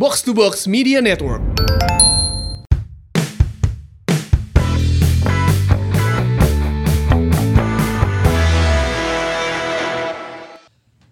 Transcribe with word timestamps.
Box 0.00 0.22
to 0.22 0.32
Box 0.32 0.64
Media 0.64 1.04
Network. 1.04 1.44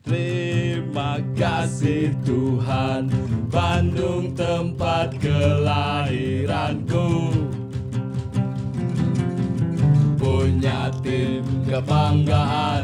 Terima 0.08 1.20
kasih 1.36 2.16
Tuhan, 2.24 3.12
Bandung 3.52 4.32
tempat 4.32 5.12
kelahiranku. 5.20 7.28
Punya 10.16 10.88
tim 11.04 11.44
kebanggaan 11.68 12.77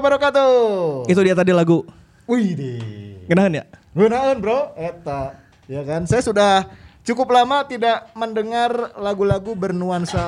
wabarakatuh. 0.00 1.04
Itu 1.06 1.20
dia 1.20 1.36
tadi 1.36 1.52
lagu. 1.52 1.84
Wih 2.24 2.56
deh. 2.56 2.80
Kenaan 3.28 3.52
ya? 3.52 3.64
Kenaan 3.92 4.40
bro, 4.40 4.72
eta. 4.74 5.36
Ya 5.70 5.86
kan, 5.86 6.08
saya 6.08 6.24
sudah 6.24 6.66
cukup 7.06 7.30
lama 7.30 7.62
tidak 7.68 8.10
mendengar 8.18 8.96
lagu-lagu 8.98 9.54
bernuansa 9.54 10.24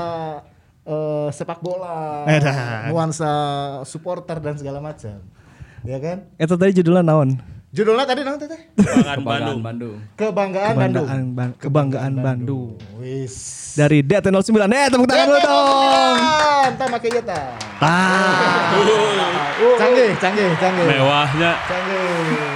uh, 0.87 1.29
sepak 1.35 1.59
bola, 1.59 2.23
Edan. 2.31 2.95
nuansa 2.95 3.33
supporter 3.83 4.39
dan 4.39 4.55
segala 4.55 4.79
macam. 4.79 5.19
Ya 5.83 5.99
kan? 5.99 6.31
Itu 6.39 6.55
tadi 6.55 6.79
judulnya 6.79 7.03
naon? 7.03 7.43
Judulnya 7.73 8.05
tadi 8.05 8.21
naon 8.21 8.37
teh? 8.37 8.53
teh? 8.53 8.61
Kebanggaan 8.77 9.25
Bandung. 9.25 9.59
Bandung. 9.65 9.97
Kebanggaan 10.13 10.75
Bandung. 10.77 11.07
Kebanggaan, 11.09 11.23
Ban- 11.33 11.57
kebanggaan 11.57 12.13
Bandung. 12.21 12.77
Wis. 13.01 13.35
Dari 13.81 14.05
DT09. 14.05 14.69
Eh, 14.69 14.87
tepuk 14.93 15.09
tangan 15.09 15.27
dulu 15.33 15.41
dong. 15.41 16.17
Entah 16.69 16.87
make 16.93 17.09
ieu 17.09 17.23
tah. 17.25 17.57
Tah. 17.81 18.77
Canggih, 19.81 20.13
canggih, 20.21 20.53
canggih. 20.61 20.85
Mewahnya. 20.85 21.51
Canggih. 21.65 22.52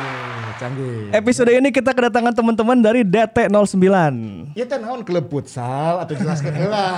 Canggih. 0.56 1.12
Episode 1.12 1.52
ini 1.52 1.68
kita 1.68 1.92
kedatangan 1.92 2.32
teman-teman 2.32 2.80
dari 2.80 3.04
DT09. 3.04 3.86
Ieu 4.56 4.64
teh 4.64 4.78
naon 4.80 5.04
klub 5.04 5.28
futsal 5.28 6.00
atau 6.00 6.16
jelaskeun 6.16 6.56
heula. 6.56 6.96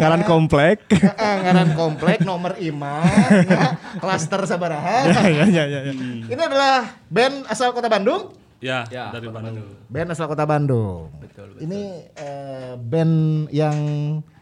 Ngaran 0.00 0.24
komplek. 0.24 0.88
Heeh, 0.88 1.34
ngaran 1.44 1.76
komplek 1.76 2.24
nomor 2.24 2.56
iman, 2.56 3.04
ya, 3.44 3.76
klaster 4.00 4.40
sabaraha. 4.48 5.12
ya, 5.12 5.44
ya, 5.44 5.64
ya, 5.68 5.80
ya. 5.84 5.92
Ini 6.24 6.40
adalah 6.40 6.96
band 7.12 7.44
asal 7.52 7.76
kota 7.76 7.92
Bandung. 7.92 8.32
Ya, 8.64 8.88
Ya, 8.88 9.12
dari 9.12 9.28
Bandung. 9.28 9.68
Band 9.92 10.08
asal 10.16 10.24
kota 10.32 10.48
Bandung. 10.48 11.12
Betul, 11.20 11.52
betul. 11.52 11.68
Ini 11.68 11.80
eh, 12.16 12.72
band 12.80 13.14
yang 13.52 13.76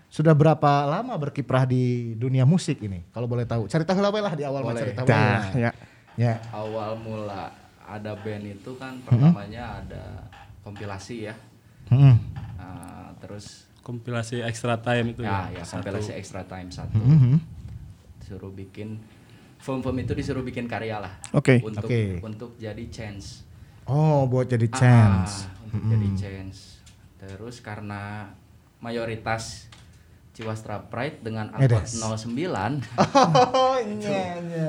sudah 0.07 0.31
berapa 0.31 0.87
lama 0.87 1.19
berkiprah 1.19 1.67
di 1.67 2.15
dunia 2.15 2.47
musik 2.47 2.79
ini? 2.79 3.03
Kalau 3.11 3.27
boleh 3.27 3.43
tahu. 3.43 3.67
Cerita 3.67 3.99
lah 3.99 4.35
di 4.39 4.47
awal 4.47 4.63
mah 4.63 4.71
Boleh. 4.71 4.83
cerita 4.87 5.03
lah. 5.03 5.43
ya. 5.59 5.71
Ya. 6.15 6.39
Awal 6.55 6.95
mula 7.03 7.64
ada 7.85 8.17
band 8.17 8.45
itu 8.49 8.71
kan 8.81 8.97
pertamanya 9.05 9.85
ada 9.85 10.05
kompilasi 10.65 11.29
ya. 11.29 11.35
Heeh. 11.93 12.17
Nah, 12.57 13.13
terus 13.21 13.69
Kompilasi 13.85 14.41
extra 14.41 14.81
time 14.81 15.13
itu 15.13 15.21
ya, 15.21 15.53
ya. 15.53 15.61
ya 15.61 15.65
satu. 15.69 15.85
kompilasi 15.85 16.17
extra 16.17 16.41
time 16.49 16.73
satu. 16.73 16.97
Mhm. 16.97 17.37
Disuruh 18.17 18.49
bikin 18.49 18.97
film-film 19.61 20.01
itu 20.01 20.17
disuruh 20.17 20.41
bikin 20.41 20.65
karya 20.65 21.05
lah. 21.05 21.13
Oke. 21.37 21.61
Untuk 21.61 21.85
Oke. 21.85 22.17
untuk 22.25 22.57
jadi 22.57 22.81
chance. 22.89 23.45
Oh, 23.85 24.25
buat 24.25 24.49
jadi 24.49 24.65
chance. 24.73 25.45
Ah, 25.45 25.69
untuk 25.69 25.85
jadi 25.93 26.09
chance. 26.17 26.81
Terus 27.21 27.61
karena 27.61 28.33
mayoritas 28.81 29.69
Ciwastra 30.33 30.81
Pride 30.89 31.21
dengan 31.21 31.53
angkot 31.53 31.85
Edes. 31.85 32.01
09 32.01 32.25
Oh, 33.53 33.77
iya, 33.85 34.41
iya. 34.41 34.69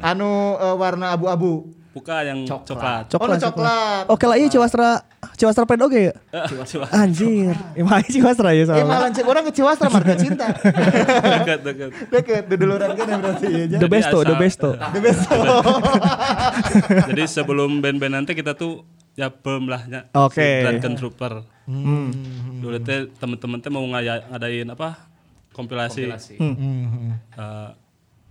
Anu 0.00 0.56
eh, 0.56 0.76
warna 0.80 1.12
abu-abu. 1.12 1.75
Buka 1.96 2.20
yang 2.22 2.44
Coklat. 2.44 3.08
coklat. 3.08 3.40
oh, 3.40 3.40
coklat. 3.40 4.04
Oke 4.06 4.24
lah, 4.24 4.36
iya 4.36 4.52
Ciwastra 4.52 5.00
Ciwastra 5.32 5.64
Pride 5.64 5.80
oke 5.80 5.96
ya? 5.98 6.14
Coklat. 6.44 6.92
Anjir. 6.92 7.56
Emang 7.72 8.04
Ciwastra 8.04 8.52
ya 8.52 8.60
Eh, 8.60 8.66
soalnya. 8.68 8.84
malah 8.84 9.08
cek 9.08 9.24
orang 9.24 9.42
ke 9.42 9.52
Ciwastra 9.52 9.88
marga 9.88 10.12
cinta. 10.14 10.52
Dekat, 11.40 11.58
dekat. 11.64 11.90
Deket, 12.06 12.42
duduluran 12.46 12.92
kan 12.92 13.06
ya 13.06 13.16
berarti 13.16 13.46
ya. 13.48 13.80
The 13.80 13.88
besto, 13.88 14.16
the 14.20 14.28
asal- 14.28 14.36
besto. 14.38 14.68
The 14.94 15.00
best. 15.00 15.24
Jadi 17.08 17.22
sebelum 17.26 17.80
band-band 17.80 18.12
nanti 18.14 18.32
kita 18.32 18.52
tuh 18.52 18.84
ya 19.14 19.32
bem 19.32 19.64
lah 19.64 19.82
ya. 19.86 20.04
Oke. 20.14 20.62
Drunken 20.62 20.94
Trooper. 20.94 21.32
Hmm. 21.64 22.12
Dulu 22.60 22.76
teh 22.78 23.08
teman-teman 23.16 23.58
teh 23.58 23.72
mau 23.72 23.82
ngadain 23.82 24.68
apa? 24.68 25.08
Kompilasi. 25.50 26.04
kompilasi. 26.04 26.34
Hmm. 26.36 27.16
Eh, 27.32 27.70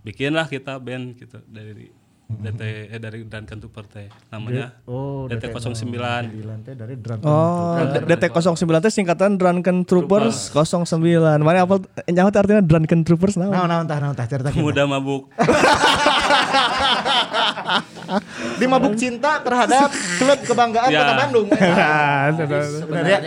bikin 0.02 0.30
lah 0.30 0.46
kita 0.46 0.78
band 0.78 1.18
gitu 1.18 1.42
dari 1.44 1.90
DT 2.26 2.58
eh 2.90 2.98
dari 2.98 3.22
Drunken 3.22 3.62
Trooper 3.62 3.86
teh 3.86 4.10
namanya 4.28 4.74
Oh, 4.82 5.30
DT 5.30 5.46
09. 5.46 5.78
Sembilan 5.78 6.26
teh 6.60 6.74
dari 6.74 6.98
drum. 6.98 7.22
Oh, 7.22 7.78
DT09 8.02 8.66
itu 8.82 8.90
singkatan 8.92 9.38
Drunken 9.38 9.86
Troopers 9.86 10.50
09. 10.50 10.98
Mana 11.38 11.62
apa 11.62 11.78
nyawa 12.04 12.28
teh 12.28 12.40
artinya 12.42 12.58
Drunken 12.60 13.06
Troopers 13.06 13.38
Nah, 13.38 13.46
naon? 13.46 13.70
nah, 13.70 13.78
entah, 13.78 13.98
nah, 14.00 14.10
entah, 14.10 14.26
cerita. 14.26 14.50
Pemuda 14.50 14.82
mabuk. 14.84 15.30
Di 18.56 18.66
mabuk 18.66 18.94
cinta 18.94 19.38
terhadap 19.38 19.90
klub 20.18 20.40
kebanggaan 20.42 20.90
Ya. 20.90 20.98
kota 21.02 21.14
Bandung. 21.16 21.46
Jadi 22.38 22.54
sebenarnya 22.76 23.18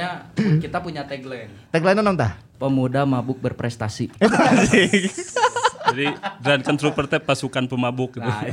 kita 0.59 0.77
punya 0.79 1.03
tagline 1.03 1.51
Tagline 1.69 1.99
non 2.01 2.15
tah. 2.15 2.35
pemuda 2.59 3.07
mabuk 3.07 3.39
berprestasi. 3.39 4.11
Jadi 5.81 6.05
Drunken 6.39 6.75
Trooper 6.75 7.05
teh 7.05 7.17
pasukan 7.17 7.63
pemabuk 7.65 8.13
gitu. 8.13 8.25
Nah. 8.25 8.43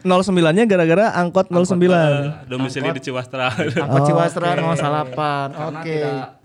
Oh, 0.00 0.20
09-nya 0.22 0.64
gara-gara 0.64 1.12
angkot 1.14 1.48
09. 1.48 1.60
Eh, 1.86 2.48
domisili 2.48 2.88
di 2.90 3.00
Ciwastra. 3.02 3.52
Angkot 3.52 4.02
Ciwastra 4.06 4.56
08. 4.56 5.52
Karena 5.52 5.80
Oke. 5.80 5.92
tidak 5.92 6.40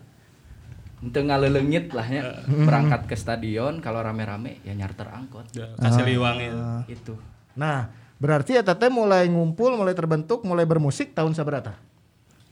untuk 0.98 1.22
ngalelengit 1.22 1.86
lah 1.92 2.08
ya 2.08 2.24
berangkat 2.46 3.06
ke 3.06 3.14
stadion 3.14 3.78
kalau 3.78 4.02
rame-rame 4.02 4.58
ya 4.66 4.74
nyarter 4.74 5.06
angkot 5.08 5.46
Ya, 5.54 5.70
Kasih 5.78 6.02
liwang 6.04 6.42
ya. 6.42 6.52
itu 6.88 7.14
Nah, 7.54 7.88
berarti 8.18 8.58
ya 8.58 8.66
teteh 8.66 8.90
mulai 8.90 9.30
ngumpul, 9.30 9.78
mulai 9.78 9.94
terbentuk, 9.94 10.42
mulai 10.42 10.66
bermusik 10.66 11.14
tahun 11.14 11.32
seberapa? 11.32 11.78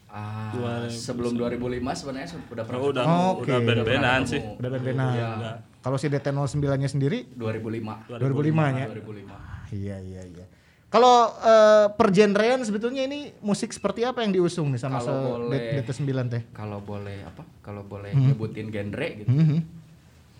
ah, 0.08 0.54
Dua- 0.54 0.86
sebelum 0.86 1.34
2005 1.34 1.58
sebenarnya 1.98 2.30
sudah 2.30 2.64
pernah 2.64 2.78
Oh, 2.78 2.94
udah 2.94 3.04
Oke. 3.34 3.50
udah 3.50 3.58
band-bandan 3.60 4.22
sih. 4.24 4.38
Udah 4.38 4.70
band-bandan. 4.70 5.58
Kalau 5.84 5.98
si 5.98 6.08
DT09-nya 6.08 6.88
sendiri 6.88 7.28
2005 7.30 8.16
2005-nya. 8.16 8.86
2005 8.90 9.76
Iya, 9.76 10.00
iya, 10.00 10.22
iya. 10.24 10.46
Kalau 10.88 11.14
eh, 11.36 11.88
pergenrean 11.92 12.62
sebetulnya 12.62 13.04
ini 13.04 13.34
musik 13.40 13.70
seperti 13.70 14.02
apa 14.02 14.22
yang 14.22 14.32
diusung 14.32 14.70
nih 14.70 14.78
sama 14.78 14.98
Kalau 14.98 15.10
se 15.10 15.14
boleh. 15.44 15.60
DT9 15.82 16.02
teh? 16.30 16.42
kalau 16.52 16.80
boleh 16.80 17.18
apa 17.24 17.44
kalau 17.60 17.84
boleh 17.84 18.10
Hmm. 18.10 18.30
nyebutin 18.30 18.70
genre 18.70 19.08
gitu 19.18 19.30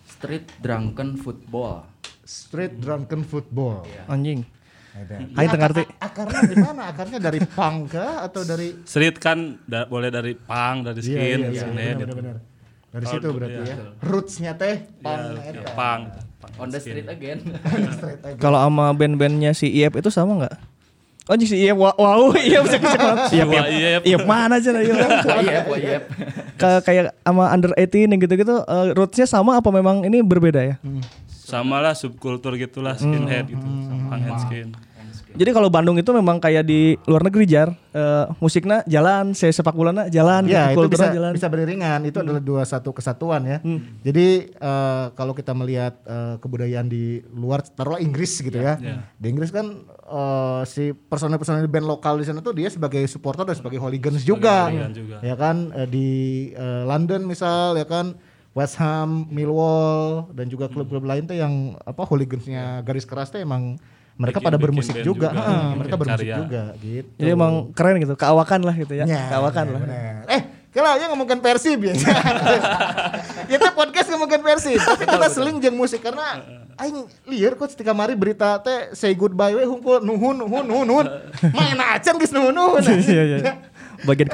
street 0.06 0.46
drunken 0.58 1.16
football 1.16 1.84
Street 2.22 2.72
drunken 2.74 3.20
football. 3.22 3.84
Anjing. 4.06 4.48
Ada. 4.94 5.28
Aing 5.28 5.50
teu 5.50 5.58
ngarti. 5.58 5.82
A- 5.90 6.06
Akarnya 6.06 6.40
di 6.46 6.56
mana? 6.56 6.82
Akarnya 6.86 7.18
dari 7.18 7.40
punk 7.42 7.92
kah 7.92 8.24
atau 8.24 8.40
dari 8.42 8.80
Street 8.82 9.18
kan 9.18 9.58
da- 9.60 9.84
boleh 9.84 10.08
dari 10.08 10.32
pang, 10.32 10.80
dari 10.80 11.02
skin, 11.02 11.18
Iya, 11.42 11.50
iya, 11.50 11.60
skinhead, 11.60 11.94
benar, 11.94 12.00
gitu. 12.00 12.14
benar, 12.14 12.36
benar. 12.38 12.53
Dari 12.94 13.04
Oh, 13.04 13.10
situ 13.10 13.26
berarti 13.34 13.58
iya. 13.58 13.74
ya. 13.74 13.76
Rootsnya 14.06 14.52
teh 14.54 14.86
punk. 15.02 15.18
Ya, 15.34 15.50
eta. 15.50 15.66
ya, 15.66 15.72
pang. 15.74 16.00
pang, 16.38 16.52
on 16.62 16.68
the 16.70 16.78
street 16.78 17.10
again 17.10 17.42
aja. 18.22 18.38
Kalau 18.38 18.62
sama 18.62 18.94
band-bandnya 18.94 19.50
si 19.50 19.66
IF 19.66 19.98
itu 19.98 20.14
sama 20.14 20.46
nggak? 20.46 20.54
Oh 21.26 21.34
si 21.40 21.56
IF 21.58 21.74
wow, 21.74 22.30
iya 22.38 22.62
bisa 22.62 22.78
IF 22.78 23.48
Wah, 23.50 23.66
iya, 23.66 23.98
IF 23.98 24.02
IF 24.06 24.22
mana 24.22 24.62
aja 24.62 24.70
iya. 24.78 24.94
Wayep, 25.26 25.64
wayep. 25.66 26.02
Kayak 26.54 26.80
kayak 26.86 27.04
sama 27.26 27.50
under 27.50 27.74
18 27.74 28.14
yang 28.14 28.20
gitu-gitu 28.22 28.62
uh, 28.62 28.86
rootsnya 28.94 29.26
sama 29.26 29.58
apa 29.58 29.74
memang 29.74 30.06
ini 30.06 30.22
berbeda 30.22 30.62
ya? 30.62 30.76
Sama 31.26 31.82
lah 31.82 31.98
subkultur 31.98 32.54
gitulah 32.54 32.94
skinhead 32.94 33.50
gitu. 33.50 33.66
Pang 34.06 34.22
and 34.22 34.38
skin. 34.38 34.68
Jadi 35.34 35.50
kalau 35.50 35.66
Bandung 35.66 35.94
itu 35.94 36.06
memang 36.10 36.38
kayak 36.38 36.62
di 36.62 36.94
luar 37.04 37.26
negeri 37.26 37.42
jar 37.44 37.68
eh, 37.90 38.24
musiknya 38.38 38.86
jalan, 38.86 39.34
saya 39.34 39.50
sepak 39.50 39.74
bolanya 39.74 40.06
jalan, 40.06 40.46
Ya 40.46 40.70
itu 40.70 40.78
kulturnya 40.78 41.10
bisa 41.10 41.16
jalan. 41.18 41.32
bisa 41.34 41.46
beriringan. 41.48 42.00
Itu 42.06 42.22
adalah 42.22 42.38
dua 42.38 42.62
satu 42.62 42.90
kesatuan 42.90 43.42
ya. 43.42 43.58
Jadi 44.00 44.26
eh, 44.48 45.06
kalau 45.12 45.34
kita 45.34 45.50
melihat 45.52 45.98
eh, 46.02 46.38
kebudayaan 46.38 46.86
di 46.86 47.04
luar, 47.30 47.66
taruhlah 47.66 47.98
Inggris 47.98 48.38
gitu 48.38 48.54
ya. 48.54 48.78
Di 49.14 49.26
Inggris 49.26 49.50
kan 49.50 49.66
eh, 49.90 50.62
si 50.64 50.94
personel-personel 50.94 51.66
band 51.66 51.86
lokal 51.88 52.16
di 52.16 52.24
sana 52.24 52.38
tuh 52.38 52.54
dia 52.54 52.70
sebagai 52.70 53.02
supporter 53.04 53.42
dan 53.42 53.54
sebagai 53.54 53.82
hooligans 53.82 54.22
juga. 54.22 54.70
juga. 54.88 55.18
Ya 55.20 55.34
kan 55.34 55.56
Eh, 55.74 55.88
di 55.88 56.08
eh, 56.52 56.82
London 56.84 57.24
misal 57.24 57.74
ya 57.74 57.82
kan 57.84 58.14
West 58.54 58.78
Ham, 58.78 59.26
Millwall 59.28 60.30
dan 60.30 60.46
juga 60.46 60.70
klub-klub 60.70 61.02
lain 61.02 61.26
tuh 61.26 61.34
yang 61.34 61.74
apa 61.80 62.06
hooligansnya 62.06 62.78
garis 62.80 63.02
keras 63.02 63.28
tuh 63.28 63.42
emang 63.42 63.74
mereka 64.14 64.38
Bikin- 64.38 64.44
pada 64.44 64.56
bikin 64.56 64.64
bermusik 64.64 64.94
juga, 64.96 65.04
juga, 65.04 65.28
Ha, 65.32 65.42
bikin 65.42 65.76
mereka 65.76 65.94
bermusik 65.96 66.18
karya. 66.22 66.36
juga 66.38 66.62
gitu. 66.78 67.08
Jadi 67.16 67.30
emang 67.30 67.52
keren 67.70 67.96
gitu, 67.98 68.14
keawakan 68.14 68.60
lah 68.62 68.74
gitu 68.74 68.94
ya. 68.94 69.04
Ya, 69.04 69.22
keawakan 69.28 69.64
lah. 69.68 69.80
bener. 69.80 70.22
Eh, 70.28 70.40
kalau 70.70 70.90
ya 70.94 71.06
ngomongin 71.08 71.38
Persib 71.38 71.78
ya. 71.80 71.94
kita 73.50 73.68
podcast 73.72 74.06
ngomongin 74.08 74.40
Persib, 74.40 74.78
tapi 74.78 75.04
kita 75.04 75.26
seling 75.28 75.58
jeung 75.58 75.74
musik 75.74 75.98
karena 75.98 76.42
aing 76.74 77.06
lieur 77.24 77.54
kok 77.54 77.70
ketika 77.70 77.90
mari 77.90 78.14
berita 78.14 78.58
teh 78.58 78.90
say 78.92 79.12
goodbye 79.12 79.50
we 79.52 79.62
hungkul 79.62 79.98
nuhun 80.00 80.34
nuhun 80.36 80.62
nuhun 80.62 80.82
nuhun. 80.84 81.06
Main 81.54 81.78
acan 81.78 82.14
geus 82.16 82.30
nuhun 82.30 82.50
nuhun. 82.50 82.82
Iya 82.82 83.22
iya. 83.24 83.38
Bagian 84.04 84.28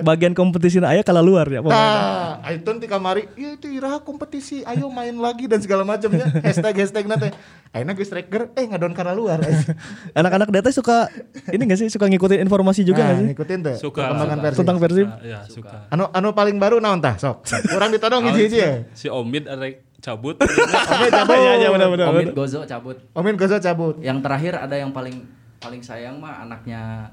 bagian 0.00 0.32
kompetisi 0.32 0.78
aya 0.78 1.02
kalah 1.02 1.20
luar 1.20 1.46
ya. 1.46 1.60
Nah, 1.60 2.38
itu 2.46 2.70
tika 2.78 2.96
mari, 2.96 3.26
ya 3.34 3.52
itu 3.52 3.66
iraha 3.66 3.98
kompetisi, 3.98 4.62
ayo 4.62 4.86
main 4.86 5.12
lagi 5.12 5.46
dan 5.46 5.58
segala 5.58 5.82
macamnya. 5.82 6.30
Hashtag 6.40 6.78
hashtag 6.78 7.04
nate. 7.04 7.34
Ayeuna 7.70 7.92
geus 7.92 8.06
striker, 8.06 8.54
eh 8.54 8.64
ngadon 8.64 8.92
kana 8.92 9.12
luar. 9.12 9.42
Anak-anak 10.18 10.48
data 10.48 10.70
suka 10.70 11.10
ini 11.46 11.62
gak 11.62 11.76
sih 11.76 11.88
suka 11.88 12.06
ngikutin 12.06 12.40
informasi 12.40 12.80
juga 12.82 13.02
Nah, 13.02 13.08
gak 13.08 13.16
sih? 13.16 13.26
ngikutin 13.28 13.58
tuh 13.60 13.74
Suka. 13.76 14.00
perkembangan. 14.06 14.38
Persib. 14.40 14.58
Tentang 14.62 14.76
Persib. 14.78 15.06
Ah, 15.06 15.18
ya, 15.20 15.38
suka. 15.44 15.76
Anu 15.90 16.08
anu 16.08 16.28
paling 16.32 16.56
baru 16.56 16.78
naon 16.78 16.98
tah? 16.98 17.18
Sok. 17.18 17.44
Kurang 17.66 17.90
ditodong 17.90 18.22
hiji-hiji 18.24 18.58
ya. 18.58 18.70
Si 18.92 19.06
Omid 19.06 19.44
ada 19.44 19.66
cabut. 19.98 20.38
Oke, 20.40 21.08
cabut. 21.10 21.36
Iya 21.36 21.52
iya 21.58 21.68
benar 21.68 21.88
benar. 21.90 22.06
Omid 22.08 22.32
Gozo 22.32 22.62
cabut 22.62 22.96
Omin 23.12 23.34
Gozo 23.34 23.58
cabut. 23.58 23.98
yang 23.98 24.22
terakhir 24.22 24.56
ada 24.56 24.72
yang 24.72 24.90
paling 24.90 25.26
paling 25.56 25.82
sayang 25.82 26.16
mah 26.16 26.40
anaknya 26.42 27.10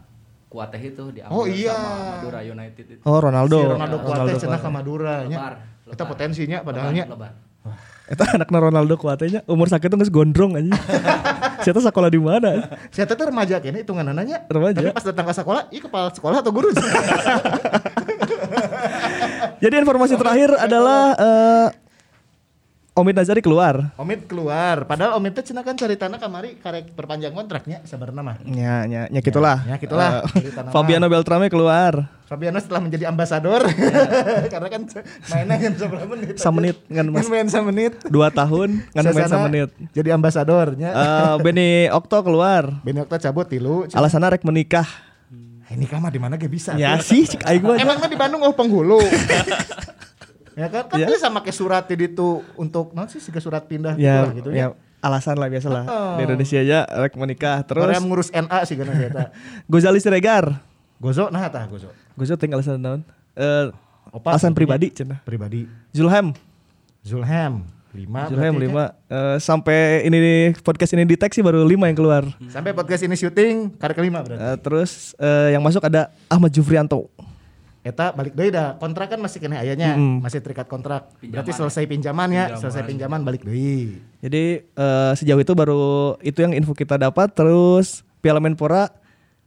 Kuateh 0.53 0.77
itu 0.77 1.03
diambil 1.09 1.33
Oh, 1.33 1.49
iya. 1.49 1.73
sama 1.73 2.21
Madura 2.21 2.45
United 2.45 2.85
itu 2.85 3.01
Oh 3.01 3.17
Ronaldo. 3.17 3.57
Si 3.57 3.65
Ronaldo 3.73 3.97
Kuate 4.05 4.13
Ronaldo 4.21 4.37
cenah 4.37 4.59
ka 4.61 4.69
Madura 4.69 5.25
nya. 5.25 5.37
Kita 5.89 6.05
potensinya 6.05 6.61
padahalnya. 6.61 7.09
lebar. 7.09 7.33
Eta 8.03 8.35
anakna 8.35 8.59
Ronaldo 8.59 8.99
kuatnya 8.99 9.47
umur 9.47 9.71
sakit 9.71 9.87
tuh 9.87 9.97
geus 9.97 10.11
gondrong 10.11 10.59
aja. 10.59 10.75
Siapa 11.63 11.79
sekolah 11.79 12.11
di 12.11 12.19
mana? 12.19 12.75
Saya 12.91 13.07
tuh 13.07 13.31
remaja 13.31 13.63
kayaknya 13.63 13.87
hitungan 13.87 14.11
nanya. 14.11 14.43
Remaja. 14.51 14.83
Tapi 14.83 14.91
pas 14.91 15.05
datang 15.07 15.25
ke 15.25 15.33
sekolah, 15.33 15.61
iya 15.71 15.81
kepala 15.81 16.11
sekolah 16.11 16.37
atau 16.43 16.51
guru? 16.51 16.67
Jadi 19.63 19.75
informasi 19.79 20.19
terakhir 20.19 20.51
adalah 20.59 21.15
eh, 21.15 21.67
Omid 22.93 23.17
Nazari 23.17 23.41
keluar. 23.41 23.89
Omid 23.97 24.29
keluar. 24.29 24.85
Padahal 24.85 25.17
Omid 25.17 25.33
teh 25.33 25.41
cenah 25.41 25.65
kan 25.65 25.73
cari 25.73 25.97
tanah 25.97 26.21
kamari 26.21 26.61
karek 26.61 26.93
perpanjang 26.93 27.33
kontraknya 27.33 27.81
sebenarnya 27.89 28.21
mah. 28.21 28.37
Ya, 28.45 28.85
ya, 28.85 29.01
ya 29.09 29.19
gitulah. 29.25 29.65
Ya, 29.65 29.81
gitulah. 29.81 30.21
Eh, 30.29 30.45
Cerita 30.45 30.61
nama. 30.61 30.69
Fabiano 30.77 31.09
Beltrame 31.09 31.49
keluar. 31.49 32.05
Fabiano 32.29 32.61
setelah 32.61 32.85
menjadi 32.85 33.09
ambasador 33.09 33.65
karena 34.53 34.67
kan 34.69 34.81
mainnya 35.25 35.57
kan 35.57 35.73
seberapa 35.73 36.05
menit. 36.05 36.35
Samenit, 36.37 36.77
kan, 36.85 37.05
Mas. 37.09 37.25
Main 37.33 37.49
semenit. 37.49 37.93
Dua 38.05 38.29
tahun 38.29 38.85
ngan 38.93 39.03
main 39.09 39.25
Sasana 39.25 39.49
menit. 39.49 39.69
Jadi 39.89 40.09
ambasadornya. 40.13 40.89
Eh, 40.93 41.35
Benny 41.41 41.89
Okto 41.89 42.21
keluar. 42.21 42.77
Benny 42.85 43.01
Okta 43.01 43.17
cabut 43.17 43.49
tilu. 43.49 43.89
Alasannya 43.89 44.37
rek 44.37 44.45
menikah. 44.45 44.85
Ini 45.73 45.89
kamar 45.89 46.13
di 46.13 46.21
mana 46.21 46.37
gak 46.37 46.53
bisa. 46.53 46.77
Ya 46.77 47.01
sih, 47.01 47.25
cik 47.25 47.41
aing 47.49 47.65
mah. 47.65 47.81
Emang 47.81 47.97
mah 47.97 48.05
di 48.05 48.13
Bandung 48.13 48.45
oh 48.45 48.53
penghulu. 48.53 49.01
ya 50.53 50.67
kan 50.69 50.83
kan 50.87 50.97
Ya. 51.01 51.07
bisa 51.09 51.27
make 51.29 51.51
surat 51.53 51.85
itu 51.89 52.41
untuk 52.55 52.93
non 52.93 53.09
sih 53.09 53.19
siga 53.19 53.41
surat 53.41 53.65
pindah 53.65 53.97
Ya, 53.97 54.29
gitu 54.33 54.53
ya, 54.53 54.73
alasan 55.03 55.35
lah 55.35 55.51
biasa 55.51 55.67
lah. 55.67 55.83
Oh. 55.85 56.15
Di 56.17 56.29
Indonesia 56.29 56.57
aja 56.61 56.79
rek 56.87 57.13
menikah. 57.19 57.59
Terus 57.67 57.83
Terus 57.83 58.03
ngurus 58.05 58.29
NA 58.31 58.59
sih 58.63 58.75
gana 58.79 58.93
eta. 58.95 59.33
Gozali 59.71 59.99
Siregar. 59.99 60.61
Gozo 61.01 61.27
nah 61.27 61.51
tah 61.51 61.67
Gozo. 61.67 61.91
Gozo 62.15 62.39
tinggal 62.39 62.63
alasan 62.63 62.79
naon? 62.79 63.01
Eh, 63.35 63.73
Opat 64.13 64.37
alasan 64.39 64.53
pribadi 64.55 64.93
cenah. 64.93 65.19
Pribadi. 65.25 65.65
Zulham. 65.91 66.31
Zulham 67.03 67.67
5 67.93 68.33
Zulham 68.33 68.55
lima. 68.57 68.97
Eh, 69.05 69.37
sampai 69.37 70.01
ini 70.09 70.17
nih, 70.17 70.41
podcast 70.65 70.97
ini 70.97 71.05
sih 71.05 71.45
baru 71.45 71.61
lima 71.61 71.85
yang 71.85 71.97
keluar. 71.97 72.25
Sampai 72.49 72.73
podcast 72.73 73.05
ini 73.05 73.13
syuting 73.13 73.77
karek 73.77 73.93
kelima 73.93 74.25
berarti. 74.25 74.41
Eh, 74.41 74.57
terus 74.65 75.13
eh, 75.21 75.53
yang 75.53 75.61
masuk 75.61 75.85
ada 75.85 76.09
Ahmad 76.25 76.49
Jufrianto. 76.49 77.05
Eta 77.83 78.09
balik 78.09 78.31
deui 78.31 78.47
dah. 78.47 78.75
Kontrak 78.75 79.11
kan 79.11 79.19
masih 79.19 79.37
kena 79.37 79.59
ayahnya, 79.59 79.93
Mm-mm. 79.93 80.23
masih 80.23 80.39
terikat 80.39 80.65
kontrak. 80.65 81.11
Berarti 81.19 81.51
Pinjaman. 81.51 81.59
selesai 81.59 81.83
pinjaman 81.83 82.29
ya, 82.29 82.43
Pinjaman. 82.47 82.61
selesai 82.63 82.83
pinjaman 82.83 83.19
balik 83.21 83.43
deui. 83.43 83.99
Jadi 84.19 84.43
eh, 84.63 85.11
sejauh 85.13 85.37
itu 85.37 85.51
baru 85.51 85.83
itu 86.19 86.39
yang 86.39 86.51
info 86.51 86.71
kita 86.71 86.95
dapat. 86.95 87.29
Terus 87.29 88.07
Piala 88.17 88.39
Menpora 88.39 88.87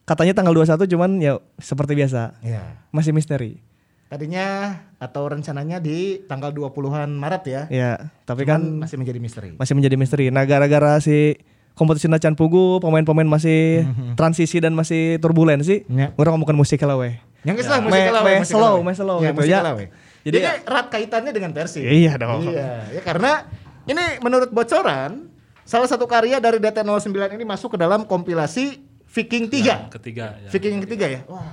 katanya 0.05 0.33
tanggal 0.33 0.53
21 0.53 0.85
cuman 0.87 1.11
ya 1.17 1.33
seperti 1.57 1.97
biasa 1.97 2.37
Ya. 2.39 2.77
masih 2.89 3.11
misteri. 3.11 3.65
Tadinya 4.07 4.79
atau 4.97 5.27
rencananya 5.27 5.81
di 5.81 6.23
tanggal 6.23 6.53
20-an 6.53 7.11
Maret 7.11 7.43
ya. 7.45 7.63
Ya, 7.67 7.93
tapi 8.23 8.45
Cuman 8.45 8.53
kan 8.53 8.61
masih 8.87 8.97
menjadi 8.97 9.19
misteri. 9.19 9.51
masih 9.57 9.75
menjadi 9.75 9.97
misteri. 9.97 10.27
Nah, 10.31 10.45
gara-gara 10.45 10.95
si 11.01 11.35
kompetisi 11.75 12.07
Nacan 12.07 12.33
Pugu, 12.33 12.79
pemain-pemain 12.79 13.27
masih 13.27 13.83
transisi 14.15 14.63
dan 14.63 14.73
masih 14.73 15.19
turbulen 15.19 15.59
sih. 15.61 15.83
Ya. 15.89 16.15
Orang 16.15 16.39
ngomongin 16.39 16.55
musik 16.55 16.79
lah 16.81 16.95
weh. 16.95 17.19
Yang 17.47 17.57
Islam 17.63 17.81
musik 17.87 17.95
Me- 17.97 18.11
lah, 18.11 18.23
me 18.23 18.33
musik 18.43 18.53
slow, 18.53 18.75
me 18.83 18.93
slow 18.93 19.19
ya, 19.23 19.31
gitu 19.31 19.39
musik 19.39 19.55
ya. 19.55 19.61
lah, 19.63 19.73
we. 19.73 19.87
Jadi 20.27 20.35
Jadi, 20.35 20.39
ya- 20.43 20.59
erat 20.67 20.87
kaitannya 20.91 21.31
dengan 21.31 21.51
Persib. 21.55 21.87
Iya 21.87 22.19
dong. 22.19 22.51
Iya, 22.51 22.91
ya 22.91 23.01
karena 23.01 23.47
ini 23.87 24.19
menurut 24.19 24.51
bocoran 24.51 25.31
salah 25.63 25.87
satu 25.87 26.05
karya 26.05 26.43
dari 26.43 26.59
DT09 26.59 27.07
ini 27.33 27.45
masuk 27.47 27.75
ke 27.75 27.79
dalam 27.79 28.03
kompilasi 28.03 28.83
Viking 29.07 29.47
3. 29.47 29.87
Ketiga 29.95 30.35
ya. 30.37 30.51
Viking 30.51 30.73
yang 30.75 30.83
ketiga 30.83 31.07
ya. 31.07 31.21
Wah, 31.31 31.47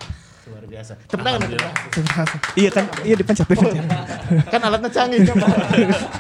luar 0.50 0.66
biasa. 0.66 0.98
Tepuk 1.06 1.22
tangan, 1.24 1.40
tepuk 1.40 1.62
tangan. 2.10 2.38
iya 2.58 2.70
kan, 2.74 2.84
iya 3.06 3.16
dipencet. 3.16 3.46
dipencet. 3.46 3.86
kan 4.50 4.60
alatnya 4.60 4.90
canggih 4.90 5.20
kan. 5.24 5.36
Pak? 5.38 5.50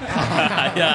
ya. 0.79 0.91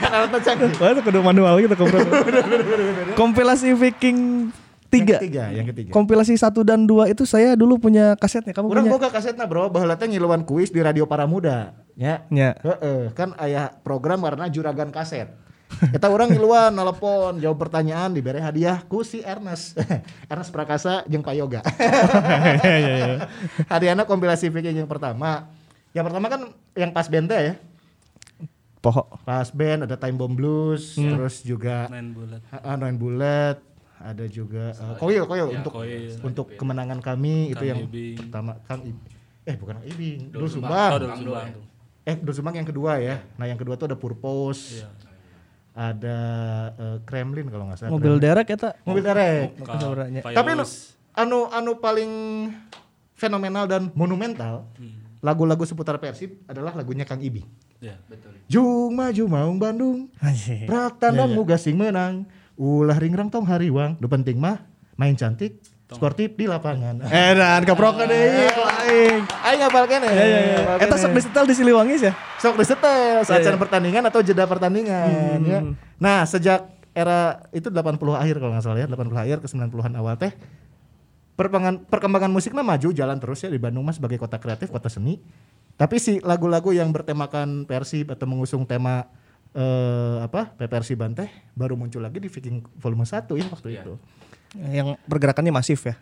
kan 0.00 0.10
alatnya 0.10 0.40
canggih. 0.42 0.72
Wah, 0.80 0.88
itu 0.90 1.00
kudu 1.04 1.20
manual 1.20 1.54
gitu 1.60 1.76
kompilasi 3.20 3.76
Viking 3.76 4.48
3. 4.88 4.96
Yang 4.96 5.08
ketiga, 5.20 5.44
yang 5.52 5.66
ketiga. 5.68 5.90
Kompilasi 5.92 6.34
1 6.34 6.64
dan 6.64 6.88
2 6.88 7.12
itu 7.12 7.28
saya 7.28 7.52
dulu 7.52 7.76
punya 7.76 8.16
kasetnya. 8.16 8.56
Kamu 8.56 8.72
Urang 8.72 8.88
punya? 8.88 8.94
boga 8.96 9.08
kasetna 9.12 9.44
bro, 9.44 9.68
baheula 9.68 10.00
teh 10.00 10.08
ngiluan 10.08 10.48
kuis 10.48 10.72
di 10.72 10.80
Radio 10.80 11.04
Paramuda. 11.04 11.76
Ya. 11.92 12.24
Ya. 12.32 12.56
Heeh, 12.64 13.12
kan 13.12 13.36
ayah 13.44 13.68
program 13.84 14.24
karena 14.24 14.48
juragan 14.48 14.88
kaset. 14.88 15.28
Kita 15.68 16.08
orang 16.08 16.32
ngiluan 16.32 16.72
nelpon 16.72 17.36
jawab 17.44 17.68
pertanyaan 17.68 18.16
diberi 18.16 18.40
hadiah 18.40 18.80
ku 18.88 19.04
si 19.04 19.20
Ernest. 19.20 19.76
Ernest 20.32 20.48
Prakasa 20.48 21.04
jeung 21.04 21.20
Pak 21.20 21.36
Yoga. 21.36 21.60
Hadiahnya 23.72 24.08
kompilasi 24.08 24.48
Viking 24.48 24.80
yang 24.80 24.88
pertama. 24.88 25.52
Yang 25.92 26.04
pertama 26.08 26.26
kan 26.32 26.40
yang 26.72 26.90
pas 26.96 27.04
band 27.12 27.28
teh 27.28 27.52
ya. 27.52 27.54
Poho. 28.80 29.04
Pas 29.28 29.52
band 29.52 29.84
ada 29.84 30.00
Time 30.00 30.16
Bomb 30.16 30.38
Blues, 30.38 30.96
terus 30.96 31.44
juga 31.44 31.90
Main 31.92 32.16
bulat. 32.16 32.40
Ah, 32.48 32.78
Nine 32.78 32.96
Bullet, 32.96 33.56
ada 34.00 34.24
juga 34.24 34.70
uh, 34.72 34.94
Koil 34.94 35.22
Koil 35.24 35.46
untuk 35.52 35.72
Koil. 35.74 36.14
untuk 36.20 36.46
kemenangan 36.54 36.98
kami 36.98 37.50
itu 37.50 37.58
Kang 37.58 37.66
yang 37.66 37.80
Ibing. 37.84 38.16
pertama 38.16 38.52
Kang 38.62 38.80
Ibing. 38.80 39.06
Eh 39.42 39.54
bukan 39.54 39.74
Kang 39.76 39.86
Ibing, 39.86 40.18
Dul 40.28 40.40
Oh, 40.40 40.48
Sumbang. 40.48 40.90
Dul 40.94 41.10
Sumbang. 41.16 41.48
Eh 42.02 42.16
Dul 42.16 42.32
Sumbang 42.32 42.54
yang 42.54 42.64
kedua 42.64 42.92
ya. 42.98 43.16
Nah 43.34 43.44
yang 43.44 43.56
kedua 43.56 43.74
tuh 43.74 43.86
ada 43.86 43.96
Purpose, 43.96 44.78
Iya. 44.78 44.88
ada 45.74 46.18
uh, 46.74 46.98
Kremlin 47.02 47.46
kalau 47.46 47.66
nggak 47.66 47.78
salah. 47.78 47.90
Mobil 47.90 48.14
derek 48.16 48.48
eta. 48.48 48.74
Mobil 48.82 49.00
derek. 49.00 49.54
Fayus. 50.20 50.34
Tapi 50.34 50.48
anu, 50.50 50.64
anu 51.14 51.38
anu 51.48 51.70
paling 51.76 52.12
fenomenal 53.12 53.66
dan 53.66 53.90
monumental 53.92 54.66
Hmm. 54.74 54.94
lagu-lagu 55.18 55.62
seputar 55.62 55.98
Persib 55.98 56.38
adalah 56.46 56.70
lagunya 56.72 57.02
Kang 57.02 57.18
Ibing. 57.18 57.46
Ya. 57.78 57.98
Betul. 58.06 58.38
Jung 58.46 58.94
maju 58.94 59.22
maung 59.28 59.58
Bandung, 59.58 60.06
Anjing. 60.18 60.66
Prak 60.66 60.98
tandang 60.98 61.30
muga 61.30 61.54
sing 61.54 61.74
menang. 61.74 62.26
Ulah 62.58 62.98
ringrang 62.98 63.30
tong 63.30 63.46
hariwang. 63.46 63.94
Nu 64.02 64.10
penting 64.10 64.34
mah 64.34 64.66
main 64.98 65.14
cantik, 65.14 65.62
sportif 65.86 66.34
di 66.34 66.50
lapangan. 66.50 67.06
Eh 67.06 67.32
dan 67.38 67.62
kaprok 67.62 68.02
deui 68.02 68.50
lain. 68.50 69.22
Ayo 69.46 69.54
ngapal 69.62 69.84
kene. 69.86 70.10
Ya 70.10 70.26
ya 70.26 70.40
ya. 70.42 70.58
Eta 70.82 70.98
sok 70.98 71.14
disetel 71.14 71.44
di 71.46 71.54
Siliwangi 71.54 71.96
ya. 72.02 72.12
sok 72.42 72.58
disetel 72.58 73.22
saat 73.22 73.46
ya. 73.46 73.54
pertandingan 73.54 74.02
atau 74.10 74.20
jeda 74.20 74.44
pertandingan 74.44 75.38
ya. 75.46 75.60
Nah, 76.02 76.26
sejak 76.26 76.66
era 76.90 77.46
itu 77.54 77.70
80 77.70 77.94
akhir 78.18 78.42
kalau 78.42 78.52
nggak 78.58 78.64
salah 78.66 78.82
ya, 78.82 78.90
80 78.90 79.14
akhir 79.14 79.38
ke 79.38 79.48
90-an 79.54 79.94
awal 79.94 80.18
teh 80.18 80.34
perkembangan 81.38 81.86
perkembangan 81.86 82.34
musiknya 82.34 82.66
maju 82.66 82.90
jalan 82.90 83.22
terus 83.22 83.46
ya 83.46 83.48
di 83.54 83.62
Bandung 83.62 83.86
mas 83.86 84.02
sebagai 84.02 84.18
kota 84.18 84.42
kreatif, 84.42 84.74
kota 84.74 84.90
seni. 84.90 85.22
Tapi 85.78 86.02
si 86.02 86.18
lagu-lagu 86.18 86.74
yang 86.74 86.90
bertemakan 86.90 87.62
Persib 87.62 88.10
atau 88.10 88.26
mengusung 88.26 88.66
tema 88.66 89.06
eh 89.56 90.18
apa 90.20 90.52
Persiban 90.68 91.16
teh 91.16 91.28
baru 91.56 91.74
muncul 91.74 92.04
lagi 92.04 92.20
di 92.20 92.28
Viking 92.28 92.60
volume 92.76 93.08
1 93.08 93.24
ya 93.38 93.46
waktu 93.48 93.68
itu. 93.80 93.94
Yang 94.56 94.96
pergerakannya 95.08 95.52
masif 95.52 95.88
ya. 95.88 95.96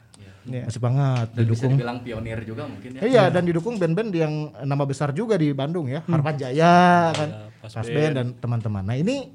Iya. 0.46 0.70
Masih 0.70 0.78
banget 0.78 1.28
Dan 1.34 1.42
bisa 1.42 1.66
didukung 1.66 1.72
dibilang 1.74 1.98
pionir 2.06 2.38
juga 2.46 2.62
mungkin 2.70 2.90
ya. 2.94 3.00
Iya 3.02 3.24
dan 3.34 3.42
didukung 3.42 3.74
band-band 3.82 4.10
yang 4.14 4.54
nama 4.62 4.84
besar 4.86 5.10
juga 5.10 5.34
di 5.34 5.50
Bandung 5.50 5.90
ya, 5.90 6.06
Harapan 6.06 6.34
Jaya 6.38 7.10
kan, 7.10 7.28
Pas 7.58 7.72
Pas 7.74 7.82
Band. 7.82 7.94
Band 7.98 8.14
dan 8.14 8.26
teman-teman. 8.38 8.84
Nah 8.86 8.94
ini 8.94 9.34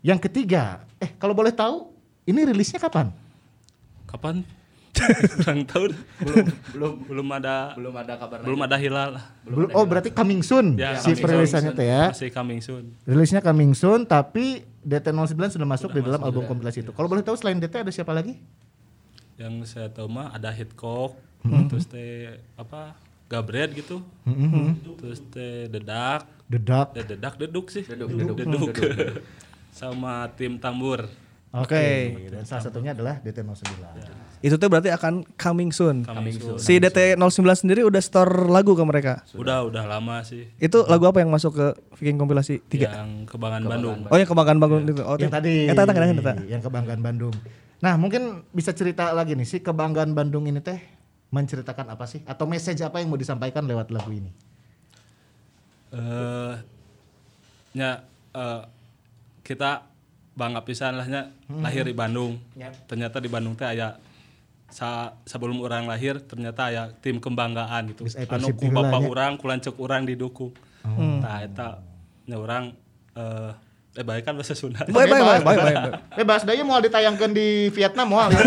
yang 0.00 0.16
ketiga, 0.16 0.88
eh 0.96 1.12
kalau 1.20 1.36
boleh 1.36 1.52
tahu 1.52 1.92
ini 2.24 2.48
rilisnya 2.48 2.80
kapan? 2.80 3.12
Kapan? 4.08 4.40
Kurang 4.92 5.64
tahu. 5.64 5.88
Belum 6.20 6.46
belum 6.70 6.92
Belum 7.08 7.28
ada 7.32 7.72
belum 7.74 7.94
ada 7.94 8.14
kabar 8.14 8.38
belum 8.40 8.54
lanjut. 8.56 8.68
ada 8.68 8.76
hilal 8.76 9.08
lah. 9.16 9.24
Belum, 9.42 9.68
oh 9.72 9.84
berarti 9.84 10.10
coming 10.10 10.40
soon 10.40 10.76
Ya, 10.76 10.94
si 10.94 11.10
coming 11.10 11.22
perilisannya 11.22 11.72
soon. 11.72 11.78
teh 11.78 11.86
ya. 11.86 12.02
Masih 12.08 12.30
coming 12.30 12.60
soon. 12.60 12.84
Rilisnya 13.02 13.40
coming 13.40 13.72
soon 13.72 14.04
tapi 14.04 14.62
DT09 14.82 15.24
sudah 15.50 15.64
masuk 15.64 15.88
Sudah 15.88 15.96
di 15.96 16.02
dalam 16.02 16.18
masuk, 16.18 16.28
album 16.28 16.40
sudah. 16.40 16.50
kompilasi 16.50 16.78
itu. 16.82 16.92
Kalau 16.92 17.06
boleh 17.06 17.22
tahu 17.22 17.34
selain 17.34 17.56
DT 17.56 17.74
ada 17.78 17.90
siapa 17.90 18.12
lagi? 18.12 18.36
Yang 19.34 19.54
saya 19.66 19.88
tahu 19.88 20.06
mah 20.08 20.30
ada 20.30 20.50
Hitchcock, 20.50 21.16
terus 21.66 21.86
teh 21.86 22.28
apa? 22.54 22.94
Gabret 23.26 23.72
gitu. 23.72 24.04
Terus 24.94 25.24
teh 25.26 25.66
Dedak, 25.66 26.28
The 26.46 26.60
Dark. 26.60 26.92
eh, 26.92 27.02
Dedak 27.02 27.34
Deduk 27.36 27.66
sih. 27.68 27.80
Deduk, 27.82 28.12
Deduk, 28.12 28.36
deduk, 28.36 28.70
Deduk. 28.70 29.24
Sama 29.70 30.28
tim 30.36 30.60
Tambur. 30.60 31.08
Oke. 31.50 31.80
Dan 32.28 32.44
salah 32.44 32.60
satunya 32.60 32.92
adalah 32.92 33.18
DT09. 33.18 33.72
Itu 34.42 34.58
tuh 34.58 34.66
berarti 34.66 34.90
akan 34.90 35.22
coming 35.38 35.70
soon. 35.70 36.02
Coming 36.02 36.34
soon. 36.34 36.58
Si 36.58 36.82
DT09 36.82 37.46
sendiri 37.54 37.86
udah 37.86 38.02
store 38.02 38.50
lagu 38.50 38.74
ke 38.74 38.82
mereka. 38.82 39.22
Udah 39.38 39.62
udah 39.62 39.86
lama 39.86 40.18
sih. 40.26 40.50
Itu 40.58 40.82
lagu 40.90 41.06
apa 41.06 41.22
yang 41.22 41.30
masuk 41.30 41.54
ke 41.54 41.66
Viking 42.02 42.18
kompilasi 42.18 42.58
3? 42.66 42.90
Yang 42.90 43.10
Kebangan 43.30 43.62
Bandung. 43.62 43.98
Oh 44.10 44.18
yang 44.18 44.26
kebanggaan 44.26 44.58
bangun 44.58 44.82
itu. 44.90 45.02
Oh, 45.06 45.14
yang 45.14 45.30
tadi 45.30 45.70
Eta 45.70 45.86
eta 45.86 45.94
eta. 45.94 46.34
yang 46.50 46.60
kebanggaan 46.60 47.00
Bandung. 47.00 47.34
Nah, 47.78 47.94
mungkin 47.94 48.42
bisa 48.50 48.74
cerita 48.74 49.14
lagi 49.14 49.38
nih 49.38 49.46
si 49.46 49.62
kebanggaan 49.62 50.10
Bandung 50.10 50.50
ini 50.50 50.58
teh 50.58 50.78
menceritakan 51.32 51.94
apa 51.94 52.04
sih 52.04 52.20
atau 52.26 52.44
message 52.44 52.82
apa 52.84 53.00
yang 53.00 53.08
mau 53.08 53.16
disampaikan 53.16 53.64
lewat 53.64 53.88
lagu 53.94 54.10
ini? 54.12 54.30
eh 55.92 56.54
nya 57.76 58.00
eh, 58.32 58.62
kita 59.44 59.84
bangga 60.32 60.64
pisan 60.64 60.96
lahnya 60.96 61.28
lahir 61.48 61.84
di 61.84 61.92
Bandung. 61.92 62.40
Ya. 62.56 62.72
Ternyata 62.88 63.20
di 63.20 63.28
Bandung 63.28 63.52
teh 63.52 63.68
aya 63.68 64.00
sa 64.72 65.20
sebelum 65.28 65.60
orang 65.60 65.84
lahir 65.84 66.16
ternyata 66.24 66.72
aya 66.72 66.88
tim 67.04 67.20
kebanggaan 67.20 67.92
gitu. 67.92 68.08
Aya 68.08 68.24
Anu 68.24 68.56
ku 68.56 68.72
bapak 68.72 69.00
nya. 69.04 69.08
urang, 69.12 69.32
ku 69.36 69.44
lanceuk 69.44 69.76
urang 69.76 70.08
didukung. 70.08 70.56
Nah 70.96 71.44
eta 71.44 71.84
nya 72.24 72.40
urang 72.40 72.72
eh 73.12 73.52
eh 73.92 74.00
baik 74.00 74.24
kan 74.24 74.32
bahasa 74.32 74.56
Sunda. 74.56 74.88
Baik 74.88 75.12
baik 75.12 75.22
baik 75.28 75.44
baik. 75.44 75.60
baik. 75.60 75.76
Bebas 76.16 76.48
daya 76.48 76.64
mau 76.64 76.80
ditayangkan 76.80 77.30
di 77.36 77.68
Vietnam 77.68 78.08
mau 78.08 78.24
ya. 78.32 78.40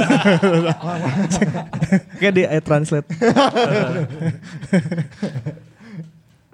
Kayak 2.18 2.34
di 2.34 2.44
I 2.50 2.60
translate. 2.66 3.06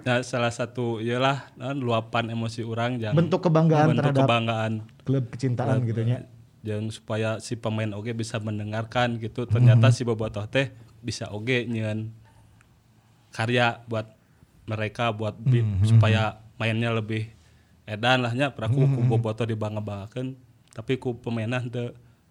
Nah, 0.02 0.18
salah 0.26 0.50
satu 0.50 0.98
iyalah 0.98 1.54
kan, 1.54 1.78
luapan 1.78 2.34
emosi 2.34 2.66
orang 2.66 2.98
yang 2.98 3.14
Bentuk 3.14 3.46
kebanggaan 3.46 3.94
bentuk 3.94 4.02
terhadap 4.02 4.26
kebanggaan 4.26 4.72
klub 5.06 5.24
kecintaan 5.30 5.86
gitu 5.86 6.02
nya. 6.02 6.26
Yang 6.62 6.86
supaya 6.88 7.38
si 7.38 7.54
pemain 7.54 7.90
oge 7.90 8.10
bisa 8.12 8.38
mendengarkan 8.38 9.18
gitu 9.18 9.44
ternyata 9.44 9.88
Hmm. 9.88 9.94
si 9.94 10.02
bobotoh 10.02 10.46
teh 10.46 10.70
bisa 10.98 11.26
oge 11.28 11.64
nyeun 11.64 12.14
karya 13.30 13.82
buat 13.84 14.06
mereka 14.64 15.10
buat 15.10 15.34
bi- 15.36 15.60
Hmm, 15.60 15.82
supaya 15.82 16.22
mainnya 16.54 16.92
lebih 16.92 17.26
edan 17.82 18.22
lah 18.22 18.30
nya 18.30 18.48
peraku 18.48 18.86
ku 18.86 19.00
bobotoh 19.02 19.42
dibangga-banggakeun 19.42 20.38
tapi 20.70 20.96
ku 20.96 21.14
pemainan 21.14 21.66
teu 21.66 21.90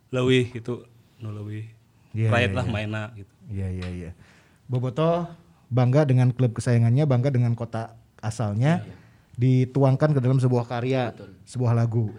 leuwih 0.09 0.47
gitu 0.49 0.87
nu 1.17 1.29
leuwih 1.29 1.67
Iya, 2.11 2.27
pride 2.27 2.51
iya, 2.51 2.57
lah 2.57 2.65
iya. 2.65 2.71
mainna 2.71 3.03
gitu 3.13 3.33
Iya 3.47 3.67
iya 3.69 3.87
iya. 3.89 4.11
Boboto 4.65 5.27
bangga 5.67 6.03
dengan 6.03 6.31
klub 6.31 6.51
kesayangannya, 6.51 7.03
bangga 7.03 7.27
dengan 7.27 7.51
kota 7.51 7.95
asalnya, 8.17 8.83
dituangkan 9.33 10.11
ke 10.11 10.19
dalam 10.19 10.35
sebuah 10.37 10.63
karya, 10.65 11.11
sebuah 11.45 11.71
lagu. 11.73 12.11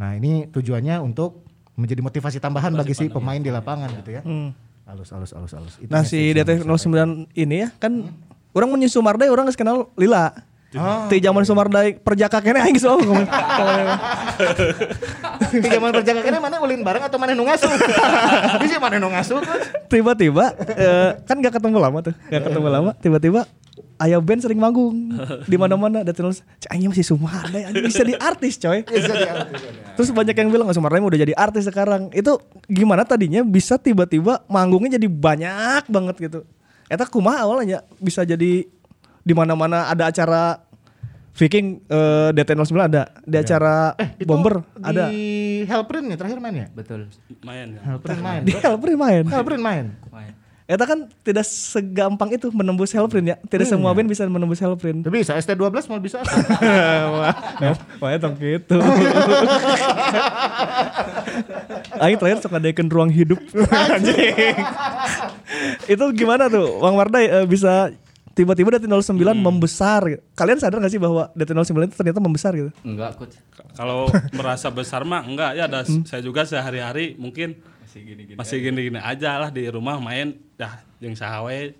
Nah 0.00 0.16
ini 0.16 0.48
tujuannya 0.48 0.96
untuk 1.04 1.44
menjadi 1.76 2.00
motivasi 2.00 2.40
tambahan 2.40 2.72
bagi 2.72 2.96
si 2.96 3.12
pemain 3.12 3.36
di 3.36 3.52
lapangan 3.52 3.92
gitu 4.00 4.16
ya. 4.16 4.24
Alus 4.88 5.12
alus 5.12 5.36
alus 5.36 5.52
alus. 5.52 5.74
Itu 5.76 5.92
Nah 5.92 6.08
si 6.08 6.32
message 6.32 6.64
yang 6.64 6.64
DT09 6.64 6.98
ini 7.36 7.56
ya 7.62 7.68
kan 7.76 8.08
orang 8.56 8.68
mun 8.72 8.80
Sumardai 8.88 9.28
orang 9.28 9.52
kenal 9.52 9.92
Lila. 10.00 10.32
Ah. 10.70 11.10
Ti 11.10 11.18
zaman 11.18 11.42
Sumardai 11.44 11.98
perjaka 11.98 12.38
kene 12.40 12.62
aing 12.64 12.78
soal 12.78 13.02
ngomong. 13.02 13.26
Di 15.50 15.68
zaman 15.68 15.90
perjaka 15.92 16.20
kene 16.22 16.38
mana 16.38 16.62
ulin 16.62 16.80
bareng 16.80 17.04
atau 17.04 17.18
mana 17.18 17.34
nu 17.34 17.42
ngasuh? 17.42 17.70
Bisa 18.62 18.78
mana 18.78 19.02
nu 19.02 19.10
ngasuh 19.10 19.42
Coach? 19.42 19.66
Tiba-tiba 19.90 20.54
eh, 20.78 21.18
kan 21.26 21.42
gak 21.42 21.58
ketemu 21.58 21.82
lama 21.82 21.98
tuh, 22.06 22.14
gak 22.30 22.42
ketemu 22.46 22.68
lama. 22.70 22.90
Tiba-tiba 23.02 23.50
ayah 24.00 24.20
band 24.20 24.40
sering 24.40 24.56
manggung 24.56 25.12
di 25.44 25.56
mana-mana 25.60 26.00
dan 26.00 26.14
terus 26.16 26.40
cah 26.58 26.72
anjing 26.72 26.88
masih 26.88 27.12
anjing 27.12 27.84
bisa 27.84 28.02
di 28.02 28.16
artis 28.16 28.56
coy. 28.56 28.80
Bisa 28.82 29.12
diarti. 29.12 29.54
Terus 30.00 30.08
banyak 30.10 30.34
yang 30.34 30.48
bilang 30.48 30.66
"Oh, 30.68 30.74
Sumardai 30.74 31.04
udah 31.04 31.20
jadi 31.20 31.34
artis 31.36 31.68
sekarang. 31.68 32.08
Itu 32.16 32.40
gimana 32.66 33.04
tadinya 33.04 33.44
bisa 33.44 33.76
tiba-tiba 33.76 34.42
manggungnya 34.48 34.96
jadi 34.96 35.08
banyak 35.08 35.84
banget 35.92 36.16
gitu. 36.18 36.40
Eta 36.90 37.06
kumaha 37.06 37.44
awalnya 37.46 37.86
bisa 38.00 38.24
jadi 38.24 38.66
di 39.20 39.32
mana-mana 39.36 39.86
ada 39.92 40.08
acara 40.08 40.64
Viking 41.30 41.86
eh, 41.86 42.28
DT09 42.34 42.74
ada, 42.74 43.02
di 43.22 43.36
acara 43.38 43.94
Itu 44.18 44.26
Bomber 44.26 44.66
di 44.66 44.82
ada. 44.82 45.04
Hellprint 45.70 46.10
ya 46.10 46.16
terakhir 46.18 46.38
main 46.42 46.54
ya? 46.58 46.66
Betul. 46.74 47.06
main 47.46 47.78
ya 47.78 47.80
Hellprint 47.86 48.20
main. 48.20 48.42
Di 48.42 48.52
Hellprint 48.58 48.98
main. 48.98 49.24
Hellprint 49.30 49.62
main. 49.62 49.86
Main. 50.10 50.32
Eta 50.70 50.86
kan 50.86 51.10
tidak 51.26 51.42
segampang 51.50 52.30
itu 52.30 52.46
menembus 52.54 52.94
Hellprint 52.94 53.26
ya. 53.34 53.36
Tidak 53.42 53.66
semua 53.66 53.90
band 53.90 54.06
bisa 54.06 54.22
menembus 54.30 54.62
Hellprint. 54.62 55.02
Tapi 55.02 55.26
bisa 55.26 55.34
ST12 55.34 55.66
mau 55.90 55.98
bisa. 55.98 56.22
Wah, 57.10 57.34
wah 57.98 58.10
tong 58.22 58.38
gitu. 58.38 58.78
Aing 62.06 62.22
terakhir 62.22 62.38
suka 62.38 62.62
deketin 62.62 62.86
ruang 62.86 63.10
hidup. 63.10 63.42
Anjing. 63.66 64.54
itu 65.90 66.04
gimana 66.14 66.46
tuh? 66.46 66.78
Bang 66.78 66.94
Mardai 66.94 67.26
eh, 67.26 67.46
bisa 67.50 67.90
tiba-tiba 68.38 68.78
DT09 68.78 69.18
membesar. 69.34 70.06
Kalian 70.38 70.62
sadar 70.62 70.78
gak 70.78 70.92
sih 70.94 71.02
bahwa 71.02 71.34
DT09 71.34 71.90
itu 71.90 71.96
ternyata 71.98 72.22
membesar 72.22 72.54
gitu? 72.54 72.70
Enggak, 72.86 73.18
coach. 73.18 73.34
kalau 73.74 74.06
merasa 74.38 74.70
besar 74.70 75.02
mah 75.02 75.26
enggak 75.26 75.58
ya 75.58 75.66
ada 75.66 75.82
saya 76.06 76.22
juga 76.22 76.46
sehari-hari 76.46 77.14
mungkin 77.18 77.58
Masih 77.90 78.02
gini-gini. 78.04 78.36
masih 78.36 78.58
gini-gini 78.60 78.98
aja 78.98 79.34
lah 79.36 79.50
di 79.50 79.66
rumah 79.66 79.98
main 79.98 80.30
dah 80.54 80.70
yang 80.98 81.12
sahawe 81.12 81.74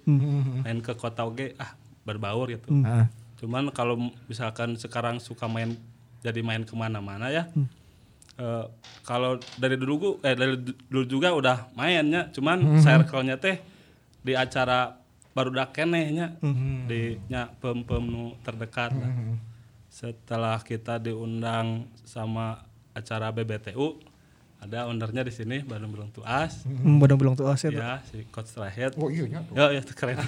main 0.60 0.78
ke 0.78 0.92
kota 0.92 1.22
oge 1.22 1.54
ah 1.56 1.70
berbaur 2.02 2.50
gitu. 2.50 2.66
Ah. 2.82 3.06
cuman 3.36 3.70
kalau 3.70 3.94
misalkan 4.26 4.74
sekarang 4.74 5.16
suka 5.16 5.46
main 5.46 5.78
jadi 6.20 6.40
main 6.40 6.60
ke 6.60 6.74
mana-mana 6.74 7.28
ya 7.28 7.46
eh, 8.36 8.64
kalau 9.02 9.30
dari 9.54 9.74
dulu 9.74 9.94
gua- 9.96 10.18
eh 10.22 10.34
dari 10.34 10.56
du- 10.56 10.76
dulu 10.84 11.04
juga 11.06 11.28
udah 11.30 11.58
mainnya. 11.72 12.28
Cuman 12.28 12.58
circle-nya 12.78 13.36
teh 13.36 13.62
di 14.18 14.34
acara 14.34 14.96
baru 15.30 15.54
dak 15.54 15.72
kenehnya 15.72 16.36
di 16.84 17.00
nya 17.26 17.48
pem 17.54 17.80
pem 17.80 18.02
nu 18.02 18.22
terdekat 18.40 18.90
lah. 18.92 19.12
setelah 19.88 20.58
kita 20.60 20.98
diundang 20.98 21.84
sama 22.02 22.62
acara 22.92 23.28
BBTU 23.28 23.98
ada 24.60 24.84
ownernya 24.84 25.24
di 25.24 25.32
sini 25.32 25.56
Bandung 25.60 25.88
Belum 25.90 26.08
Tuas 26.10 26.62
Hmm, 26.62 27.00
Badang 27.00 27.16
bilang 27.16 27.32
tuh 27.32 27.48
aset. 27.48 27.72
ya 27.72 28.04
si 28.04 28.28
coach 28.28 28.52
terakhir 28.52 28.92
Oh 28.94 29.08
iya 29.08 29.24
nya. 29.26 29.40
ya 29.50 29.64
ya 29.70 29.80
itu 29.80 29.92
keren 29.92 30.20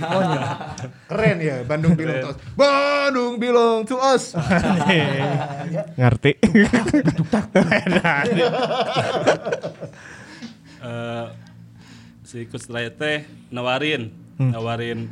Keren 1.11 1.37
ya 1.39 1.61
Bandung 1.63 1.93
Bilong 1.93 2.17
to 2.19 2.29
us. 2.29 2.39
Bandung 2.55 3.35
Bilong 3.37 3.85
to 3.85 3.97
us. 3.97 4.33
Ngerti. 5.95 6.33
Eh, 10.83 11.27
si 12.27 12.43
coach 12.51 12.67
terakhir 12.67 12.99
teh 12.99 13.19
nawarin 13.55 14.11
nawarin 14.35 15.07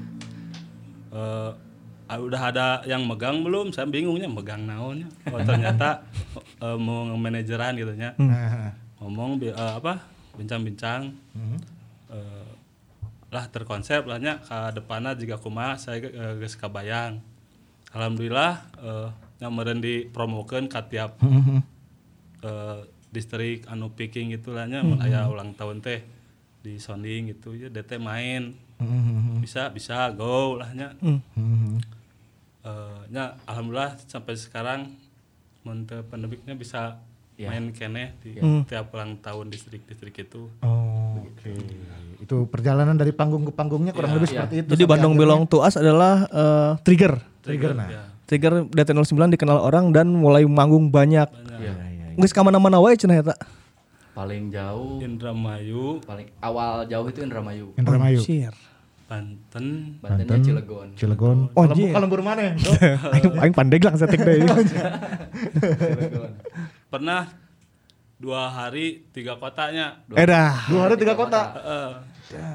eh, 1.15 1.51
ah, 2.11 2.19
udah 2.19 2.43
ada 2.43 2.67
yang 2.85 3.07
megang 3.07 3.47
belum? 3.47 3.71
Saya 3.71 3.87
bingungnya 3.87 4.27
megang 4.27 4.67
naonnya. 4.67 5.07
Oh 5.31 5.39
ternyata 5.39 6.03
eh, 6.65 6.75
mau 6.75 7.07
manajeran 7.15 7.79
gitu 7.79 7.95
nya. 7.95 8.19
Nah, 8.19 8.75
ngomong 9.01 9.41
eh, 9.43 9.57
apa 9.57 10.05
bincang-bincang. 10.37 11.11
Eh, 12.11 12.53
lah 13.31 13.47
terkonsep 13.47 14.03
lah 14.11 14.19
nya 14.19 14.43
ke 14.43 14.75
depannya 14.75 15.15
jika 15.15 15.39
kumaha 15.39 15.79
saya 15.79 16.03
eh, 16.03 16.35
geus 16.43 16.59
kabayang 16.59 17.23
alhamdulillah 17.95 18.59
eh, 18.83 19.09
nya 19.39 19.47
meureun 19.47 19.79
dipromokeun 19.79 20.67
ka 20.67 20.91
tiap 20.91 21.15
eh, 22.43 22.81
distrik 23.15 23.71
anu 23.71 23.95
picking 23.95 24.35
gitu 24.35 24.51
lah 24.51 24.67
nya 24.67 24.83
mun 24.83 24.99
aya 24.99 25.31
ulang 25.31 25.55
tahun 25.55 25.79
teh 25.79 26.03
di 26.61 26.77
sounding 26.77 27.31
gitu 27.33 27.55
ya 27.57 27.71
DT 27.71 28.03
main. 28.03 28.53
Bisa 29.41 29.71
bisa 29.71 30.11
go 30.11 30.59
lah 30.59 30.75
nya 30.75 30.93
Eh, 32.61 33.01
nya 33.09 33.41
alhamdulillah 33.49 33.97
sampai 34.05 34.37
sekarang 34.37 34.93
mun 35.65 35.89
teu 35.89 36.05
pandemiknya 36.05 36.53
bisa 36.53 37.01
main 37.49 37.73
kene 37.73 38.21
di 38.21 38.37
tiap 38.69 38.93
ulang 38.93 39.17
tahun 39.23 39.49
distrik-distrik 39.49 40.29
itu 40.29 40.51
Oh, 40.61 41.25
oke. 41.25 41.53
Itu 42.21 42.45
perjalanan 42.51 42.99
dari 43.01 43.17
panggung 43.17 43.49
ke 43.49 43.53
panggungnya 43.55 43.97
kurang 43.97 44.13
lebih 44.19 44.29
seperti 44.29 44.67
itu. 44.67 44.69
Jadi 44.77 44.85
Bandung 44.85 45.17
Belong 45.17 45.49
to 45.49 45.65
Us 45.65 45.81
adalah 45.81 46.29
eh, 46.29 46.71
trigger. 46.85 47.17
trigger 47.41 47.73
nah. 47.73 47.89
ya 47.89 48.03
Trigger 48.31 48.63
DT09 48.71 49.35
dikenal 49.35 49.59
orang 49.59 49.91
dan 49.91 50.07
mulai 50.07 50.47
manggung 50.47 50.87
banyak. 50.95 51.27
Iya. 51.59 51.75
Geus 52.15 52.31
ka 52.31 52.47
mana-mana 52.47 52.79
wae 52.79 52.95
cenah 52.95 53.27
eta. 53.27 53.35
Paling 54.15 54.55
jauh, 54.55 55.03
Indramayu 55.03 55.99
paling 56.07 56.31
awal 56.39 56.87
jauh 56.87 57.11
itu 57.11 57.27
Indramayu. 57.27 57.75
Indramayu, 57.75 58.23
Shir. 58.23 58.55
Banten 59.11 59.99
Bantennya 59.99 60.39
Cilegon. 60.39 60.89
Cilegon. 60.95 61.39
Oh, 61.59 61.67
iya. 61.75 61.91
kalembur 61.91 62.23
mana? 62.23 62.55
Bro? 62.63 62.71
Aing 63.11 63.27
aing 63.43 63.55
pandeglang 63.59 63.99
setik 63.99 64.23
deui. 64.23 64.47
Cilegon. 64.47 66.31
Pernah 66.91 67.31
dua 68.19 68.51
hari 68.51 69.07
tiga 69.11 69.35
kotanya 69.35 70.03
Edah. 70.13 70.69
Dua 70.69 70.81
hari 70.85 70.99
tiga 70.99 71.15
kota. 71.15 71.43
Heeh. 71.57 71.91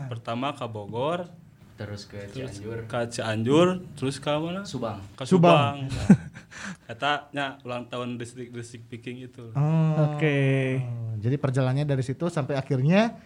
pertama 0.08 0.52
ke 0.52 0.64
Bogor 0.66 1.28
Terus 1.76 2.08
ke 2.08 2.32
Cianjur, 2.32 2.88
ke 2.88 3.00
Cianjur 3.10 3.84
terus 4.00 4.16
ke 4.16 4.32
mana 4.32 4.64
Subang. 4.64 5.04
ke 5.12 5.28
Subang. 5.28 5.92
Subang 5.92 6.08
kata 6.88 7.28
nya 7.32 7.60
ulang 7.62 7.84
tahun 7.86 8.16
distrik-distrik 8.16 8.88
picking 8.88 9.20
itu 9.22 9.52
Oh. 9.52 10.16
Oke. 10.16 10.80
Jadi 11.20 11.36
perjalanannya 11.36 11.84
dari 11.84 12.00
situ 12.00 12.32
sampai 12.32 12.56
akhirnya 12.56 13.20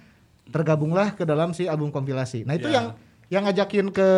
tergabunglah 0.47 1.13
ke 1.13 1.21
dalam 1.21 1.53
si 1.53 1.69
album 1.69 1.93
kompilasi. 1.93 2.41
Nah, 2.41 2.57
itu 2.57 2.65
Ya. 2.65 2.73
yang 2.73 2.85
yang 3.29 3.43
ngajakin 3.45 3.93
ke 3.93 4.09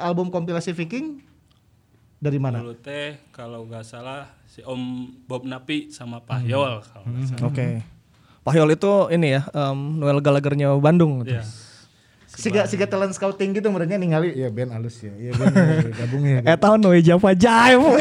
album 0.00 0.32
kompilasi 0.32 0.72
Viking 0.72 1.20
dari 2.24 2.40
mana? 2.40 2.64
dulu 2.64 2.72
teh 2.80 3.20
kalau 3.28 3.68
nggak 3.68 3.84
salah 3.84 4.24
si 4.48 4.64
Om 4.64 4.80
Bob 5.28 5.44
Napi 5.44 5.92
sama 5.92 6.24
Pak 6.24 6.48
Yol 6.48 6.80
kalau 6.80 7.04
nggak 7.04 7.36
salah 7.36 7.52
Oke. 7.52 7.68
Pahyol 8.44 8.76
itu 8.76 8.92
ini 9.08 9.40
ya, 9.40 9.48
em, 9.56 9.96
Noel 9.96 10.20
Gallagher-nya 10.20 10.68
Bandung. 10.76 11.24
gitu. 11.24 11.32
Iya. 11.36 11.44
Siga 12.28 12.66
siga 12.66 12.84
talent 12.84 13.14
scouting 13.14 13.54
gitu 13.54 13.70
merenya 13.70 13.94
ningali 13.94 14.34
ya 14.34 14.50
band 14.50 14.74
alus 14.74 15.00
ya. 15.00 15.14
Iya 15.14 15.32
band 15.38 15.54
ya, 15.54 15.90
gabung 16.02 16.24
ya. 16.26 16.38
Eh 16.50 16.58
tahun 16.58 16.78
Noe 16.82 16.98
Java 17.00 17.30
Jive. 17.32 17.88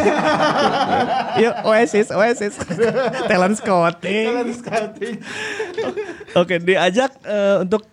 Iya 1.33 1.65
Oasis, 1.65 2.09
Oasis. 2.13 2.57
Talent 3.29 3.55
scouting. 3.57 4.25
Talent 4.29 4.53
scouting. 4.57 5.15
Oke, 6.33 6.61
diajak 6.61 7.13
eh, 7.25 7.61
untuk 7.61 7.85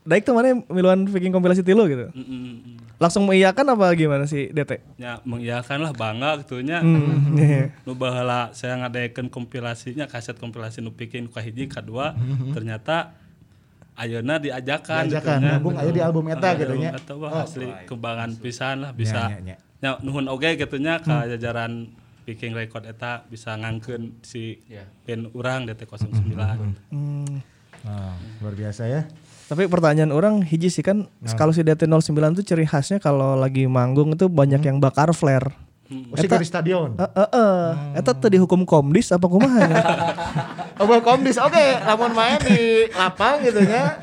Daik 0.00 0.24
tuh 0.24 0.32
mana 0.32 0.56
miluan 0.72 1.04
Viking 1.04 1.28
kompilasi 1.28 1.60
tilu 1.60 1.84
gitu. 1.84 2.08
Mm, 2.16 2.24
mm, 2.24 2.40
mm. 2.40 2.76
Langsung 3.00 3.24
mengiyakan 3.24 3.64
apa 3.64 3.96
gimana 3.96 4.28
sih 4.28 4.52
DT? 4.52 4.76
Ya 4.94 5.24
mengiyakan 5.24 5.80
lah 5.80 5.92
bangga 5.96 6.44
gitu 6.44 6.60
nya. 6.60 6.84
Hmm, 6.84 7.32
iya. 7.34 7.72
Nu 7.82 7.96
baheula 7.96 8.52
saya 8.52 8.76
ngadaikeun 8.76 9.26
kompilasinya 9.26 10.04
kaset 10.04 10.36
kompilasi 10.36 10.78
nu 10.78 10.92
pikeun 10.92 11.26
ka 11.26 11.40
hiji 11.40 11.64
kadua 11.64 12.12
ternyata 12.52 13.16
ayeuna 13.96 14.36
diajakan 14.36 15.08
Diajakan, 15.08 15.38
nya. 15.40 15.52
gabung 15.56 15.76
aya 15.76 15.88
di 15.88 16.00
album 16.00 16.28
eta 16.28 16.52
gitu 16.54 16.76
nya. 16.76 16.92
Eta 16.92 17.16
wah 17.16 17.40
asli 17.40 17.72
kembangan 17.88 18.36
pisan 18.36 18.84
lah 18.84 18.92
bisa. 18.92 19.32
nya, 19.32 19.40
nya. 19.42 19.56
Ya 19.80 19.90
nuhun 19.98 20.28
oge 20.28 20.54
gitu 20.54 20.76
nya 20.76 21.00
ka 21.00 21.24
jajaran 21.26 21.88
Picking 22.20 22.52
Record 22.52 22.84
eta 22.84 23.24
bisa 23.26 23.56
ngangkeun 23.56 24.20
si 24.20 24.60
Ya. 24.68 24.84
band 25.02 25.32
urang 25.32 25.64
DT09. 25.64 26.36
Hmm. 26.92 27.40
Nah, 27.80 28.12
luar 28.38 28.52
biasa 28.52 28.84
ya. 28.84 29.08
Tapi 29.50 29.66
pertanyaan 29.66 30.14
orang 30.14 30.46
hiji 30.46 30.70
sih 30.70 30.86
kan 30.86 31.10
kalau 31.34 31.50
si 31.50 31.66
DT09 31.66 32.06
tuh 32.38 32.44
ciri 32.46 32.62
khasnya 32.62 33.02
kalau 33.02 33.34
lagi 33.34 33.66
manggung 33.66 34.14
itu 34.14 34.30
banyak 34.30 34.62
yang 34.62 34.78
bakar 34.78 35.10
flare. 35.10 35.50
Oh, 35.90 36.14
si 36.14 36.30
di 36.30 36.46
stadion. 36.46 36.94
Eh 36.94 37.10
eh 37.18 37.28
eh, 37.34 37.98
eta 37.98 38.14
teu 38.14 38.30
dihukum 38.30 38.62
komdis 38.62 39.10
apa 39.10 39.26
kumaha 39.26 39.58
ya? 39.66 39.82
Oh, 40.80 40.86
komdis. 41.02 41.36
Oke, 41.36 41.60
lamun 41.82 42.14
main 42.14 42.38
di 42.40 42.88
lapang 42.94 43.42
gitu 43.42 43.58
ya. 43.60 43.98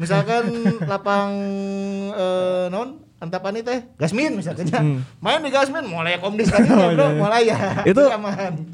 Misalkan 0.00 0.48
lapang 0.88 1.30
eh 2.10 2.66
non 2.66 3.04
Antapani 3.20 3.60
teh 3.60 3.84
Gasmin 4.00 4.32
misalnya. 4.32 4.80
Main 5.20 5.40
di 5.44 5.52
Gasmin 5.52 5.84
mulai 5.84 6.16
komdis 6.16 6.48
tadi 6.48 6.72
ya, 6.72 6.88
Bro. 6.96 7.20
Mulai 7.20 7.52
ya. 7.52 7.84
Itu- 7.84 8.08
aman. 8.08 8.64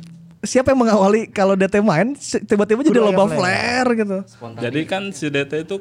Siapa 0.42 0.74
yang 0.74 0.86
mengawali 0.86 1.30
kalau 1.30 1.54
DT 1.54 1.78
main 1.82 2.14
tiba-tiba 2.18 2.82
jadi 2.82 2.98
aya 2.98 3.06
loba 3.10 3.30
flare. 3.30 3.38
flare 3.38 3.90
gitu. 3.94 4.18
Spontan. 4.26 4.60
Jadi 4.62 4.80
kan 4.86 5.02
si 5.14 5.30
DT 5.30 5.66
itu 5.66 5.78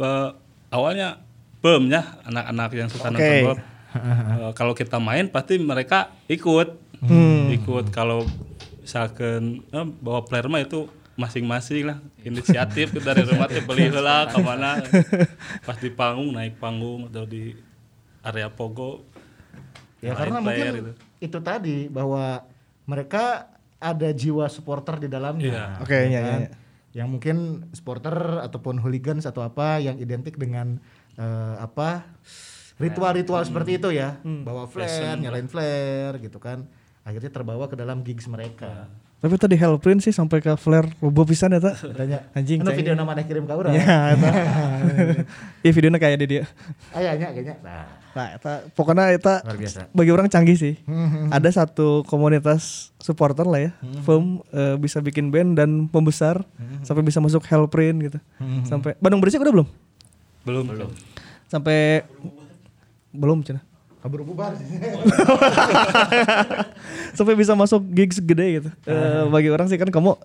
eh, 0.00 0.28
awalnya 0.72 1.20
bem 1.62 1.90
ya 1.92 2.02
anak-anak 2.26 2.70
yang 2.74 2.88
suka 2.88 3.08
Oke. 3.10 3.16
nonton 3.18 3.36
bola. 3.44 3.56
Eh, 3.92 4.52
kalau 4.56 4.72
kita 4.72 4.96
main 4.96 5.28
pasti 5.28 5.60
mereka 5.60 6.16
ikut, 6.24 6.80
ikut. 7.52 7.92
Kalau 7.92 8.24
misalkan 8.80 9.60
eh, 9.68 9.86
bawa 10.00 10.24
player 10.24 10.48
mah 10.48 10.64
itu 10.64 10.88
masing-masing 11.12 11.92
lah 11.92 12.00
inisiatif 12.24 12.88
dari 13.04 13.20
rumah 13.28 13.52
teh 13.52 13.60
beli 13.60 13.84
heula 13.92 14.32
ke 14.32 14.40
mana 14.40 14.80
pas 15.60 15.76
di 15.76 15.92
panggung 15.92 16.32
naik 16.32 16.56
panggung 16.56 17.12
atau 17.12 17.28
di 17.28 17.52
area 18.24 18.48
pogo 18.48 19.04
Ya 20.02 20.16
main 20.16 20.18
karena 20.18 20.38
mungkin 20.42 20.72
gitu. 20.72 20.92
itu 21.22 21.38
tadi 21.38 21.86
bahwa 21.86 22.42
mereka 22.90 23.46
ada 23.78 24.10
jiwa 24.10 24.50
supporter 24.50 24.98
di 24.98 25.06
dalamnya. 25.06 25.46
Iya. 25.46 25.66
Oke, 25.78 25.94
ya 25.94 26.06
iya, 26.10 26.20
kan? 26.22 26.40
iya. 26.42 26.50
Yang 26.92 27.08
mungkin 27.08 27.36
supporter 27.72 28.44
ataupun 28.44 28.76
hooligans 28.80 29.24
atau 29.24 29.40
apa 29.40 29.80
yang 29.80 29.96
identik 29.96 30.36
dengan 30.36 30.76
eh, 31.16 31.56
apa 31.56 32.04
ritual-ritual 32.76 33.44
seperti 33.46 33.78
itu 33.78 33.88
ya, 33.94 34.20
bawa 34.24 34.68
flare, 34.68 35.16
nyalain 35.20 35.48
flare 35.48 36.20
gitu 36.20 36.36
kan. 36.36 36.68
Akhirnya 37.02 37.30
terbawa 37.34 37.66
ke 37.66 37.74
dalam 37.74 38.04
gigs 38.06 38.28
mereka. 38.30 38.86
Tapi 39.22 39.38
tadi 39.38 39.54
Hellprint 39.54 40.02
sih 40.02 40.10
sampai 40.10 40.42
ke 40.42 40.50
flare 40.58 40.98
loba 40.98 41.22
pisan 41.22 41.54
eta. 41.54 41.78
Katanya, 41.78 42.26
Anjing, 42.34 42.58
anu 42.58 42.74
video 42.74 42.98
nama 42.98 43.14
ada 43.14 43.22
kirim 43.22 43.46
ke 43.46 43.54
urang. 43.54 43.70
Ya, 43.70 44.18
eta. 44.18 44.30
Iya 45.62 45.70
videonya 45.70 46.02
kayak 46.02 46.18
di 46.18 46.26
dia. 46.26 46.44
Ayahnya 46.90 47.30
kayaknya. 47.30 47.54
Nah, 47.62 47.86
Nah, 48.12 48.36
eta 48.36 48.68
pokoknya 48.76 49.08
eta 49.16 49.40
luar 49.40 49.56
biasa. 49.56 49.88
bagi 49.88 50.10
orang 50.12 50.28
canggih 50.28 50.56
sih. 50.56 50.74
Ada 51.32 51.64
satu 51.64 52.04
komunitas 52.04 52.92
supporter 53.00 53.48
lah 53.48 53.60
ya, 53.68 53.70
firm 54.04 54.44
eh, 54.52 54.76
bisa 54.76 55.00
bikin 55.00 55.32
band 55.32 55.56
dan 55.56 55.88
pembesar 55.88 56.44
sampai 56.84 57.00
bisa 57.00 57.24
masuk 57.24 57.40
Hellprint 57.48 58.12
gitu. 58.12 58.18
Sampai 58.68 58.92
Bandung 59.00 59.24
Berisik 59.24 59.40
udah 59.40 59.52
belum? 59.52 59.68
belum 60.42 60.74
belum 60.74 60.90
Sampai 61.46 62.02
belum 63.14 63.46
cina. 63.46 63.62
Kabur 64.02 64.26
bubar. 64.26 64.58
sampai 67.16 67.38
bisa 67.38 67.54
masuk 67.54 67.78
gigs 67.94 68.18
gede 68.18 68.58
gitu. 68.58 68.70
Eh, 68.84 69.24
bagi 69.30 69.46
orang 69.46 69.70
sih 69.70 69.78
kan 69.78 69.86
kamu 69.86 70.18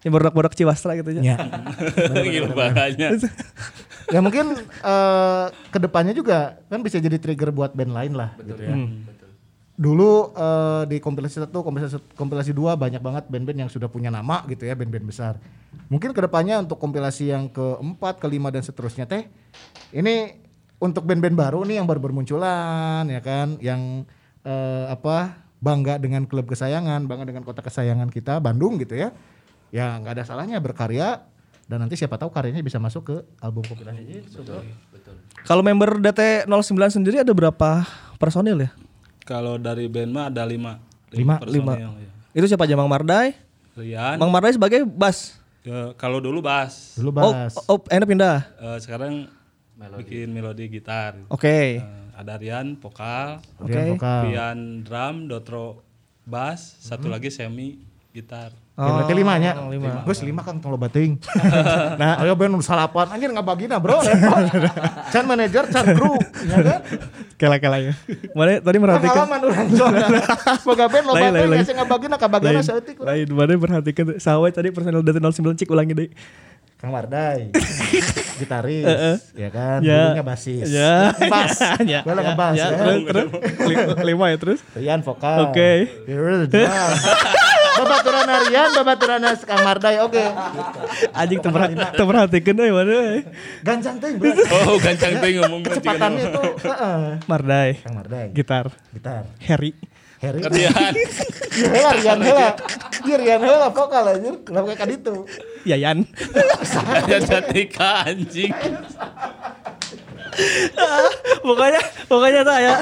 yang 0.00 0.12
bodak-bodak 0.16 0.56
Ciwastra 0.56 0.96
gitu 0.96 1.12
ya. 1.20 1.36
ya. 1.36 1.36
gitu 2.24 2.52
bahaya 2.56 3.12
ya 4.10 4.20
mungkin 4.24 4.56
eh 4.60 5.44
ke 5.70 5.78
depannya 5.78 6.16
juga 6.16 6.58
kan 6.72 6.80
bisa 6.80 6.96
jadi 6.98 7.20
trigger 7.20 7.52
buat 7.52 7.76
band 7.76 7.92
lain 7.92 8.12
lah 8.16 8.32
gitu 8.40 8.60
ya. 8.60 8.76
Dulu 9.80 10.36
eh, 10.36 10.82
di 10.92 10.96
kompilasi 11.00 11.40
satu, 11.40 11.64
kompilasi 11.64 11.96
kompilasi 12.12 12.52
dua 12.52 12.76
banyak 12.76 13.00
banget 13.00 13.24
band-band 13.32 13.64
yang 13.64 13.70
sudah 13.72 13.88
punya 13.88 14.12
nama 14.12 14.44
gitu 14.44 14.68
ya, 14.68 14.76
band-band 14.76 15.08
besar. 15.08 15.40
Mungkin 15.88 16.12
ke 16.12 16.20
depannya 16.20 16.60
untuk 16.60 16.76
kompilasi 16.76 17.32
yang 17.32 17.48
keempat, 17.48 18.20
kelima 18.20 18.52
dan 18.52 18.60
seterusnya 18.60 19.08
teh, 19.08 19.24
ini 19.96 20.36
untuk 20.76 21.08
band-band 21.08 21.32
baru 21.32 21.64
nih 21.64 21.80
yang 21.80 21.88
baru 21.88 21.96
bermunculan 21.96 23.08
ya 23.08 23.24
kan, 23.24 23.56
yang 23.64 24.04
eh, 24.44 24.84
apa 24.92 25.48
bangga 25.64 25.96
dengan 25.96 26.28
klub 26.28 26.44
kesayangan, 26.44 27.08
bangga 27.08 27.24
dengan 27.32 27.44
kota 27.48 27.64
kesayangan 27.64 28.12
kita 28.12 28.36
Bandung 28.36 28.76
gitu 28.76 29.00
ya. 29.00 29.16
Ya 29.70 29.94
nggak 29.94 30.12
ada 30.12 30.24
salahnya 30.24 30.58
berkarya 30.58 31.22
dan 31.64 31.78
nanti 31.78 31.94
siapa 31.94 32.14
tahu 32.14 32.28
karyanya 32.28 32.60
bisa 32.60 32.76
masuk 32.76 33.02
ke 33.04 33.16
album 33.38 33.62
kompilasi 33.62 34.02
itu. 34.20 34.42
bro. 34.42 34.60
Kalau 35.42 35.62
member 35.62 35.96
DT09 35.96 36.50
sendiri 36.92 37.16
ada 37.18 37.30
berapa 37.30 37.86
personil 38.16 38.60
ya? 38.60 38.70
kalau 39.20 39.54
dari 39.56 39.86
band 39.86 40.10
mah 40.10 40.26
ada 40.26 40.42
lima 40.42 40.82
Lima, 41.08 41.38
lima. 41.42 41.74
ya. 41.76 41.88
Itu 42.32 42.46
siapa 42.46 42.62
aja 42.64 42.74
Mang 42.74 42.86
Mardai? 42.86 43.30
Rian 43.72 44.14
Mang 44.16 44.28
Mardai 44.28 44.50
sebagai 44.50 44.82
bass. 44.82 45.38
ya, 45.60 45.94
kalau 45.94 46.18
dulu 46.18 46.38
bass 46.40 46.94
Dulu 46.94 47.10
Oh, 47.12 47.30
bahas. 47.30 47.54
oh, 47.64 47.78
enak 47.86 48.06
pindah. 48.06 48.42
Eh, 48.56 48.78
sekarang 48.80 49.30
bikin 49.96 50.28
melodi 50.28 50.66
gitar 50.68 51.14
Oke. 51.26 51.78
Eh, 51.78 52.06
ada 52.12 52.34
Rian 52.34 52.74
vokal 52.74 53.38
Rian 53.60 53.70
oke. 53.86 53.90
vokal. 53.94 54.20
Rian 54.26 54.58
drum 54.82 55.16
Dotro 55.24 55.86
bass 56.22 56.78
satu 56.80 57.06
lagi 57.06 57.30
semi 57.30 57.78
gitar 58.10 58.50
Ya, 58.80 58.90
berarti 58.96 59.12
lima 59.12 59.34
nya. 59.36 59.52
Oh, 59.60 59.68
lima. 59.68 60.00
Gus 60.08 60.24
lima 60.24 60.40
kang 60.40 60.56
tong 60.56 60.72
lo 60.72 60.80
bating. 60.80 61.20
nah, 62.00 62.16
ayo 62.24 62.32
ben 62.32 62.48
salapan 62.64 63.12
anjir 63.12 63.28
ngabagina 63.28 63.76
bro. 63.76 64.00
repot. 64.00 64.40
Can 65.12 65.28
manajer, 65.28 65.68
can 65.68 65.84
kru, 65.92 66.16
ya 66.48 66.56
kan? 66.64 66.80
Kela-kela 67.36 67.76
ya. 67.76 67.92
Mana 68.32 68.56
tadi 68.64 68.76
merhatikan 68.80 69.28
Pengalaman 69.28 69.40
urang 69.44 69.68
zona. 69.76 70.06
Boga 70.64 70.86
ben 70.88 71.02
lo 71.04 71.12
Lain, 71.12 71.28
lain, 71.28 71.32
bating 71.36 71.50
lain. 71.52 71.60
ya 71.60 71.64
sing 71.68 71.76
ngabagina 71.76 72.16
kabagina 72.16 72.56
lain, 72.56 72.64
saeutik. 72.64 72.96
urang. 72.96 73.12
lain 73.12 73.26
mana 73.36 73.52
perhatikan 73.60 74.02
tuh. 74.08 74.16
Sawai 74.16 74.48
tadi 74.48 74.72
personil 74.72 75.04
DT09 75.04 75.60
cik 75.60 75.68
ulangi 75.68 75.92
deh. 75.92 76.08
Kang 76.80 76.96
Mardai. 76.96 77.52
Gitaris, 78.40 78.88
ya 79.36 79.52
kan? 79.52 79.84
Ya. 79.84 80.16
Dulunya 80.16 80.24
basis. 80.24 80.64
Ya. 80.72 81.12
Bass. 81.28 81.60
Ya. 81.84 82.00
Boleh 82.00 82.24
ngebas 82.24 82.56
Ya, 82.56 82.72
ya. 82.72 82.78
terus, 82.80 83.00
terus. 83.04 83.28
Lima, 84.00 84.32
ya 84.32 84.36
terus. 84.40 84.60
Rian 84.72 85.04
vokal. 85.04 85.52
Oke. 85.52 85.92
Is. 86.08 86.48
Babaturan 87.80 88.28
Rian, 88.48 88.70
babaturan 88.76 89.20
Kang 89.48 89.62
Mardai. 89.64 89.96
Oke. 90.04 90.20
Anjing 91.16 91.40
terperhatikan 91.96 92.54
deh 92.54 92.68
mana. 92.68 92.96
eh. 93.16 93.22
Gancang 93.64 93.96
teh, 93.96 94.12
bro. 94.20 94.32
oh 94.68 94.76
gancang 94.76 95.16
teh 95.16 95.30
ngomong 95.40 95.60
Kecepatannya 95.64 96.24
itu 96.28 96.42
heeh. 96.68 97.00
Mardai. 97.24 97.70
Kang 97.80 97.94
Mardai. 97.96 98.26
Gitar. 98.36 98.68
Gitar. 98.92 99.24
Harry. 99.48 99.72
Harry. 100.20 100.44
Rian 100.44 100.60
heula 100.60 101.90
Rian 101.96 102.20
heula. 102.20 102.48
Iya 103.08 103.16
Rian 103.16 103.40
heula 103.40 103.68
vokal 103.72 104.04
anjir. 104.12 104.36
Kenapa 104.44 104.64
kayak 104.76 104.80
kaditu? 104.84 105.14
Yayan. 105.64 106.04
Rian 107.08 107.22
Jatika 107.24 108.04
anjing 108.04 108.52
pokoknya 111.42 111.80
pokoknya 112.06 112.40
tak 112.46 112.58
ya 112.62 112.74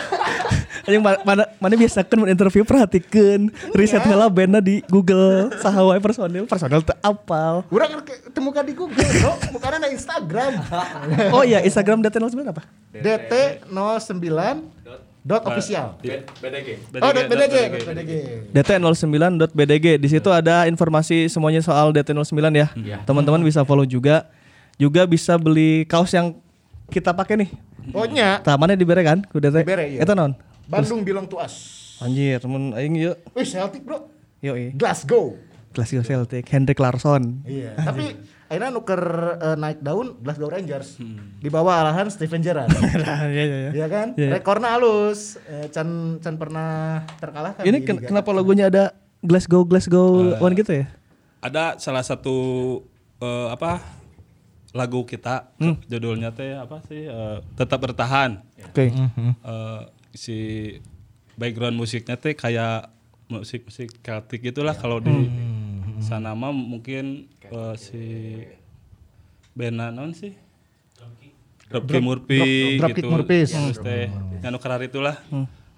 yang 0.88 1.04
mana 1.04 1.44
mana 1.60 1.74
biasa 1.76 2.00
kan 2.00 2.24
interview 2.24 2.64
perhatikan 2.64 3.52
riset 3.76 4.00
heula 4.08 4.32
bandnya 4.32 4.64
di 4.64 4.80
Google 4.88 5.52
sahawai 5.60 6.00
personil 6.00 6.48
personil 6.48 6.80
teu 6.80 6.96
apal 7.04 7.60
Urang 7.68 8.00
temukan 8.32 8.64
di 8.64 8.72
Google, 8.72 9.02
bro. 9.20 9.32
Bukan 9.52 9.70
ada 9.82 9.88
Instagram. 9.90 10.52
oh 11.36 11.42
iya 11.44 11.60
Instagram 11.60 12.00
DT09 12.00 12.38
apa 12.48 12.62
DT09 12.94 14.24
dot 15.28 15.44
official. 15.44 16.00
BDG. 16.00 16.68
Oh, 17.04 17.12
dot 17.12 17.26
BDG, 17.28 17.28
BDG. 17.28 17.54
dot 17.68 17.84
BDG. 17.84 18.12
dt09.bdg 18.56 19.86
di 20.00 20.08
situ 20.08 20.28
ada 20.32 20.64
informasi 20.64 21.28
semuanya 21.28 21.60
soal 21.60 21.92
DT09 21.92 22.32
ya 22.56 22.72
Iya. 22.72 22.96
teman-teman 23.04 23.44
bisa 23.44 23.60
follow 23.68 23.84
juga 23.84 24.24
juga 24.80 25.04
bisa 25.04 25.36
beli 25.36 25.84
kaos 25.84 26.14
yang 26.16 26.32
kita 26.88 27.12
pakai 27.12 27.44
nih 27.44 27.50
Pokoknya 27.88 28.40
tamannya 28.40 28.76
dibere 28.76 29.00
kan 29.04 29.20
ku 29.28 29.36
DT 29.40 29.64
Dibere, 29.64 29.84
iya. 29.88 30.00
Eta 30.04 30.16
non 30.16 30.32
Bandung 30.68 31.00
belong 31.00 31.24
to 31.24 31.36
us. 31.36 31.54
anjir 31.98 32.38
temen 32.38 32.70
aing 32.72 32.94
yuk 32.94 33.16
Wih, 33.32 33.42
Celtic, 33.42 33.82
bro. 33.82 34.06
yuk 34.38 34.54
i 34.54 34.66
Glasgow. 34.70 35.34
Glasgow 35.68 36.00
Celtic 36.00 36.46
Hendrik 36.46 36.76
Larsson 36.76 37.42
Iya. 37.42 37.74
Tapi 37.74 38.14
akhirnya 38.46 38.70
nuker 38.70 39.02
eh, 39.36 39.56
naik 39.56 39.80
daun 39.80 40.14
Glasgow 40.16 40.46
Rangers 40.46 40.94
di 41.34 41.48
bawah 41.48 41.82
arahan 41.82 42.06
Steven 42.06 42.38
Gerrard. 42.38 42.70
iya 43.28 43.42
iya 43.42 43.58
iya 43.58 43.70
Iya 43.74 43.86
kan? 43.88 44.06
Iya. 44.14 44.30
Rekornya 44.32 44.68
halus. 44.72 45.36
Eh, 45.42 45.66
Can 45.68 45.88
Can 46.18 46.36
pernah 46.36 46.68
terkalahkan. 47.16 47.60
Ini 47.60 47.78
ken- 47.82 47.98
Liga 47.98 48.08
kenapa 48.08 48.30
logonya 48.30 48.68
ada 48.68 48.84
Glasgow 49.18 49.64
Glasgow 49.64 50.36
one 50.36 50.54
gitu 50.54 50.72
ya? 50.76 50.86
ada 51.38 51.74
salah 51.76 52.02
satu 52.02 52.34
eh, 53.18 53.48
apa 53.48 53.78
lagu 54.70 55.02
kita 55.02 55.54
judulnya 55.84 56.30
teh 56.30 56.50
apa 56.52 56.82
sih 56.84 57.04
eh, 57.04 57.38
tetap 57.54 57.78
bertahan 57.80 58.38
Oke. 58.64 58.90
Eh, 58.90 59.80
si 60.14 60.36
background 61.38 61.76
musiknya 61.76 62.16
teh 62.18 62.34
kayak 62.34 62.90
musik 63.28 63.68
musik 63.68 63.92
Celtic 64.00 64.40
gitulah 64.40 64.72
kalau 64.72 64.98
di 64.98 65.28
sana 66.00 66.32
mah 66.32 66.50
mungkin 66.54 67.28
eh, 67.44 67.74
si 67.76 68.02
band 69.52 69.92
non 69.92 70.14
sih? 70.14 70.32
Dropkick 71.68 72.00
Murphy 72.00 72.80
Dropkick 72.80 73.04
gitu. 73.04 73.12
Murphys. 73.12 73.52
Terus 73.52 73.78
teh 73.84 74.08
anu 74.40 74.56
kerar 74.56 74.80
itulah. 74.80 75.20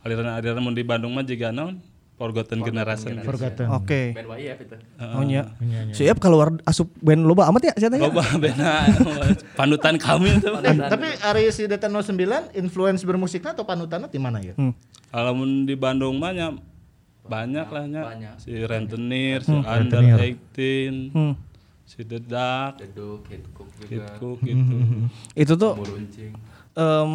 Aliran-aliran 0.01 0.63
mun 0.65 0.73
di 0.73 0.87
Bandung 0.87 1.13
mah 1.13 1.27
juga 1.27 1.53
non 1.53 1.83
Forgotten 2.21 2.61
Generation 2.61 3.17
Forgotten. 3.25 3.67
Oke. 3.73 4.13
band 4.13 4.29
YF 4.37 4.59
itu 4.61 4.77
Oh 5.01 5.25
nya. 5.25 5.49
Siap 5.91 6.21
keluar 6.21 6.53
asup 6.63 6.93
band 7.01 7.25
loba 7.25 7.49
amat 7.49 7.63
ya 7.65 7.75
saya 7.75 7.89
tanya. 7.89 8.13
Loba 8.13 8.21
bena 8.37 8.85
panutan 9.59 9.97
kami 9.97 10.37
itu. 10.37 10.53
Tapi 10.85 11.09
Ari 11.25 11.49
si 11.49 11.65
Deta 11.65 11.89
09 11.89 12.13
influence 12.53 13.01
bermusiknya 13.03 13.57
atau 13.57 13.65
panutannya 13.65 14.07
di 14.07 14.21
mana 14.21 14.37
ya? 14.39 14.53
Hmm. 14.53 14.77
Kalau 15.09 15.33
mun 15.33 15.65
di 15.65 15.73
Bandung 15.73 16.21
mah 16.21 16.31
nya 16.31 16.53
banyak 17.23 17.67
lah 17.67 17.85
nya. 17.89 18.03
banyak. 18.05 18.35
Si 18.37 18.53
Rentenir, 18.53 19.41
si 19.41 19.57
Under 19.57 20.03
18, 20.05 21.17
Hmm. 21.17 21.33
si 21.83 22.05
The 22.05 22.21
Dark, 22.21 22.79
Deduk 22.79 23.25
Kid 23.25 23.49
Cook 23.51 23.71
juga 23.75 23.89
Kid 23.89 24.07
Cook 24.21 24.39
gitu. 24.45 24.75
Itu 25.33 25.53
tuh 25.57 25.73
em, 26.77 27.11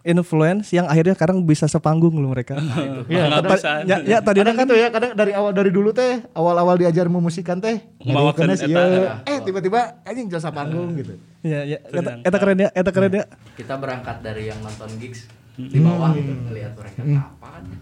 influence 0.00 0.70
yang 0.70 0.84
akhirnya 0.84 1.12
sekarang 1.12 1.42
bisa 1.42 1.64
sepanggung 1.64 2.14
loh 2.14 2.28
mereka. 2.28 2.54
Iya, 3.06 3.28
nggak 3.28 3.44
bisa. 3.48 3.70
ya, 3.82 3.96
ya 4.00 4.18
tadi 4.18 4.40
Kadang 4.40 4.54
kan 4.54 4.64
gitu 4.64 4.74
ya, 4.74 4.88
kadang 4.88 5.10
dari 5.12 5.32
awal 5.32 5.50
dari 5.50 5.68
dulu 5.68 5.90
teh, 5.90 6.22
awal-awal 6.32 6.74
diajar 6.74 7.06
musikan 7.06 7.58
teh, 7.58 7.82
Membawakan 8.00 8.48
ngadieukeun 8.48 8.70
eta. 8.70 8.82
ieu, 8.88 9.04
eh 9.26 9.38
tiba-tiba 9.40 9.80
anjing 10.02 10.28
jasa 10.28 10.48
panggung 10.48 10.94
gitu. 10.94 11.14
ya 11.40 11.62
ya 11.64 11.78
eta, 11.84 12.18
eta 12.20 12.36
keren 12.36 12.58
ya, 12.58 12.68
eta 12.70 12.90
keren 12.90 13.12
ya. 13.12 13.24
kita 13.54 13.74
berangkat 13.74 14.16
dari 14.20 14.46
yang 14.46 14.58
nonton 14.58 14.90
gigs 14.98 15.26
di 15.54 15.78
bawah 15.78 16.10
gitu 16.12 16.32
ngelihat 16.44 16.72
mereka 16.72 17.00
apaan 17.20 17.62
ya 17.66 17.78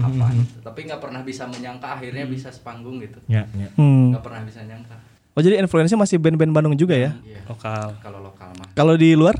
apaan 0.00 0.34
tapi 0.60 0.80
nggak 0.84 0.98
pernah 0.98 1.20
bisa 1.20 1.42
menyangka 1.44 1.88
akhirnya 1.92 2.22
bisa 2.24 2.48
sepanggung 2.48 2.98
gitu 2.98 3.18
Ya, 3.26 3.46
ya. 3.50 3.66
Hmm. 3.74 4.10
nggak 4.10 4.22
pernah 4.22 4.42
bisa 4.42 4.62
nyangka 4.62 4.98
Oh 5.30 5.40
jadi 5.40 5.56
influence 5.56 5.90
masih 5.92 6.18
band-band 6.18 6.50
Bandung 6.50 6.74
juga 6.74 6.92
ya. 6.92 7.14
iya 7.22 7.38
Lokal. 7.46 7.94
kalau 7.98 8.18
lokal 8.20 8.50
mah 8.52 8.66
Kalau 8.72 8.94
di 8.94 9.14
luar? 9.14 9.38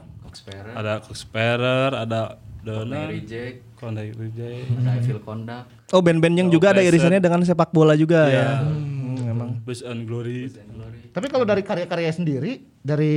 Coxperer 0.50 0.74
Ada 0.74 0.92
Coxperer, 1.00 1.90
ada 1.94 2.20
Dona, 2.60 3.06
Reject 3.06 3.56
Kondai 3.74 4.12
Reject, 4.12 4.66
ada 4.76 4.90
Evil 4.94 5.20
Conduct 5.20 5.66
Oh 5.90 5.98
band-band 5.98 6.36
yang 6.36 6.48
juga 6.48 6.70
ada 6.70 6.82
irisannya 6.82 7.18
dengan 7.18 7.42
sepak 7.42 7.70
bola 7.70 7.94
juga 7.94 8.26
Iya. 8.26 8.38
ya. 8.38 8.48
Hmm, 8.62 9.18
memang. 9.26 9.48
Bus 9.60 9.82
and 9.82 10.06
Glory. 10.06 10.46
Tapi 11.10 11.26
kalau 11.26 11.42
dari 11.42 11.66
karya-karya 11.66 12.14
sendiri, 12.14 12.62
dari 12.78 13.14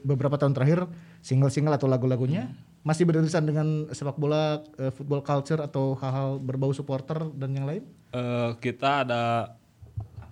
beberapa 0.00 0.40
tahun 0.40 0.56
terakhir, 0.56 0.88
single-single 1.20 1.76
atau 1.76 1.84
lagu-lagunya, 1.84 2.48
masih 2.80 3.04
beririsan 3.04 3.44
dengan 3.44 3.92
sepak 3.92 4.16
bola, 4.16 4.64
eh, 4.80 4.88
football 4.88 5.20
culture 5.20 5.60
atau 5.60 5.92
hal-hal 5.94 6.40
berbau 6.40 6.72
supporter 6.72 7.28
dan 7.30 7.52
yang 7.52 7.68
lain? 7.68 7.84
Eh, 8.08 8.50
kita 8.56 9.04
ada 9.04 9.52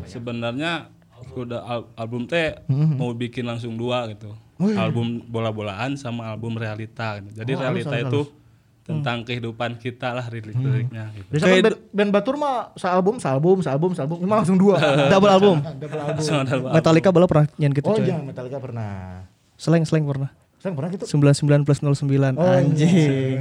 sebenarnya 0.03 0.89
udah 1.31 1.61
al- 1.61 1.89
album 1.95 2.25
teh 2.25 2.57
mau 2.67 3.13
bikin 3.13 3.45
langsung 3.45 3.77
dua 3.77 4.09
gitu. 4.09 4.33
Album 4.61 5.07
bola-bolaan 5.25 5.97
sama 5.97 6.29
album 6.29 6.55
realita 6.55 7.17
gitu. 7.19 7.41
Jadi 7.41 7.51
realita 7.55 7.97
itu 7.97 8.21
tentang 8.81 9.23
kehidupan 9.23 9.79
kita 9.79 10.13
lah 10.13 10.27
lirik-liriknya 10.27 11.15
gitu. 11.15 11.29
Biasanya 11.31 11.63
band, 11.63 11.77
band 11.89 12.11
Batur 12.11 12.35
mah 12.35 12.75
sealbum, 12.75 13.17
sealbum, 13.17 13.59
sealbum, 13.61 13.93
sealbum, 13.95 14.19
ini 14.19 14.27
mah 14.27 14.39
langsung 14.43 14.59
dua. 14.59 14.77
Double 15.13 15.31
album. 15.31 15.57
Double 15.63 16.01
album. 16.01 16.71
Metallica 16.75 17.09
bala 17.09 17.27
pernah 17.31 17.47
nyanyi 17.55 17.79
gitu 17.79 17.87
Oh 17.87 17.95
coy. 17.95 18.05
iya, 18.05 18.19
Metallica 18.19 18.59
pernah. 18.59 19.23
Seleng 19.55 19.87
seleng 19.87 20.05
pernah. 20.05 20.31
Saya 20.59 20.77
pernah 20.77 20.91
gitu. 20.93 21.05
99 21.09 21.65
plus 21.65 21.81
09 21.81 22.37
Oh, 22.37 22.45
anjing. 22.45 23.41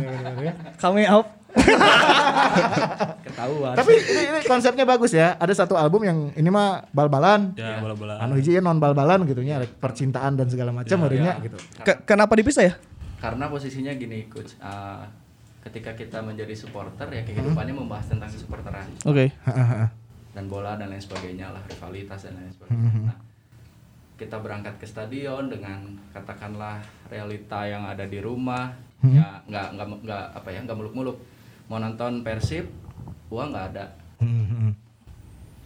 Kami 0.79 1.03
out. 1.03 1.27
ketahuan 3.39 3.73
Tapi 3.80 3.91
ini, 4.12 4.21
ini 4.28 4.39
konsepnya 4.43 4.84
bagus 4.84 5.12
ya. 5.15 5.39
Ada 5.39 5.63
satu 5.63 5.80
album 5.80 6.04
yang 6.04 6.17
ini 6.36 6.49
mah 6.52 6.84
bal-balan. 6.91 7.56
Ya, 7.56 7.80
bola-bolaan. 7.80 8.19
Anu 8.19 8.36
hiji 8.36 8.60
non 8.60 8.84
bal-balan 8.84 9.23
gitu 9.23 9.39
nya, 9.39 9.63
percintaan 9.80 10.36
dan 10.36 10.52
segala 10.52 10.75
macam 10.75 10.99
harinya 11.08 11.39
gitu. 11.39 11.56
Ke- 11.82 12.04
kenapa 12.04 12.36
dipisah 12.36 12.67
ya? 12.67 12.75
karena 13.19 13.52
posisinya 13.52 13.91
gini 13.99 14.32
coach 14.32 14.56
Ah, 14.63 15.04
ketika 15.60 15.91
kita 15.91 16.23
menjadi 16.23 16.56
supporter 16.56 17.04
ya 17.12 17.19
kehidupannya 17.28 17.75
membahas 17.75 18.08
tentang 18.08 18.32
supporteran 18.32 18.88
Oke. 19.04 19.28
dan 20.32 20.47
bola 20.47 20.80
dan 20.80 20.88
lain 20.88 21.04
sebagainya 21.04 21.52
lah 21.52 21.60
rivalitas 21.67 22.32
dan 22.32 22.39
lain 22.39 22.47
sebagainya. 22.47 23.12
Nah, 23.12 23.17
kita 24.15 24.39
berangkat 24.39 24.80
ke 24.80 24.88
stadion 24.88 25.52
dengan 25.52 25.99
katakanlah 26.15 26.80
realita 27.12 27.67
yang 27.67 27.84
ada 27.84 28.08
di 28.08 28.23
rumah 28.23 28.71
ya 29.04 29.43
nggak 29.43 29.67
nggak 29.75 29.88
nggak 30.08 30.23
apa 30.36 30.49
ya 30.52 30.60
nggak 30.63 30.75
muluk-muluk 30.75 31.17
mau 31.67 31.80
nonton 31.80 32.23
persib 32.23 32.71
uang 33.30 33.50
nggak 33.50 33.68
ada 33.72 33.86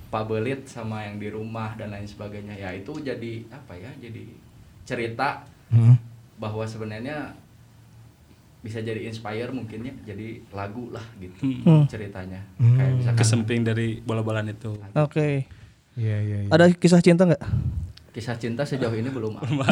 pabelit 0.08 0.62
sama 0.66 1.02
yang 1.02 1.18
di 1.18 1.28
rumah 1.28 1.74
dan 1.74 1.90
lain 1.90 2.06
sebagainya 2.06 2.54
ya 2.54 2.70
itu 2.70 2.94
jadi 2.96 3.50
apa 3.50 3.74
ya 3.74 3.90
jadi 3.98 4.30
cerita 4.84 5.42
bahwa 6.38 6.62
sebenarnya 6.64 7.34
bisa 8.62 8.80
jadi 8.80 9.04
inspire 9.04 9.50
mungkinnya 9.50 9.92
jadi 10.04 10.40
lagu 10.50 10.88
lah 10.90 11.04
gitu 11.18 11.36
Hmm. 11.66 11.84
ceritanya 11.86 12.40
kayak 12.56 12.94
misalkan 12.96 13.20
Kesemping 13.20 13.62
dari 13.64 14.00
bola-bolaan 14.00 14.48
itu. 14.48 14.72
Oke. 14.94 15.44
Iya, 15.94 16.18
iya, 16.22 16.38
iya. 16.46 16.50
Ada 16.50 16.72
kisah 16.72 17.04
cinta 17.04 17.28
nggak? 17.28 17.44
Kisah 18.14 18.38
cinta 18.38 18.62
sejauh 18.62 18.94
ini 18.94 19.10
belum 19.10 19.42
ada. 19.42 19.66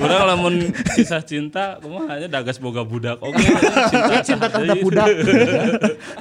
Udah 0.00 0.16
kalau 0.24 0.34
mau 0.40 0.50
kisah 0.96 1.20
cinta, 1.20 1.76
kamu 1.78 2.08
hanya 2.08 2.28
dagas 2.32 2.56
boga 2.56 2.80
budak. 2.80 3.20
Oke, 3.20 3.44
Cinta, 3.92 4.16
cinta 4.24 4.46
terhadap 4.48 4.80
budak. 4.80 5.06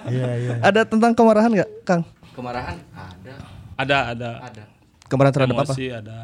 Iya, 0.08 0.30
iya. 0.40 0.52
Ada 0.64 0.84
tentang 0.84 1.12
kemarahan 1.12 1.52
nggak, 1.52 1.70
Kang? 1.84 2.04
kemarahan 2.32 2.78
ada 2.94 3.34
Ada, 3.80 3.98
ada. 4.14 4.30
ada 4.44 4.64
Kemarahan 5.08 5.34
terhadap 5.34 5.56
apa? 5.58 5.72
Emosi 5.72 5.86
ada. 5.90 6.18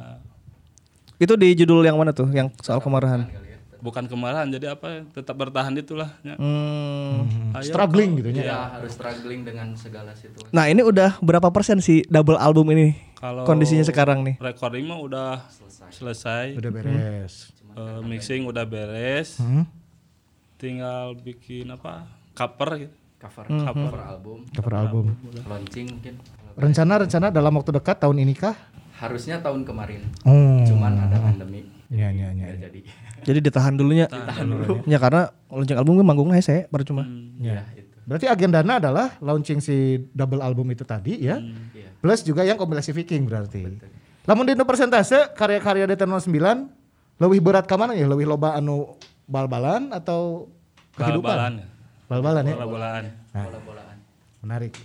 Itu 1.15 1.33
di 1.39 1.55
judul 1.55 1.81
yang 1.87 1.95
mana 1.95 2.11
tuh? 2.11 2.27
Yang 2.29 2.51
soal 2.59 2.83
kemarahan. 2.83 3.25
Bukan 3.79 4.07
kemarahan, 4.07 4.47
jadi 4.47 4.75
apa? 4.75 5.03
Tetap 5.11 5.35
bertahan 5.35 5.75
itulah. 5.75 6.15
ya. 6.23 6.35
Hmm. 6.39 7.27
Ayo, 7.55 7.67
Struggling 7.67 8.19
gitu 8.19 8.29
ya 8.39 8.75
harus 8.75 8.91
struggling 8.95 9.43
dengan 9.43 9.75
segala 9.75 10.15
situasi 10.15 10.51
Nah 10.51 10.67
ini 10.71 10.83
udah 10.83 11.19
berapa 11.19 11.47
persen 11.51 11.79
sih 11.83 12.03
double 12.07 12.39
album 12.39 12.71
ini? 12.71 12.95
Kalau 13.23 13.47
Kondisinya 13.47 13.87
sekarang 13.87 14.19
nih. 14.21 14.35
recording 14.37 14.83
mah 14.83 14.99
udah 14.99 15.47
selesai. 15.89 16.59
Udah 16.59 16.67
beres. 16.69 17.55
Eh, 17.71 17.99
mixing 18.03 18.43
udah 18.43 18.67
beres. 18.67 19.39
Hmm. 19.39 19.63
Tinggal 20.57 21.15
bikin 21.15 21.67
apa? 21.69 22.03
Cover 22.33 22.69
gitu. 22.77 22.95
cover 23.15 23.47
Hmm. 23.47 23.63
cover 23.63 23.95
album 24.03 24.43
Cover 24.51 24.73
album. 24.75 25.05
launching 25.47 25.87
mungkin 25.87 26.19
Rencana-rencana 26.53 27.31
dalam 27.31 27.55
waktu 27.55 27.71
dekat 27.71 27.95
tahun 27.97 28.19
ini 28.19 28.35
kah? 28.35 28.51
harusnya 28.93 29.39
tahun 29.39 29.63
kemarin 29.63 30.03
Oh. 30.21 30.59
cuman 30.61 30.99
ada 31.01 31.17
pandemi 31.17 31.63
Iya, 31.87 32.11
iya, 32.11 32.27
iya. 32.29 32.51
nggak 32.51 32.59
jadi 32.61 32.79
Jadi 33.23 33.39
ditahan 33.41 33.73
dulunya. 33.73 34.11
tahan 34.11 34.43
dulu 34.45 34.83
Ya 34.83 34.99
karena 34.99 35.31
launching 35.45 35.75
album 35.77 35.95
gue 35.95 36.05
manggungnya 36.05 36.35
hese 36.35 36.67
percuma. 36.67 37.07
ya 37.37 37.63
itu 37.73 37.82
Berarti 38.03 38.27
agendanya 38.27 38.83
adalah 38.83 39.15
launching 39.23 39.63
si 39.63 39.97
double 40.11 40.43
album 40.43 40.67
itu 40.71 40.83
tadi 40.83 41.23
ya. 41.23 41.39
Iya. 41.39 41.89
Plus 42.03 42.19
juga 42.23 42.43
yang 42.43 42.59
kompilasi 42.59 42.91
Viking 42.91 43.23
berarti. 43.27 43.63
Lamun 44.27 44.47
di 44.47 44.55
persentase 44.55 45.31
karya-karya 45.35 45.87
Deta 45.87 46.07
09 46.07 46.27
lebih 47.19 47.39
berat 47.39 47.63
ke 47.67 47.75
mana 47.75 47.95
ya? 47.95 48.07
Lebih 48.07 48.27
loba 48.27 48.59
anu 48.59 48.99
bal-balan 49.27 49.91
atau 49.95 50.51
kehidupan? 50.99 51.23
Bal-balan. 51.31 51.53
ya. 51.59 51.67
Bal-balan 52.07 52.43
ya. 52.43 52.55
Bola-bolaan. 53.33 53.92
Menarik. 54.43 54.75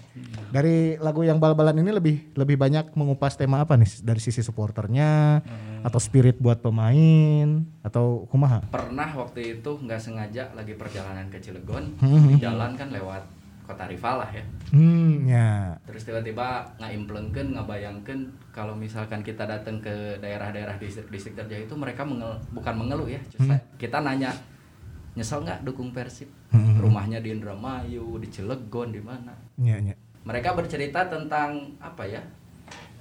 Dari 0.48 0.94
lagu 0.96 1.20
yang 1.20 1.36
bal-balan 1.36 1.74
ini 1.76 1.90
lebih 1.90 2.30
lebih 2.32 2.54
banyak 2.54 2.94
mengupas 2.94 3.34
tema 3.34 3.58
apa 3.58 3.74
nih 3.74 3.90
dari 4.00 4.22
sisi 4.22 4.38
supporternya 4.38 5.42
atau 5.82 5.98
spirit 5.98 6.38
buat 6.38 6.62
pemain 6.62 7.48
atau 7.82 8.22
kumaha? 8.26 8.62
pernah 8.68 9.10
waktu 9.12 9.58
itu 9.58 9.70
nggak 9.76 9.98
sengaja 9.98 10.54
lagi 10.54 10.72
perjalanan 10.72 11.26
ke 11.26 11.38
Cilegon 11.38 11.90
Hmm. 11.98 12.30
di 12.30 12.38
jalan 12.38 12.74
kan 12.74 12.86
lewat 12.88 13.26
kota 13.64 13.84
rival 13.84 14.22
lah 14.22 14.30
ya 14.30 14.44
Hmm, 14.70 15.26
ya. 15.26 15.74
terus 15.84 16.02
tiba-tiba 16.02 16.46
ngaimpleungkeun 16.78 17.52
ngabayangkeun 17.52 18.20
kalau 18.50 18.72
misalkan 18.72 19.20
kita 19.20 19.42
datang 19.42 19.78
ke 19.78 19.90
daerah-daerah 20.18 20.78
distrik-distrik 20.78 21.34
terjauh 21.34 21.64
itu 21.64 21.74
mereka 21.74 22.02
mengel- 22.02 22.38
bukan 22.50 22.74
mengeluh 22.74 23.06
ya 23.06 23.18
Hmm. 23.36 23.58
kita 23.74 23.98
nanya 23.98 24.30
nyesel 25.18 25.42
nggak 25.42 25.66
dukung 25.66 25.90
Persib? 25.90 26.30
Hmm. 26.48 26.78
rumahnya 26.78 27.18
di 27.18 27.34
Indramayu 27.34 28.16
di 28.16 28.30
Cilegon 28.30 28.88
di 28.88 29.02
mana? 29.02 29.34
Ya, 29.58 29.76
ya. 29.76 29.92
mereka 30.22 30.54
bercerita 30.54 31.04
tentang 31.04 31.74
apa 31.76 32.06
ya 32.06 32.22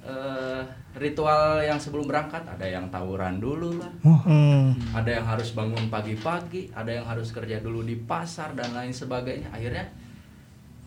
eh, 0.02 0.62
ritual 0.96 1.62
yang 1.62 1.78
sebelum 1.78 2.08
berangkat. 2.08 2.42
Ada 2.42 2.66
yang 2.66 2.88
tawuran 2.88 3.38
dulu 3.38 3.78
lah. 3.78 3.92
Hmm. 4.02 4.74
ada 4.92 5.10
yang 5.12 5.26
harus 5.26 5.54
bangun 5.54 5.88
pagi-pagi 5.88 6.72
ada 6.72 6.90
yang 6.90 7.06
harus 7.06 7.30
kerja 7.30 7.60
dulu 7.60 7.84
di 7.84 7.96
pasar 7.96 8.58
dan 8.58 8.74
lain 8.74 8.92
sebagainya. 8.92 9.52
Akhirnya 9.52 9.86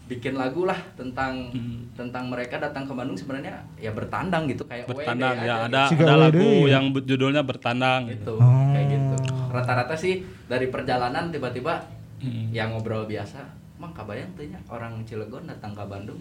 bikin 0.05 0.35
lagu 0.35 0.67
lah 0.67 0.75
tentang 0.99 1.55
tentang 1.95 2.27
mereka 2.27 2.59
datang 2.59 2.83
ke 2.83 2.93
Bandung. 2.93 3.15
Sebenarnya 3.15 3.63
ya 3.79 3.95
bertandang 3.95 4.51
gitu 4.51 4.67
kayak 4.67 4.91
bertandang 4.91 5.37
WD 5.39 5.47
ya. 5.47 5.55
aja 5.55 5.55
ada 5.69 5.83
ada 5.87 6.15
lagu 6.19 6.49
ya? 6.67 6.77
yang 6.77 6.85
judulnya 6.93 7.43
bertandang. 7.47 8.11
Gitu 8.11 8.35
Oh. 8.35 8.73
kayak 8.75 8.87
gitu 8.91 9.10
rata-rata 9.51 9.95
sih 9.95 10.21
dari 10.47 10.69
perjalanan 10.69 11.29
tiba-tiba 11.29 11.99
Mm. 12.21 12.53
yang 12.53 12.77
ngobrol 12.77 13.09
biasa 13.09 13.41
mang 13.81 13.97
kabayang 13.97 14.29
tuh 14.37 14.45
nya 14.45 14.61
orang 14.69 15.01
Cilegon 15.09 15.49
datang 15.49 15.73
ke 15.73 15.81
Bandung 15.89 16.21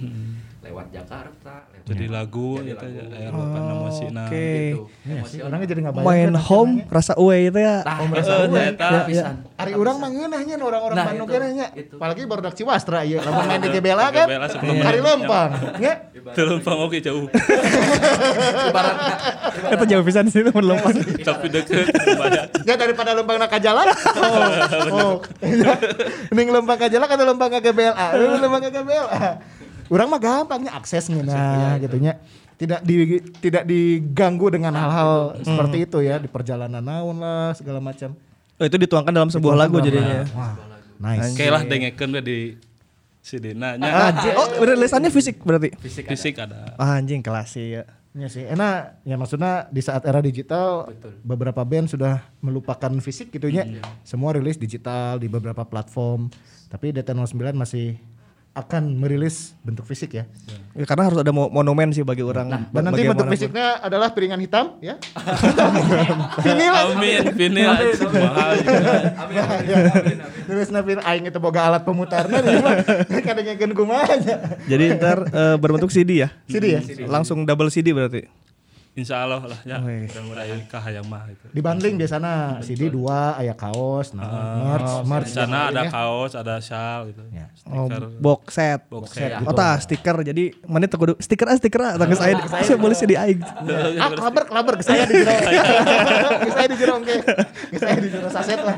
lewat 0.60 0.92
Jakarta 0.92 1.54
lewat 1.72 1.88
jadi 1.88 2.06
lagu 2.08 2.60
Jadi 2.60 2.70
ya 2.70 2.76
teh, 2.76 2.90
lagu. 2.92 3.16
aya 3.16 3.30
rupa 3.32 3.60
Oke. 4.30 4.52
gitu 4.70 4.84
Iya 5.10 5.22
sih, 5.26 5.40
orangnya 5.42 5.68
jadi 5.68 5.80
nggak. 5.82 5.96
Main 6.00 6.34
home 6.38 6.74
rasa 6.88 7.14
away 7.16 7.50
itu 7.50 7.60
ya. 7.60 7.82
Tah, 7.82 7.98
merasa 8.06 8.34
eh, 8.36 8.46
uwe. 8.46 8.62
eta 8.70 8.86
Ya, 8.86 9.02
pisan. 9.04 9.36
Hari 9.58 9.72
orang 9.74 9.96
mah 9.98 10.10
ngeunahnya 10.12 10.56
orang-orang 10.60 10.96
Nah, 10.96 11.06
Bandung 11.10 11.28
itu, 11.28 11.36
kene 11.36 11.48
nya. 11.56 11.68
itu. 11.74 11.96
Apalagi 11.98 12.22
baru 12.24 12.42
dak 12.46 12.54
Ciwastra 12.54 13.00
ieu. 13.02 13.18
Lamun 13.18 13.44
main 13.48 13.60
di 13.60 13.70
GBLA 13.72 14.08
kan. 14.14 14.28
Hari 14.62 15.00
lempang. 15.02 15.50
Ya. 15.82 15.94
Telumpang 16.30 16.78
oke 16.86 16.98
jauh 17.00 17.26
ibaratnya 18.70 19.16
Itu 19.72 19.84
jauh 19.88 20.04
pisan 20.04 20.26
sih 20.28 20.44
itu 20.44 20.52
melompat. 20.52 20.94
tapi 21.24 21.48
deket 21.50 21.88
Ya 22.64 22.76
daripada 22.76 23.18
lempang 23.18 23.40
nak 23.40 23.54
jalan. 23.58 23.88
Oh. 23.90 24.94
oh. 24.94 25.14
Ning 26.36 26.48
lempang 26.52 26.78
ka 26.78 26.86
jalan 26.86 27.08
atau 27.08 27.26
lempang 27.26 27.50
ka 27.50 27.60
GBLA? 27.60 28.08
Lempang 28.38 28.62
ka 28.62 28.70
GBLA. 28.70 29.24
Urang 29.90 30.08
mah 30.14 30.22
gampangnya 30.22 30.72
akses 30.78 31.10
ngeunah 31.10 31.82
gitu 31.82 31.98
nya. 31.98 32.22
Tidak 32.60 32.84
di 32.84 33.24
tidak 33.40 33.64
diganggu 33.64 34.52
dengan 34.52 34.76
hal-hal 34.76 35.40
seperti 35.42 35.88
itu 35.88 35.98
ya 36.04 36.20
di 36.20 36.28
perjalanan 36.28 36.84
naon 36.84 37.18
lah 37.18 37.56
segala 37.58 37.80
macam. 37.82 38.14
Oh, 38.60 38.66
itu 38.68 38.76
dituangkan 38.76 39.16
dalam 39.16 39.32
sebuah 39.32 39.56
lagu 39.56 39.80
jadinya. 39.80 40.28
Wah. 40.36 40.56
Nice. 41.00 41.32
kayak 41.40 41.52
lah 41.56 41.64
dengekeun 41.64 42.20
di 42.20 42.60
sidina 43.24 43.80
nya 43.80 44.12
Anjing. 44.12 44.36
Oh, 44.36 44.52
rilisannya 44.60 45.08
fisik 45.08 45.40
berarti. 45.48 45.72
fisik 45.80 46.04
ada. 46.04 46.12
fisik 46.12 46.36
ada 46.36 46.60
Ah, 46.76 47.00
anjing 47.00 47.24
kelas 47.24 47.56
sih 47.56 47.80
ya. 47.80 47.88
Iya 48.10 48.28
sih, 48.28 48.42
enak. 48.42 49.06
Ya 49.06 49.16
maksudnya 49.22 49.70
di 49.70 49.86
saat 49.86 50.02
era 50.02 50.18
digital, 50.18 50.90
Betul. 50.90 51.14
beberapa 51.22 51.62
band 51.62 51.94
sudah 51.94 52.26
melupakan 52.42 52.90
fisik 53.00 53.30
gitu 53.30 53.48
ya. 53.48 53.64
Semua 54.02 54.34
rilis 54.34 54.58
digital 54.58 55.22
di 55.22 55.30
beberapa 55.30 55.62
platform. 55.62 56.34
Tapi 56.68 56.90
DT09 57.00 57.54
masih 57.54 58.02
akan 58.60 59.00
merilis 59.00 59.56
bentuk 59.64 59.88
fisik 59.88 60.20
ya. 60.20 60.24
Ya, 60.76 60.84
karena 60.84 61.08
harus 61.08 61.20
ada 61.24 61.32
mo- 61.32 61.48
monumen 61.48 61.96
sih 61.96 62.04
bagi 62.04 62.22
orang. 62.22 62.70
Dan 62.70 62.82
nanti 62.84 63.08
bentuk 63.08 63.28
fisiknya 63.32 63.80
adalah 63.80 64.12
piringan 64.12 64.40
hitam 64.44 64.76
ya. 64.84 65.00
Vinil. 66.46 66.74
amin 66.76 67.24
vinil 67.36 67.72
mahal. 67.72 68.52
Amin, 68.60 69.16
amin, 69.16 69.44
amin, 69.48 69.86
amin. 69.96 70.18
Nulis 70.48 70.70
napin 70.70 71.00
aing 71.00 71.26
itu 71.32 71.40
boga 71.40 71.72
alat 71.72 71.84
pemutarna 71.88 72.38
nih 72.44 72.60
mah. 72.60 72.76
Kadang 73.26 73.74
kumaha. 73.74 74.14
Jadi 74.68 74.84
ntar 75.00 75.18
eh, 75.30 75.56
berbentuk 75.56 75.90
CD 75.90 76.28
ya. 76.28 76.30
CD 76.46 76.76
ya. 76.76 76.82
Langsung 77.08 77.48
double 77.48 77.72
CD 77.72 77.96
berarti. 77.96 78.28
Insya 79.00 79.24
Allah 79.24 79.42
lah 79.42 79.60
ya 79.64 79.80
mudah-mudahan 79.80 80.60
kah 80.68 80.84
yang 80.92 81.08
mah 81.08 81.24
itu 81.32 81.46
Di 81.50 81.62
bundling 81.64 81.96
biasanya 81.96 82.60
CD 82.60 82.92
dua, 82.92 83.40
aya 83.40 83.56
kaos, 83.56 84.12
nah, 84.12 84.28
merch, 84.76 84.94
merch. 85.08 85.28
di 85.32 85.34
sana 85.40 85.72
ada 85.72 85.88
ya. 85.88 85.92
kaos 85.92 86.32
ada 86.36 86.60
shawl 86.60 87.10
gitu 87.16 87.22
Ya. 87.30 87.46
Oh, 87.70 87.86
box 88.20 88.58
set. 88.58 88.90
box 88.90 89.14
set 89.14 89.38
gitu. 89.38 89.46
Oh 89.46 89.54
tah 89.54 89.78
stiker 89.78 90.18
jadi 90.26 90.52
mana 90.66 90.90
tuh 90.90 90.98
kudu 90.98 91.14
stiker 91.22 91.46
ah 91.46 91.56
stiker 91.56 91.82
ah 91.86 91.94
tangga 91.96 92.18
saya 92.18 92.42
saya 92.66 92.76
boleh 92.76 92.96
sih 92.98 93.06
di 93.06 93.16
aing. 93.16 93.40
Ah, 94.02 94.10
kelabar, 94.12 94.44
kelabar, 94.50 94.74
ke 94.76 94.84
saya 94.84 95.06
di 95.06 95.14
jero. 95.22 95.30
Ke 96.50 96.52
saya 96.56 96.68
di 96.72 96.76
jero, 96.80 96.94
oke. 96.98 97.16
Ke 97.70 97.78
saya 97.78 97.98
di 98.02 98.10
jero 98.10 98.28
saset 98.34 98.60
lah. 98.60 98.76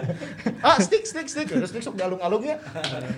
ah, 0.66 0.76
stick, 0.82 1.06
stick, 1.06 1.28
stick. 1.30 1.46
Terus 1.46 1.70
stick 1.70 1.82
sok 1.84 1.94
dialung-alung 1.94 2.42
ya. 2.42 2.56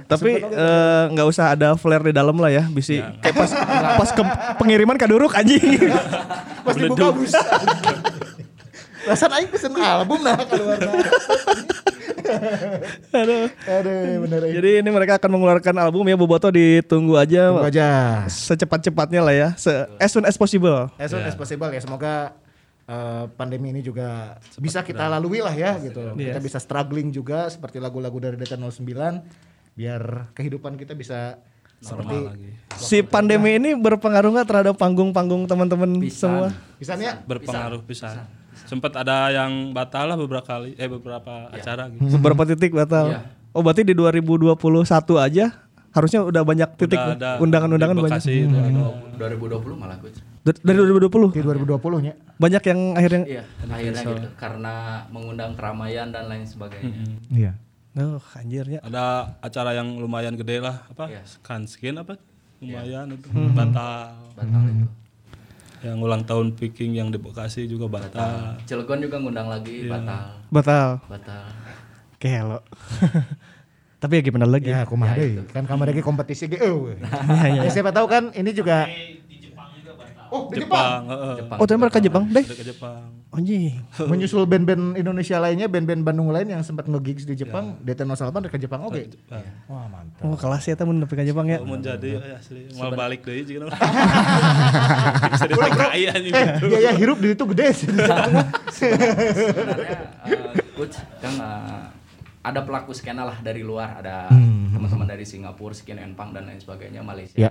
Tapi 0.05 0.45
eh, 0.45 1.03
nggak 1.17 1.27
usah 1.27 1.57
ada 1.57 1.75
flare 1.81 2.11
di 2.11 2.13
dalam 2.13 2.37
lah 2.37 2.53
ya, 2.53 2.65
bisa 2.69 3.17
kayak 3.25 3.35
pas 3.35 3.51
pas 3.97 4.11
ke 4.13 4.23
pengiriman 4.61 4.97
kaduruk 5.01 5.33
anjing. 5.33 5.63
Pas 6.67 6.75
dibuka 6.77 7.07
bus. 7.15 7.33
Rasanya 9.09 9.41
aing 9.41 9.51
pesen 9.51 9.73
album 9.79 10.21
nah 10.21 10.37
keluar. 10.45 10.79
Aduh. 13.09 13.47
Aduh, 13.49 14.01
bener. 14.27 14.41
Aing. 14.45 14.55
Jadi 14.61 14.71
ini 14.85 14.91
mereka 14.93 15.17
akan 15.17 15.31
mengeluarkan 15.39 15.75
album 15.81 16.05
ya 16.05 16.17
Boboto 16.19 16.53
ditunggu 16.53 17.17
aja 17.17 17.49
Tunggu 17.49 17.65
aja. 17.65 17.89
secepat-cepatnya 18.29 19.21
lah 19.25 19.35
ya, 19.35 19.49
se 19.57 19.73
as 19.97 20.13
soon 20.13 20.29
as 20.29 20.37
possible. 20.37 20.93
As 21.01 21.09
soon 21.09 21.25
as 21.25 21.33
possible 21.33 21.73
ya, 21.73 21.81
semoga 21.81 22.37
eh, 22.85 23.25
pandemi 23.33 23.73
ini 23.73 23.81
juga 23.81 24.37
bisa 24.61 24.85
kita 24.85 25.09
lalui 25.09 25.41
lah 25.41 25.57
ya 25.57 25.81
gitu. 25.81 26.13
Kita 26.13 26.41
bisa 26.43 26.61
struggling 26.61 27.09
juga 27.09 27.49
seperti 27.49 27.81
lagu-lagu 27.81 28.19
dari 28.21 28.37
Data 28.37 28.61
09 28.61 29.49
biar 29.79 30.35
kehidupan 30.35 30.75
kita 30.75 30.99
bisa 30.99 31.39
seperti 31.79 32.17
lagi 32.19 32.49
Si 32.79 33.03
pandemi 33.03 33.59
ini 33.59 33.75
berpengaruh 33.75 34.31
nggak 34.31 34.47
terhadap 34.47 34.75
panggung-panggung 34.79 35.51
teman-teman 35.51 35.99
semua? 36.07 36.55
bisa 36.79 36.95
ya 36.95 37.19
berpengaruh 37.19 37.83
bisa 37.83 38.29
sempat 38.63 38.95
ada 38.95 39.33
yang 39.33 39.73
batal 39.73 40.07
lah 40.07 40.15
beberapa 40.15 40.45
kali 40.45 40.79
eh 40.79 40.87
beberapa 40.87 41.51
acara 41.51 41.91
gitu 41.91 42.19
Beberapa 42.19 42.43
titik 42.45 42.71
batal. 42.71 43.11
Iya. 43.11 43.21
Oh 43.51 43.65
berarti 43.65 43.83
di 43.83 43.97
2021 43.97 44.55
aja 45.17 45.45
harusnya 45.89 46.21
udah 46.23 46.43
banyak 46.45 46.69
titik 46.77 47.01
ya? 47.01 47.41
undangan-undangan 47.41 47.97
banyak. 47.97 48.21
Bekasi 48.21 48.45
itu 48.45 48.55
ada. 48.55 48.83
2020 49.19 49.75
malah 49.75 49.99
Da- 50.45 50.63
Dari 50.63 50.79
2020 50.79 51.35
di 51.35 51.41
2020 51.43 51.99
nya. 52.01 52.13
banyak 52.39 52.63
yang 52.63 52.81
akhirnya 52.95 53.25
iya 53.27 53.43
akhirnya 53.67 54.03
gitu 54.07 54.29
karena 54.39 54.75
mengundang 55.11 55.53
keramaian 55.53 56.09
dan 56.09 56.31
lain 56.31 56.47
sebagainya 56.47 56.95
Iya. 57.29 57.53
Oh 57.99 58.23
anjirnya. 58.33 58.79
ada 58.81 59.05
acara 59.39 59.75
yang 59.75 59.99
lumayan 59.99 60.35
gede 60.35 60.59
lah 60.59 60.87
apa 60.87 61.11
Iya. 61.11 61.23
scan 61.25 61.67
skin 61.67 61.99
apa 61.99 62.15
lumayan 62.59 63.11
itu 63.11 63.27
Hmm. 63.29 63.51
batal 63.53 64.15
batal 64.33 64.63
itu 64.65 64.87
yang 65.79 65.99
ulang 65.99 66.23
tahun 66.23 66.55
Viking 66.55 66.95
yang 66.95 67.09
di 67.09 67.19
Bekasi 67.19 67.67
juga 67.67 67.87
batal 67.89 68.59
Cilegon 68.65 68.99
juga 69.01 69.17
ngundang 69.17 69.47
lagi 69.47 69.85
batal 69.85 70.43
Batal. 70.49 70.89
batal 71.07 71.45
Kelo. 72.17 72.59
Tapi 73.99 74.13
ya 74.15 74.23
gimana 74.25 74.43
lagi? 74.43 74.71
Ya, 74.71 74.83
aku 74.83 74.95
mah 74.95 75.11
deui. 75.13 75.43
Kan 75.49 75.67
kamar 75.67 75.91
lagi 75.91 75.99
kompetisi 76.01 76.47
ge 76.47 76.59
eueuh. 76.61 76.99
Ya, 77.51 77.67
siapa 77.67 77.91
tahu 77.91 78.07
kan 78.07 78.31
ini 78.33 78.51
juga 78.51 78.87
Oh, 80.29 80.47
di 80.47 80.59
Jepang. 80.59 81.03
Jepang, 81.35 81.57
Oh 81.57 81.65
ternyata 81.65 81.91
ke 81.91 82.01
Jepang 82.01 82.25
deh. 82.27 82.43
Ke 82.43 82.63
Jepang 82.63 83.01
Anjing. 83.29 83.77
Menyusul 84.01 84.45
band-band 84.45 84.95
Indonesia 84.95 85.37
lainnya, 85.37 85.67
band-band 85.67 86.01
Bandung 86.03 86.29
lain 86.29 86.49
yang 86.49 86.61
sempat 86.61 86.85
nge-gigs 86.85 87.23
di 87.23 87.35
Jepang, 87.35 87.77
DT 87.79 88.03
08 88.03 88.17
dari 88.35 88.49
ke 88.49 88.59
Jepang 88.59 88.81
oke. 88.83 89.03
Wah, 89.67 89.85
mantap. 89.87 90.23
Oh 90.23 90.35
kelas 90.35 90.65
ya 90.65 90.75
temen 90.75 90.97
tapi 90.99 91.15
ke 91.15 91.25
Jepang 91.25 91.45
ya. 91.45 91.61
mau 91.61 91.77
jadi 91.77 92.19
ya 92.19 92.37
asli 92.37 92.67
mau 92.73 92.89
balik 92.91 93.21
deh 93.23 93.43
juga 93.43 93.69
bisa 95.31 95.45
dipakai 95.47 96.09
anjing 96.09 96.33
Eh, 96.33 96.45
gitu 96.51 96.65
biaya 96.67 96.91
hirup 96.93 97.19
di 97.19 97.29
itu 97.31 97.45
gede 97.47 97.67
sih. 97.75 97.89
sebenarnya 98.79 99.97
eh, 100.25 100.39
coach 100.73 100.97
kan 101.19 101.35
eh, 101.35 101.83
ada 102.41 102.61
pelaku 102.63 102.91
skena 102.93 103.23
lah 103.23 103.37
dari 103.39 103.61
luar 103.61 103.99
ada 103.99 104.29
Hmm. 104.29 104.73
teman-teman 104.75 105.09
dari 105.09 105.25
Singapura 105.25 105.73
skin 105.73 105.97
and 105.97 106.13
punk 106.13 106.33
dan 106.33 106.45
lain 106.45 106.57
sebagainya 106.57 107.01
Malaysia 107.01 107.37
Ya. 107.39 107.51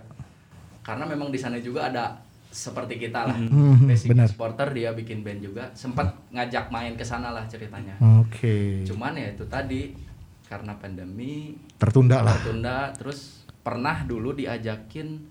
karena 0.81 1.03
memang 1.03 1.27
di 1.27 1.37
sana 1.37 1.57
juga 1.57 1.87
ada 1.87 2.21
seperti 2.57 2.97
kita 2.97 3.23
lah 3.23 3.37
Hmm, 3.37 3.85
basic 3.85 4.09
benar. 4.09 4.25
supporter 4.25 4.67
dia 4.71 4.89
bikin 4.91 5.21
band 5.21 5.39
juga 5.39 5.69
sempat 5.71 6.09
ngajak 6.29 6.67
main 6.67 6.93
ke 6.93 7.03
sana 7.03 7.29
lah 7.29 7.45
ceritanya 7.45 7.93
Oke. 8.19 8.81
cuman 8.83 9.13
ya 9.13 9.29
itu 9.29 9.45
tadi 9.45 9.93
karena 10.43 10.73
pandemi 10.73 11.53
Tertunda 11.75 12.19
lah. 12.19 12.33
tertunda 12.33 12.89
terus 12.91 13.45
pernah 13.59 14.01
dulu 14.01 14.33
diajakin 14.33 15.21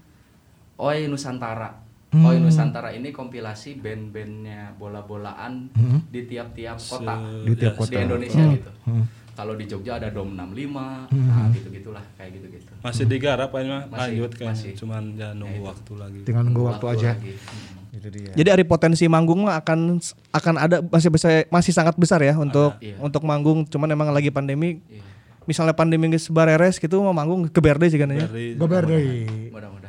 Oi 0.79 1.07
Nusantara 1.07 1.83
Hmm. 2.07 2.23
Oi 2.23 2.39
Nusantara 2.39 2.95
ini 2.95 3.11
kompilasi 3.11 3.77
band-bandnya 3.77 4.71
bola-bolaan 4.73 5.67
di 6.07 6.23
tiap-tiap 6.23 6.79
kota 6.79 7.19
Hmm. 7.19 7.43
Di 7.43 7.53
tiap 7.57 7.75
kota. 7.75 7.91
di 7.91 7.97
Indonesia 7.99 8.39
Hmm. 8.41 8.55
gitu 8.55 8.71
Hmm. 8.85 9.05
Kalau 9.37 9.53
di 9.53 9.65
Jogja 9.65 10.01
ada 10.01 10.09
Dom 10.09 10.33
65 10.33 11.07
Hmm. 11.07 11.29
nah 11.29 11.47
gitu-gitulah 11.51 12.05
kayak 12.17 12.31
gitu-gitu 12.35 12.73
masih 12.79 13.05
digarap 13.05 13.51
aja 13.53 13.69
mah 13.69 13.83
Masih, 13.87 14.01
lanjut 14.01 14.31
kan 14.33 14.47
masih. 14.51 14.73
cuman 14.75 15.03
ya 15.13 15.29
nunggu 15.31 15.63
waktu 15.63 15.93
lagi 15.95 16.19
Tinggal 16.25 16.43
nunggu 16.43 16.63
waktu 16.67 16.87
aja. 16.89 17.11
lagi. 17.15 17.33
Hmm. 17.37 17.75
Itu 17.93 18.09
dia. 18.09 18.29
Jadi 18.31 18.49
dari 18.51 18.65
potensi 18.65 19.05
manggung 19.07 19.45
mah 19.45 19.57
akan 19.57 19.97
akan 20.31 20.55
ada 20.59 20.77
masih 20.83 21.09
besar 21.09 21.49
masih 21.49 21.73
sangat 21.73 21.97
besar 21.97 22.21
ya 22.21 22.37
untuk 22.37 22.77
iya. 22.79 22.93
untuk 22.99 23.25
manggung. 23.25 23.65
Cuman 23.65 23.89
emang 23.89 24.13
lagi 24.13 24.29
pandemi. 24.29 24.85
Iya. 24.85 25.01
Misalnya 25.45 25.73
pandemi 25.73 26.05
geus 26.09 26.29
beberes 26.29 26.77
gitu 26.77 27.01
mau 27.01 27.15
manggung 27.15 27.47
ke 27.47 27.57
Berde 27.57 27.89
sih 27.89 27.97
kan 27.97 28.11
ya. 28.11 28.29
deui. 28.29 28.53
mudah-mudahan 28.59 29.86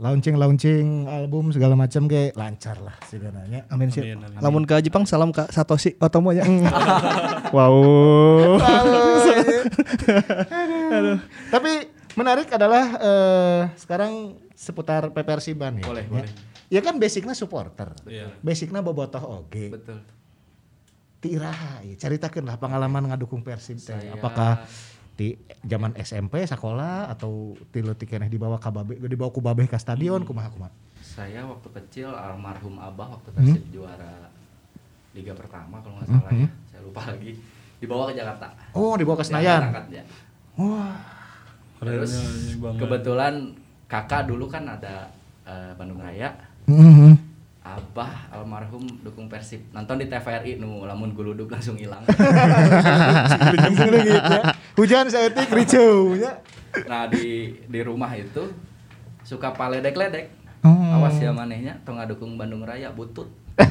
Launching 0.00 0.40
launching 0.40 1.04
album 1.04 1.52
segala 1.52 1.76
macam 1.76 2.08
kayak 2.08 2.32
lancar 2.32 2.80
lah 2.80 2.96
sih 3.04 3.20
nanya. 3.20 3.68
Amin 3.68 3.92
sih. 3.92 4.00
Lamun 4.40 4.64
ke 4.64 4.80
Jepang 4.80 5.04
salam 5.04 5.28
ke 5.28 5.44
Satoshi 5.52 5.92
Otomo 6.00 6.32
ya. 6.32 6.48
wow. 7.56 8.56
Tapi 11.52 11.72
menarik 12.16 12.48
adalah 12.48 12.84
eh, 12.96 13.60
sekarang 13.76 14.40
seputar 14.56 15.12
PP 15.12 15.28
Persiban 15.28 15.76
ya. 15.76 15.84
Boleh, 15.84 16.04
ya. 16.08 16.10
boleh. 16.10 16.30
Ya 16.72 16.80
kan 16.80 16.96
basicnya 16.96 17.36
supporter. 17.36 17.92
Iya. 18.08 18.32
Basicnya 18.40 18.80
bobotoh 18.80 19.20
oge. 19.20 19.68
betul 19.68 20.00
Tiraha, 21.20 21.84
ya. 21.84 22.00
ceritakan 22.00 22.48
lah 22.48 22.56
pengalaman 22.56 23.12
ngadukung 23.12 23.44
Persib 23.44 23.76
teh. 23.76 23.92
Saya- 23.92 24.16
Apakah 24.16 24.64
di 25.12 25.34
zaman 25.62 25.92
SMP 25.94 26.42
sekolah 26.42 27.08
atau 27.08 27.52
ti 27.68 27.80
leutik 27.80 28.08
keneh 28.08 28.26
dibawa 28.26 28.56
ka 28.56 28.70
babe 28.70 28.96
dibawa 28.96 29.28
ku 29.28 29.38
babeh 29.38 29.64
ka 29.64 29.76
stadion 29.76 30.22
kumaha 30.22 30.48
kumaha 30.48 30.72
Saya 31.00 31.44
waktu 31.44 31.68
kecil 31.70 32.08
almarhum 32.08 32.76
abah 32.76 33.14
waktu 33.14 33.28
Persib 33.30 33.64
juara 33.70 34.30
Liga 35.10 35.34
pertama 35.34 35.80
kalau 35.80 35.98
nggak 35.98 36.08
salah 36.08 36.30
ya. 36.30 36.48
Saya 36.66 36.80
lupa 36.80 37.02
lagi. 37.04 37.32
Dibawa 37.76 38.02
ke 38.06 38.14
Jakarta. 38.14 38.46
oh 38.72 38.94
dibawa 38.94 39.16
ke 39.16 39.20
Ya, 39.20 39.28
Senayan 39.28 39.60
berangkatnya. 39.60 40.02
wah 40.54 40.94
Terus 41.80 42.12
ini 42.14 42.60
Bang. 42.60 42.76
kebetulan 42.76 43.34
kakak 43.86 44.22
dulu 44.24 44.44
kan 44.46 44.64
ada 44.64 45.08
eh, 45.44 45.72
Bandung 45.74 45.98
Raya. 45.98 46.30
Mhm. 46.64 47.19
Abah 47.76 48.32
almarhum 48.34 48.82
dukung 49.06 49.30
Persib. 49.30 49.62
Nonton 49.70 50.02
di 50.02 50.10
TVRI 50.10 50.58
nu 50.58 50.82
lamun 50.88 51.14
guluduk 51.14 51.46
langsung 51.46 51.78
hilang. 51.78 52.02
hujan 54.78 55.06
saeutik 55.12 55.50
ricuh 55.52 56.16
nya 56.16 56.32
nah 56.86 57.10
di 57.10 57.50
di 57.66 57.80
rumah 57.82 58.14
itu 58.14 58.46
suka 59.26 59.50
paledek-ledek. 59.54 60.30
Oh. 60.62 61.00
Awas 61.00 61.16
ya 61.18 61.32
manehnya 61.32 61.74
tong 61.82 61.98
ngadukung 61.98 62.36
Bandung 62.36 62.62
Raya 62.62 62.92
butut. 62.92 63.26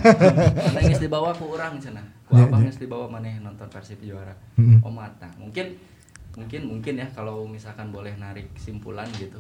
Karena 0.66 0.80
geus 0.84 1.02
dibawa 1.02 1.34
ku 1.34 1.54
urang 1.54 1.80
cenah. 1.80 2.04
Ku 2.28 2.38
Ya, 2.38 2.46
abah 2.46 2.60
ya. 2.62 2.66
geus 2.70 2.80
dibawa 2.82 3.06
maneh 3.10 3.40
nonton 3.42 3.66
Persib 3.70 4.02
juara. 4.04 4.34
Mm-mm. 4.58 4.84
Omat. 4.86 5.14
Nah, 5.22 5.32
mungkin 5.38 5.78
mungkin 6.38 6.62
mungkin 6.70 6.94
ya 7.02 7.08
kalau 7.10 7.46
misalkan 7.48 7.90
boleh 7.90 8.14
narik 8.20 8.52
kesimpulan 8.54 9.08
gitu. 9.18 9.40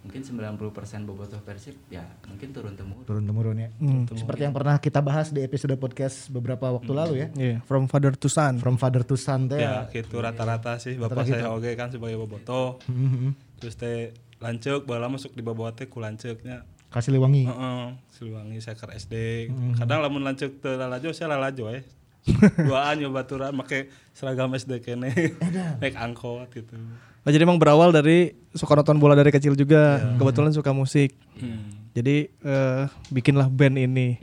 Mungkin 0.00 0.24
90% 0.24 0.56
bobotoh 1.04 1.36
Persib 1.40 1.76
ya 1.86 2.00
mungkin 2.24 2.50
turun 2.50 2.72
temurun. 2.72 3.04
turun 3.04 3.20
temurun 3.22 3.56
ya 3.58 3.68
seperti 4.10 4.42
yang 4.42 4.52
pernah 4.52 4.76
kita 4.76 4.96
bahas 4.98 5.28
di 5.28 5.40
episode 5.40 5.76
podcast 5.76 6.28
beberapa 6.28 6.72
waktu 6.72 6.88
lalu 6.90 7.14
ya 7.18 7.28
Iya, 7.34 7.56
from 7.62 7.84
father 7.84 8.12
to 8.12 8.24
son. 8.26 8.56
from 8.56 8.74
father 8.74 9.02
to 9.02 9.14
son 9.14 9.44
teh 9.46 9.60
Ya 9.60 9.84
gitu 9.86 10.16
rata-rata 10.16 10.76
sih 10.76 10.96
bapak 10.96 11.24
saya 11.26 11.48
oge 11.48 11.72
kan 11.74 11.88
sebagai 11.88 12.16
bobotoh. 12.16 12.80
Mhm. 12.86 13.36
Terus 13.56 13.76
teh 13.76 14.16
lancuk 14.38 14.84
baheula 14.84 15.06
masuk 15.06 15.32
di 15.32 15.40
babawa 15.40 15.70
teh 15.70 15.84
ku 15.84 15.98
lanceuknya. 15.98 16.64
kasih 16.88 17.12
liwangi 17.12 17.44
Heeh, 17.44 17.84
Siliwangi 18.10 18.58
Seker 18.58 18.90
SD. 18.90 19.46
Kadang 19.76 20.00
lamun 20.00 20.24
lancuk 20.24 20.58
teu 20.58 20.74
lalajo 20.74 21.12
saya 21.12 21.30
lalajo 21.30 21.68
eh. 21.68 21.84
Duaan 22.58 22.98
nyoba 22.98 23.22
baturan 23.22 23.52
make 23.52 23.86
seragam 24.10 24.50
SD 24.50 24.80
kene. 24.80 25.12
Naik 25.80 25.94
angkot 25.94 26.48
gitu. 26.50 26.74
Oh, 27.20 27.28
jadi 27.28 27.44
emang 27.44 27.60
berawal 27.60 27.92
dari 27.92 28.32
suka 28.56 28.72
nonton 28.72 28.96
bola 28.96 29.12
dari 29.12 29.28
kecil 29.28 29.52
juga. 29.52 30.00
Kebetulan 30.16 30.56
suka 30.56 30.72
musik. 30.72 31.12
Hmm. 31.36 31.80
Jadi 31.90 32.30
eh, 32.30 32.82
bikinlah 33.10 33.50
band 33.50 33.76
ini. 33.76 34.16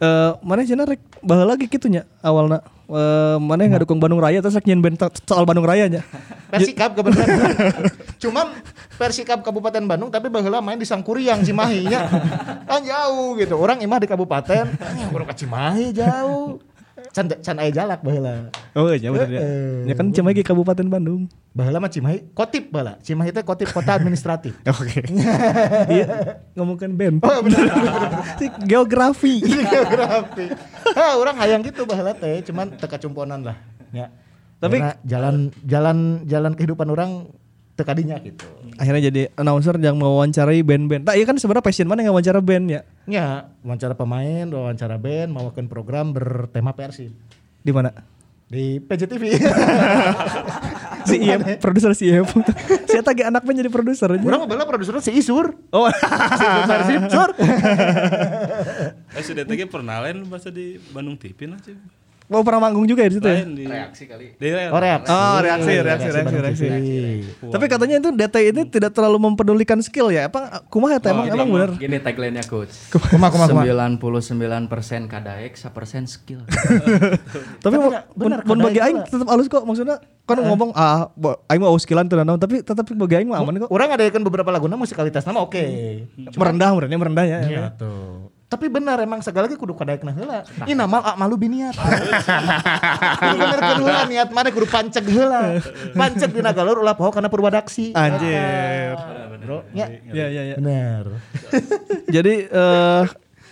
Eh 0.00 0.30
mana 0.44 0.62
cenah 0.62 0.86
rek 0.86 1.00
baheula 1.24 1.56
lagi 1.56 1.66
gitu 1.66 1.90
nya 1.90 2.06
awalna. 2.22 2.62
Eh 2.86 3.36
mana 3.42 3.66
nggak 3.66 3.82
dukung 3.82 3.98
Bandung 3.98 4.22
Raya 4.22 4.38
terus 4.38 4.62
nyen 4.62 4.78
band 4.78 5.00
soal 5.26 5.42
Bandung 5.42 5.66
Raya 5.66 5.90
nya. 5.90 6.06
Persikap 6.54 6.94
kebetulan. 6.94 7.56
Cuman 8.22 8.46
Persikap 8.94 9.42
Kabupaten 9.42 9.82
Bandung 9.82 10.12
tapi 10.12 10.30
baheula 10.30 10.62
main 10.62 10.78
di 10.78 10.86
Sangkuriang 10.86 11.42
Cimahi 11.42 11.90
nya. 11.90 12.06
Kan 12.68 12.86
jauh 12.86 13.34
gitu. 13.42 13.58
Orang 13.58 13.82
imah 13.82 13.98
di 13.98 14.06
kabupaten, 14.06 14.70
kudu 15.10 15.24
ka 15.26 15.34
Cimahi 15.34 15.90
jauh. 15.90 16.62
Can 17.10 17.26
can 17.26 17.58
aya 17.58 17.74
jalak 17.74 18.00
baheula. 18.00 18.54
Oh 18.70 18.86
iya 18.88 19.10
bener 19.10 19.28
ya. 19.28 19.40
Heeh. 19.40 19.90
Ya 19.90 19.94
kan 19.94 20.08
Cimahi 20.08 20.40
Kabupaten 20.40 20.86
Bandung. 20.86 21.26
Baheula 21.50 21.78
mah 21.78 21.90
Cimahi 21.90 22.30
kotip 22.30 22.70
baheula. 22.70 23.02
Cimahi 23.02 23.34
teh 23.34 23.42
kotip 23.42 23.66
kota 23.68 23.92
administratif. 23.92 24.54
Oke. 24.70 25.02
iya, 25.88 26.06
ngomongkan 26.54 26.94
band. 26.94 27.18
Oh 27.20 27.42
benar. 27.42 27.66
Geografi. 28.70 29.42
Geografi. 29.66 30.54
Ha, 30.92 31.16
orang 31.16 31.34
hayang 31.36 31.62
gitu 31.62 31.82
baheula 31.82 32.14
teh, 32.14 32.42
cuman 32.42 32.78
teka 32.78 32.94
cumponan 32.96 33.42
lah. 33.42 33.58
Ya. 33.90 34.14
Tapi- 34.60 34.78
Tapi 34.78 35.02
jalan 35.02 35.36
jalan 35.64 35.98
jalan 36.24 36.52
kehidupan 36.54 36.86
orang 36.86 37.26
tekadinya 37.80 38.20
gitu. 38.20 38.44
Akhirnya 38.76 39.08
jadi 39.08 39.22
announcer 39.34 39.80
yang 39.80 39.96
mewawancarai 39.96 40.60
band-band. 40.60 41.08
Tak 41.08 41.16
iya 41.16 41.24
kan 41.24 41.40
sebenarnya 41.40 41.64
passion 41.64 41.88
mana 41.88 42.04
yang 42.04 42.12
wawancara 42.12 42.44
band 42.44 42.68
ya? 42.68 42.80
Ya, 43.08 43.48
wawancara 43.64 43.96
pemain, 43.96 44.44
wawancara 44.44 45.00
band, 45.00 45.32
mawakan 45.32 45.66
program 45.66 46.12
bertema 46.12 46.76
Persib 46.76 47.16
Di 47.64 47.72
mana? 47.72 47.92
di 48.50 48.82
PJTV. 48.82 49.24
Si 51.00 51.16
IM, 51.16 51.40
produser 51.56 51.96
si 51.96 52.12
IM. 52.12 52.28
Saya 52.84 53.00
tadi 53.00 53.24
anak 53.24 53.40
band 53.40 53.56
jadi 53.56 53.72
produser 53.72 54.12
aja. 54.12 54.20
Orang 54.20 54.44
bela 54.44 54.68
produsernya 54.68 55.00
si 55.00 55.16
Isur. 55.16 55.56
Oh, 55.72 55.88
Si 55.88 56.46
Persib, 56.68 57.00
Sur. 57.08 57.30
Eh 59.16 59.22
si 59.24 59.32
DTG 59.32 59.64
pernah 59.64 60.04
lain 60.04 60.28
bahasa 60.28 60.52
di 60.52 60.76
Bandung 60.92 61.16
TV 61.16 61.48
nah 61.48 61.56
sih. 61.64 61.72
Mau 62.30 62.46
pernah 62.46 62.70
manggung 62.70 62.86
juga 62.86 63.02
ya 63.02 63.10
di 63.10 63.16
situ 63.18 63.26
ya? 63.26 63.42
Di 63.42 63.64
Reaksi 63.66 64.02
kali. 64.06 64.26
di 64.38 64.46
Oh, 64.70 64.78
reaksi. 64.78 65.10
Oh, 65.10 65.38
reaksi, 65.42 65.72
reaksi, 65.82 66.08
reaksi, 66.14 66.26
Bandung 66.30 66.44
reaksi. 66.46 66.66
TV. 66.70 67.50
Tapi 67.50 67.64
katanya 67.66 67.96
itu 67.98 68.08
DT 68.14 68.36
ini 68.54 68.62
tidak 68.70 68.94
terlalu 68.94 69.18
mempedulikan 69.18 69.82
skill 69.82 70.14
ya? 70.14 70.30
Apa 70.30 70.62
kumaha 70.70 71.02
ya 71.02 71.10
emang 71.10 71.26
Gini, 71.26 71.34
emang 71.34 71.48
bener? 71.50 71.70
Gini 71.74 71.96
tagline-nya 71.98 72.46
coach. 72.46 72.70
Kumaha, 72.94 73.34
kumaha, 73.34 73.48
kumaha. 73.50 73.66
99% 73.66 75.10
kadaek, 75.10 75.52
1% 75.58 76.06
skill. 76.06 76.46
Tapi 77.66 77.76
mun 78.22 78.58
bagi 78.62 78.78
aing 78.78 79.02
tetap 79.10 79.26
halus 79.26 79.50
kok 79.50 79.66
maksudnya 79.66 79.98
kan 80.30 80.38
ngomong 80.38 80.70
ah 80.78 81.10
aing 81.50 81.58
mau 81.58 81.74
skillan 81.74 82.06
tuh 82.06 82.22
tapi 82.38 82.62
tetap 82.62 82.86
bagi 82.86 83.18
aing 83.18 83.26
mah 83.26 83.42
aman 83.42 83.66
kok. 83.66 83.70
Orang 83.74 83.90
ada 83.90 84.06
kan 84.06 84.22
beberapa 84.22 84.54
lagu 84.54 84.70
musikalitas 84.70 85.26
nama 85.26 85.42
oke. 85.42 85.64
Merendah 86.38 86.70
merenya 86.78 86.96
merendah 86.96 87.26
ya. 87.26 87.38
Iya 87.42 87.64
tuh. 87.74 88.30
Tapi 88.50 88.66
benar 88.66 88.98
emang 88.98 89.22
segala 89.22 89.46
lagi 89.46 89.54
kudu 89.54 89.78
kadaek 89.78 90.02
nah 90.02 90.10
heula. 90.10 90.42
Ini 90.66 90.74
nama 90.74 90.98
ah, 90.98 91.14
malu 91.14 91.38
biniat. 91.38 91.70
Bener 93.38 93.58
kudu 93.62 93.82
heula 93.86 94.02
niat 94.10 94.28
mana 94.34 94.50
kudu 94.50 94.66
panceg 94.66 95.06
heula. 95.06 95.62
Panceg 95.94 96.34
dina 96.34 96.50
galur 96.50 96.82
ulah 96.82 96.98
poho 96.98 97.14
kana 97.14 97.30
purwadaksi. 97.30 97.94
Anjir. 97.94 98.98
Bro, 99.46 99.70
nya. 99.70 99.86
Iya 99.86 100.26
iya 100.34 100.42
iya. 100.50 100.54
Bener. 100.58 101.22
Jadi 102.18 102.50
eh 102.50 103.04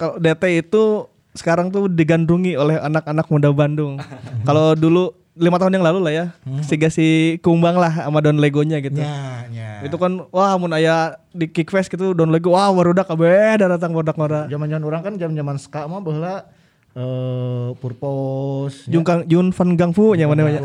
kalau 0.03 0.19
DT 0.19 0.67
itu 0.67 1.07
sekarang 1.31 1.71
tuh 1.71 1.87
digandrungi 1.87 2.59
oleh 2.59 2.83
anak-anak 2.83 3.31
muda 3.31 3.55
Bandung. 3.55 4.03
kalau 4.51 4.75
dulu 4.75 5.15
lima 5.39 5.57
tahun 5.57 5.79
yang 5.79 5.87
lalu 5.87 5.99
lah 6.03 6.13
ya, 6.13 6.25
siga 6.67 6.91
si 6.91 7.39
kumbang 7.41 7.79
lah 7.79 8.05
sama 8.05 8.19
Don 8.19 8.43
Legonya 8.43 8.83
gitu. 8.83 8.99
Nya, 8.99 9.47
nya. 9.49 9.87
Itu 9.87 9.97
kan 9.97 10.27
wah 10.35 10.59
mun 10.59 10.75
aya 10.75 11.23
di 11.31 11.47
Kickfest 11.47 11.89
gitu 11.95 12.13
Don 12.13 12.35
Lego 12.35 12.53
wah 12.53 12.69
barudak 12.75 13.07
kabeh 13.07 13.63
datang 13.63 13.95
bodak 13.95 14.19
ngora. 14.19 14.51
Zaman-zaman 14.51 14.85
orang 14.85 15.01
kan 15.07 15.15
zaman-zaman 15.15 15.57
ska 15.57 15.87
mah 15.87 16.03
baheula 16.03 16.51
eh 16.99 17.69
purpose. 17.79 18.91
Jun 18.91 19.07
Kang 19.07 19.23
Jun 19.31 19.55
Van 19.55 19.71
Gang 19.79 19.93
Fu 19.95 20.19
nya 20.19 20.27
mana 20.27 20.51
nya. 20.51 20.63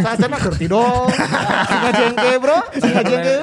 Saatnya 0.00 0.40
dirty 0.40 0.66
dong. 0.72 1.12
Singa 1.68 1.90
jengke, 1.92 2.30
Bro. 2.40 2.58
Singa 2.80 3.02
jengke. 3.04 3.36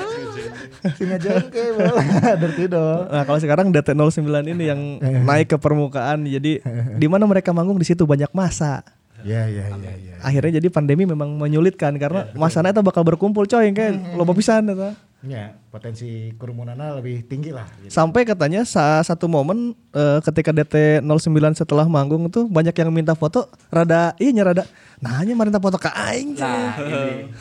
Singa 0.97 1.17
jengke, 1.21 1.63
Bro. 1.77 1.93
dirty 2.41 2.65
dong. 2.65 3.01
Nah, 3.13 3.21
kalau 3.21 3.37
sekarang 3.37 3.69
DT09 3.69 4.25
ini 4.49 4.63
yang 4.65 4.81
naik 5.01 5.53
ke 5.53 5.57
permukaan 5.61 6.25
jadi 6.25 6.63
di 6.97 7.07
mana 7.11 7.29
mereka 7.29 7.53
manggung 7.53 7.77
di 7.77 7.85
situ 7.85 8.01
banyak 8.09 8.33
masa. 8.33 8.81
Ya, 9.19 9.45
ya, 9.45 9.65
ya, 9.71 9.93
ya. 9.93 10.15
Akhirnya 10.19 10.57
jadi 10.57 10.67
pandemi 10.67 11.03
memang 11.03 11.33
menyulitkan 11.33 11.95
karena 11.95 12.29
masanya 12.33 12.69
itu 12.69 12.81
bakal 12.81 13.01
berkumpul 13.01 13.43
coy 13.43 13.69
kayak 13.69 13.97
loba 14.13 14.31
pisan 14.31 14.67
eta. 14.67 14.93
Ya, 15.19 15.57
potensi 15.67 16.29
kerumunannya 16.31 16.93
lebih 16.93 17.25
tinggi 17.25 17.49
lah. 17.49 17.65
gitu. 17.79 17.89
Sampai 17.89 18.21
katanya 18.21 18.61
sa- 18.61 19.01
satu 19.01 19.25
momen 19.25 19.73
eh, 19.89 20.21
ketika 20.21 20.53
DT09 20.53 21.09
setelah 21.55 21.83
manggung 21.83 22.29
tuh 22.29 22.45
banyak 22.45 22.69
yang 22.71 22.93
minta 22.93 23.11
foto 23.11 23.49
rada 23.67 24.13
iya 24.15 24.29
rada 24.43 24.69
nanya 24.97 25.33
mah 25.33 25.43
minta 25.43 25.57
foto 25.57 25.75
ke 25.75 25.89
aing 25.89 26.37
Nah, 26.37 26.77
ini. 26.85 27.33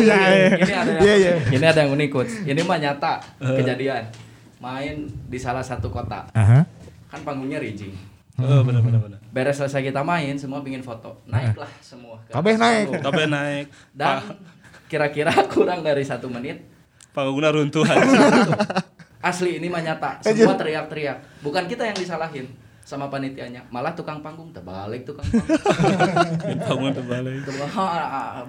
Iya, 0.00 0.16
ini 0.56 0.72
ada 0.72 0.90
yang, 0.90 0.98
Iya, 0.98 1.14
iya. 1.14 1.32
ini 1.54 1.64
ada 1.66 1.78
yang 1.78 1.92
unik 1.92 2.08
coach. 2.08 2.32
Ini 2.40 2.60
mah 2.62 2.78
nyata 2.78 3.12
kejadian. 3.36 4.08
Main 4.56 4.96
di 5.28 5.36
salah 5.36 5.62
satu 5.62 5.92
kota. 5.92 6.24
Aha. 6.32 6.64
Kan 7.06 7.20
panggungnya 7.20 7.60
Rijing. 7.60 7.92
Oh 8.40 8.62
benar 8.62 8.80
benar 8.80 9.00
benar. 9.00 9.18
Beres 9.30 9.56
selesai 9.56 9.80
kita 9.84 10.02
main, 10.02 10.34
semua 10.34 10.58
pingin 10.60 10.80
foto. 10.80 11.22
Naiklah 11.24 11.70
semua. 11.78 12.18
ke 12.24 12.32
Kabeh 12.32 12.54
naik. 12.56 12.86
panggung. 12.88 13.04
Tapi 13.04 13.22
naik 13.26 13.66
Dan 13.92 14.16
kira-kira 14.86 15.30
kurang 15.54 15.80
dari 15.80 16.02
satu 16.02 16.26
menit 16.26 16.64
panggungna 17.10 17.50
runtuh. 17.50 17.86
Asli 19.20 19.60
ini 19.60 19.68
mah 19.68 19.84
nyata. 19.84 20.18
Semua 20.24 20.56
teriak-teriak. 20.56 21.44
Bukan 21.44 21.68
kita 21.68 21.84
yang 21.84 21.94
disalahin 21.94 22.48
sama 22.80 23.06
panitianya, 23.06 23.62
malah 23.70 23.94
tukang 23.94 24.18
panggung 24.18 24.50
terbalik 24.50 25.06
tukang 25.06 25.22
panggung. 25.30 26.58
Bangun 26.58 26.90
terbalik. 26.90 27.44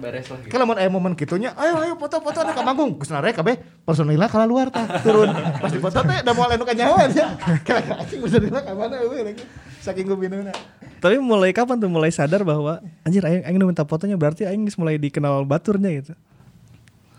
Beres 0.00 0.26
lah. 0.26 0.38
Gitu. 0.42 0.50
Kalau 0.50 0.64
mau 0.66 0.74
aya 0.74 0.90
momen 0.90 1.14
kitunya, 1.14 1.54
ayo 1.54 1.78
ayo 1.78 1.94
foto-foto 1.94 2.42
ada 2.42 2.50
ka 2.50 2.64
manggung. 2.64 2.98
Geus 2.98 3.12
narek 3.12 3.38
kabeh 3.38 3.60
personilna 3.84 4.26
ka 4.26 4.42
luar 4.42 4.72
tah 4.72 4.98
turun. 4.98 5.30
Pas 5.30 5.70
dipoto 5.70 6.00
teh 6.02 6.18
da 6.24 6.32
moal 6.34 6.56
anu 6.56 6.64
ka 6.66 6.74
nyawa 6.74 7.06
nya. 7.06 7.38
Kira 7.62 8.02
anjing 8.02 8.18
personilna 8.18 8.60
ka 8.64 8.72
mana 8.74 8.96
eueuh 8.98 9.22
lagi. 9.22 9.44
Saking 9.82 10.06
gubinuna. 10.06 10.54
tapi 10.98 11.18
mulai 11.18 11.50
kapan 11.50 11.74
tuh 11.76 11.90
mulai 11.90 12.08
sadar 12.08 12.40
bahwa 12.42 12.78
anjir 13.02 13.18
aing 13.20 13.42
aing 13.42 13.58
minta 13.60 13.82
fotonya 13.82 14.14
berarti 14.14 14.46
aing 14.46 14.62
geus 14.62 14.78
mulai 14.78 14.94
dikenal 14.96 15.42
baturnya 15.42 15.90
gitu 15.92 16.14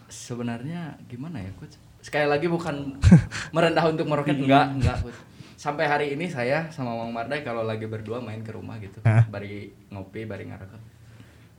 Sebenarnya 0.07 0.95
gimana 1.03 1.41
ya, 1.41 1.49
coach? 1.53 1.73
Sekali 1.99 2.29
lagi 2.29 2.45
bukan 2.45 3.01
merendah 3.55 3.83
untuk 3.85 4.05
meroket 4.05 4.37
enggak, 4.37 4.71
enggak, 4.71 4.97
coach. 5.01 5.17
Sampai 5.55 5.83
hari 5.83 6.11
ini 6.11 6.27
saya 6.27 6.67
sama 6.69 6.91
Mang 6.93 7.09
Mardai 7.09 7.41
kalau 7.41 7.63
lagi 7.63 7.83
berdua 7.83 8.19
main 8.19 8.39
ke 8.39 8.51
rumah 8.51 8.77
gitu, 8.77 8.99
Hah? 9.01 9.23
bari 9.25 9.71
ngopi, 9.89 10.23
bari 10.23 10.45
ngarokok. 10.45 10.81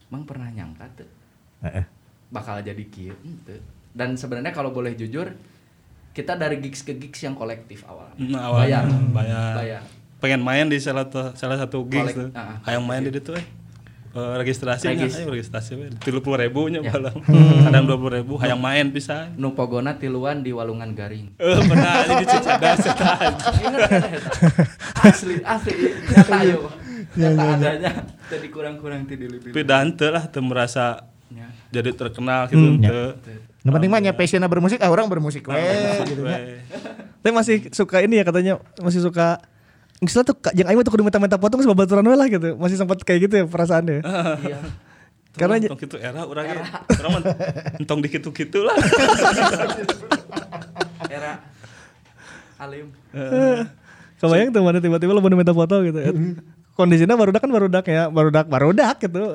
Mang 0.06 0.22
pernah 0.22 0.46
nyangka 0.46 0.86
tuh 0.94 1.08
Heeh. 1.60 1.84
bakal 2.28 2.60
jadi 2.60 2.84
kieu 2.86 3.16
Henteu. 3.18 3.58
dan 3.90 4.14
sebenarnya 4.14 4.50
kalau 4.50 4.68
boleh 4.68 4.92
jujur 4.92 5.32
kita 6.10 6.34
dari 6.34 6.58
gigs 6.58 6.80
ke 6.80 6.94
gigs 6.94 7.18
yang 7.20 7.32
kolektif 7.32 7.82
awal 7.84 8.12
Nah, 8.16 8.46
awalnya 8.46 8.84
bayar 8.84 8.84
bayar. 9.10 9.52
bayar 9.56 9.82
Pengen 10.24 10.40
main 10.40 10.64
di 10.64 10.80
salah 10.80 11.04
satu 11.04 11.36
salah 11.36 11.60
satu 11.60 11.84
gigs 11.84 12.16
tuh. 12.16 12.32
ah, 12.32 12.56
Hayang 12.64 12.80
main 12.80 13.04
di 13.04 13.12
situ 13.12 13.36
eh. 13.36 13.44
Eh, 14.14 14.34
registrasi 14.38 14.86
Regis. 14.88 15.18
ayo 15.18 15.26
registrasi 15.28 15.74
we. 15.74 15.90
Tilu 15.98 16.22
puluh 16.22 16.38
ribu 16.38 16.70
nya 16.70 16.80
Ya. 16.80 16.88
balang. 16.88 17.18
Kadang 17.66 17.84
dua 17.84 17.98
puluh 17.98 18.14
ribu. 18.14 18.38
Hayang 18.38 18.56
main 18.56 18.88
bisa. 18.88 19.28
nu 19.34 19.52
pogona 19.52 19.98
tiluan 19.98 20.40
di 20.40 20.48
walungan 20.48 20.94
garing 20.94 21.34
Eh 21.34 21.58
benar 21.60 22.06
ini 22.06 22.24
cicadas 22.24 22.78
Ingat 23.58 23.80
kan 23.84 24.00
eta? 24.06 24.30
asli 25.10 25.34
asli 25.44 25.74
nyata 26.08 26.38
yo 26.46 26.58
nyata 27.18 27.42
adanya 27.52 27.92
jadi 28.24 28.46
kurang-kurang 28.48 29.04
ti 29.04 29.18
Tapi 29.18 29.60
dante 29.60 30.08
lah 30.08 30.24
teu 30.24 30.40
merasa 30.40 31.04
Ya. 31.28 31.50
jadi 31.68 31.90
terkenal 31.90 32.46
gitu 32.46 32.78
teu. 32.80 33.18
Yang 33.60 33.72
penting 33.74 33.90
mah 33.90 33.98
nya 33.98 34.12
passionnya 34.14 34.46
bermusik, 34.46 34.78
ah 34.78 34.88
orang 34.88 35.10
bermusik 35.10 35.42
we 35.44 35.58
gitu 36.06 36.22
nya. 36.22 36.38
We. 36.38 36.62
Tapi 37.18 37.32
masih 37.34 37.56
suka 37.74 37.98
ini 37.98 38.16
ya 38.16 38.24
katanya 38.24 38.62
masih 38.78 39.02
suka 39.02 39.42
Misalnya 40.02 40.26
tuh 40.34 40.36
yang 40.58 40.66
aing 40.66 40.82
tuh 40.82 40.92
kudu 40.92 41.04
minta-minta 41.06 41.38
potong 41.38 41.62
sebab 41.62 41.76
baturan 41.78 42.06
we 42.06 42.16
lah 42.18 42.26
gitu. 42.26 42.58
Masih 42.58 42.74
sempat 42.74 42.98
kayak 43.06 43.30
gitu 43.30 43.34
ya 43.42 43.44
perasaannya. 43.46 44.02
iya 44.42 44.58
Karena 45.34 45.58
Karena 45.58 45.82
itu 45.82 45.96
era 45.98 46.22
orang 46.22 46.46
ge 46.46 46.62
orang 47.02 47.22
entong 47.82 48.00
dikitu-kitu 48.06 48.62
lah. 48.62 48.78
era 51.10 51.42
alim 52.62 52.94
Kebayang 54.22 54.54
tuh 54.54 54.62
mana 54.62 54.78
tiba-tiba 54.78 55.10
lo 55.10 55.18
mau 55.18 55.34
minta 55.34 55.50
foto 55.50 55.82
gitu. 55.82 55.98
Kondisinya 56.78 57.18
barudak 57.18 57.42
kan 57.42 57.50
barudak 57.50 57.84
ya, 57.90 58.06
barudak 58.14 58.46
barudak 58.46 58.96
gitu. 59.02 59.34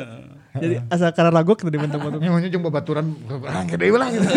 Jadi 0.56 0.76
asal 0.88 1.12
karena 1.12 1.36
ragu 1.36 1.52
gitu 1.60 1.68
diminta 1.68 2.00
foto. 2.00 2.16
Nya 2.24 2.32
mah 2.32 2.48
jeung 2.48 2.64
babaturan 2.64 3.06
ah 3.44 3.64
gede 3.68 3.92
lah 3.92 4.08
gitu. 4.08 4.28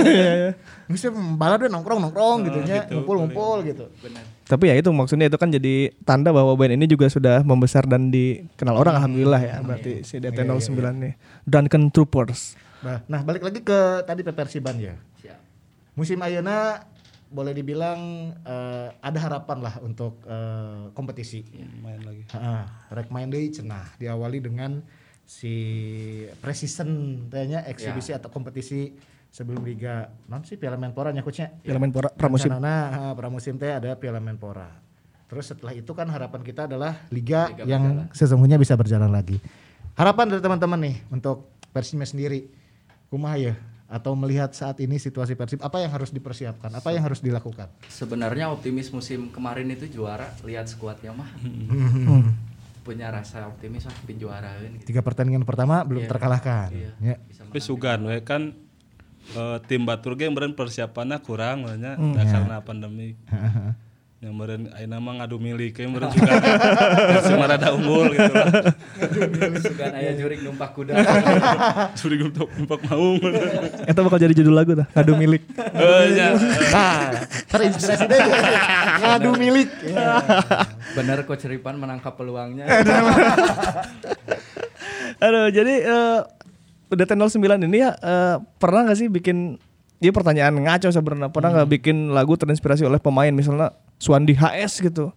Bisa 0.91 1.15
balad 1.15 1.63
we 1.63 1.71
nongkrong-nongkrong 1.71 2.39
gitu 2.51 2.59
nya, 2.67 2.91
ngumpul-ngumpul 2.91 3.63
gitu. 3.71 3.87
benar 4.03 4.23
Tapi 4.53 4.69
ya 4.69 4.77
itu 4.77 4.93
maksudnya 4.93 5.33
itu 5.33 5.41
kan 5.41 5.49
jadi 5.49 5.97
tanda 6.05 6.29
bahwa 6.29 6.53
band 6.53 6.77
ini 6.77 6.85
juga 6.85 7.09
sudah 7.09 7.41
membesar 7.41 7.89
dan 7.89 8.13
dikenal 8.13 8.77
orang 8.77 9.01
alhamdulillah 9.01 9.41
ya. 9.41 9.57
Berarti 9.65 10.05
si 10.05 10.21
DT09 10.21 10.77
nih. 10.77 11.17
Duncan 11.49 11.89
Troopers. 11.89 12.61
Nah, 12.85 13.01
nah 13.09 13.25
balik 13.25 13.41
lagi 13.49 13.65
ke 13.65 14.05
tadi 14.05 14.21
Persiban 14.21 14.77
ya. 14.77 15.01
siap 15.17 15.41
Musim 15.97 16.21
ayeuna 16.21 16.85
boleh 17.33 17.57
dibilang 17.57 18.29
eh, 18.45 18.93
ada 19.01 19.19
harapan 19.25 19.59
lah 19.65 19.81
untuk 19.81 20.21
eh, 20.29 20.93
kompetisi. 20.93 21.49
Main 21.81 22.05
lagi. 22.05 22.29
Heeh, 22.29 22.63
rek 22.93 23.09
main 23.09 23.33
deui 23.33 23.49
cenah 23.49 23.97
diawali 23.97 24.45
dengan 24.45 24.85
si 25.25 25.55
preseason 26.45 27.25
tanya 27.33 27.65
eksibisi 27.65 28.13
atau 28.13 28.29
kompetisi 28.29 28.93
sebelum 29.33 29.65
liga. 29.65 30.13
Non 30.29 30.45
sih 30.45 30.61
Piala 30.61 30.77
Menpora 30.77 31.09
nya 31.11 31.25
coachnya. 31.25 31.57
Piala 31.65 31.81
Menpora 31.81 32.13
pramusim. 32.13 32.53
Nah, 32.53 33.17
pramusim 33.17 33.57
teh 33.57 33.73
ada 33.73 33.97
Piala 33.97 34.21
Menpora. 34.21 34.69
Terus 35.27 35.49
setelah 35.49 35.73
itu 35.73 35.89
kan 35.97 36.05
harapan 36.13 36.45
kita 36.45 36.69
adalah 36.69 37.09
liga, 37.09 37.49
yang 37.65 38.13
sesungguhnya 38.13 38.61
bisa 38.61 38.77
berjalan 38.77 39.09
lagi. 39.09 39.41
Harapan 39.97 40.29
dari 40.37 40.45
teman-teman 40.45 40.77
nih 40.79 40.97
untuk 41.09 41.49
Persibnya 41.73 42.05
sendiri. 42.05 42.53
Kumaha 43.09 43.41
ya? 43.41 43.57
Atau 43.89 44.13
melihat 44.13 44.53
saat 44.53 44.77
ini 44.81 45.01
situasi 45.01 45.33
Persib 45.33 45.65
apa 45.65 45.81
yang 45.81 45.89
harus 45.89 46.13
dipersiapkan? 46.13 46.69
Apa 46.77 46.93
yang 46.93 47.01
harus 47.09 47.25
dilakukan? 47.25 47.73
sebenarnya 47.89 48.53
optimis 48.53 48.93
musim 48.93 49.33
kemarin 49.33 49.69
itu 49.73 49.89
juara 49.89 50.29
lihat 50.45 50.69
skuadnya 50.69 51.17
mah 51.17 51.29
punya 52.83 53.09
rasa 53.15 53.47
optimis 53.47 53.87
lah 53.87 53.95
pin 54.05 54.19
juarain 54.19 54.69
gitu. 54.81 54.93
Tiga 54.93 55.01
pertandingan 55.01 55.47
pertama 55.47 55.81
belum 55.87 56.05
Iya. 56.05 56.11
terkalahkan. 56.11 56.69
Ya. 56.99 57.17
bisa 57.25 57.47
Tapi 57.47 57.61
sugan 57.63 58.05
we 58.05 58.21
kan 58.21 58.53
eh, 59.25 59.59
tim 59.65 59.83
batur 59.83 60.15
ge 60.15 60.27
meureun 60.27 60.53
persiapannya 60.53 61.19
kurang 61.19 61.65
nya 61.75 61.95
Hmm, 61.95 62.13
da 62.13 62.23
ya. 62.23 62.31
karena 62.33 62.57
pandemi. 62.59 63.15
Yang 64.23 64.39
meureun 64.39 64.71
ayeuna 64.71 65.03
mah 65.03 65.19
ngadu 65.19 65.35
milik 65.37 65.75
ke 65.75 65.83
meureun 65.83 66.07
juga. 66.09 66.39
Cuma 67.27 67.43
rada 67.45 67.75
unggul 67.75 68.07
gitu 68.09 68.31
lah. 68.31 68.71
sugan 69.59 69.91
aya 69.93 70.15
jurik 70.15 70.39
numpak 70.41 70.71
kuda 70.73 70.95
Suri 71.99 72.23
untuk 72.23 72.47
impak 72.55 72.87
maung. 72.87 73.19
Itu 73.91 73.99
bakal 73.99 74.23
jadi 74.23 74.31
judul 74.33 74.55
lagu 74.55 74.79
tuh. 74.79 74.87
Ngadu 74.95 75.19
milik. 75.19 75.43
Eh 75.59 76.05
nya. 76.15 76.39
Nah, 76.71 77.19
terinspirasi 77.51 78.07
deh. 78.07 78.21
Ngadu 79.03 79.31
milik. 79.35 79.71
Ya. 79.83 80.23
bener 80.93 81.25
coach 81.25 81.43
Ripan 81.43 81.75
menangkap 81.75 82.15
peluangnya 82.15 82.69
Aduh, 85.19 85.49
jadi 85.49 85.75
eh 86.93 86.97
DT09 86.99 87.33
ini 87.65 87.79
ya 87.81 87.91
eh, 87.95 88.37
pernah 88.59 88.85
gak 88.85 88.99
sih 88.99 89.09
bikin 89.09 89.57
Ini 89.97 90.11
pertanyaan 90.11 90.59
ngaco 90.59 90.91
sebenarnya. 90.91 91.31
Pernah 91.31 91.51
nggak 91.55 91.71
bikin 91.79 92.11
lagu 92.11 92.35
terinspirasi 92.35 92.83
oleh 92.83 92.99
pemain 92.99 93.31
misalnya 93.31 93.71
Suandi 93.97 94.35
HS 94.35 94.83
gitu? 94.83 95.15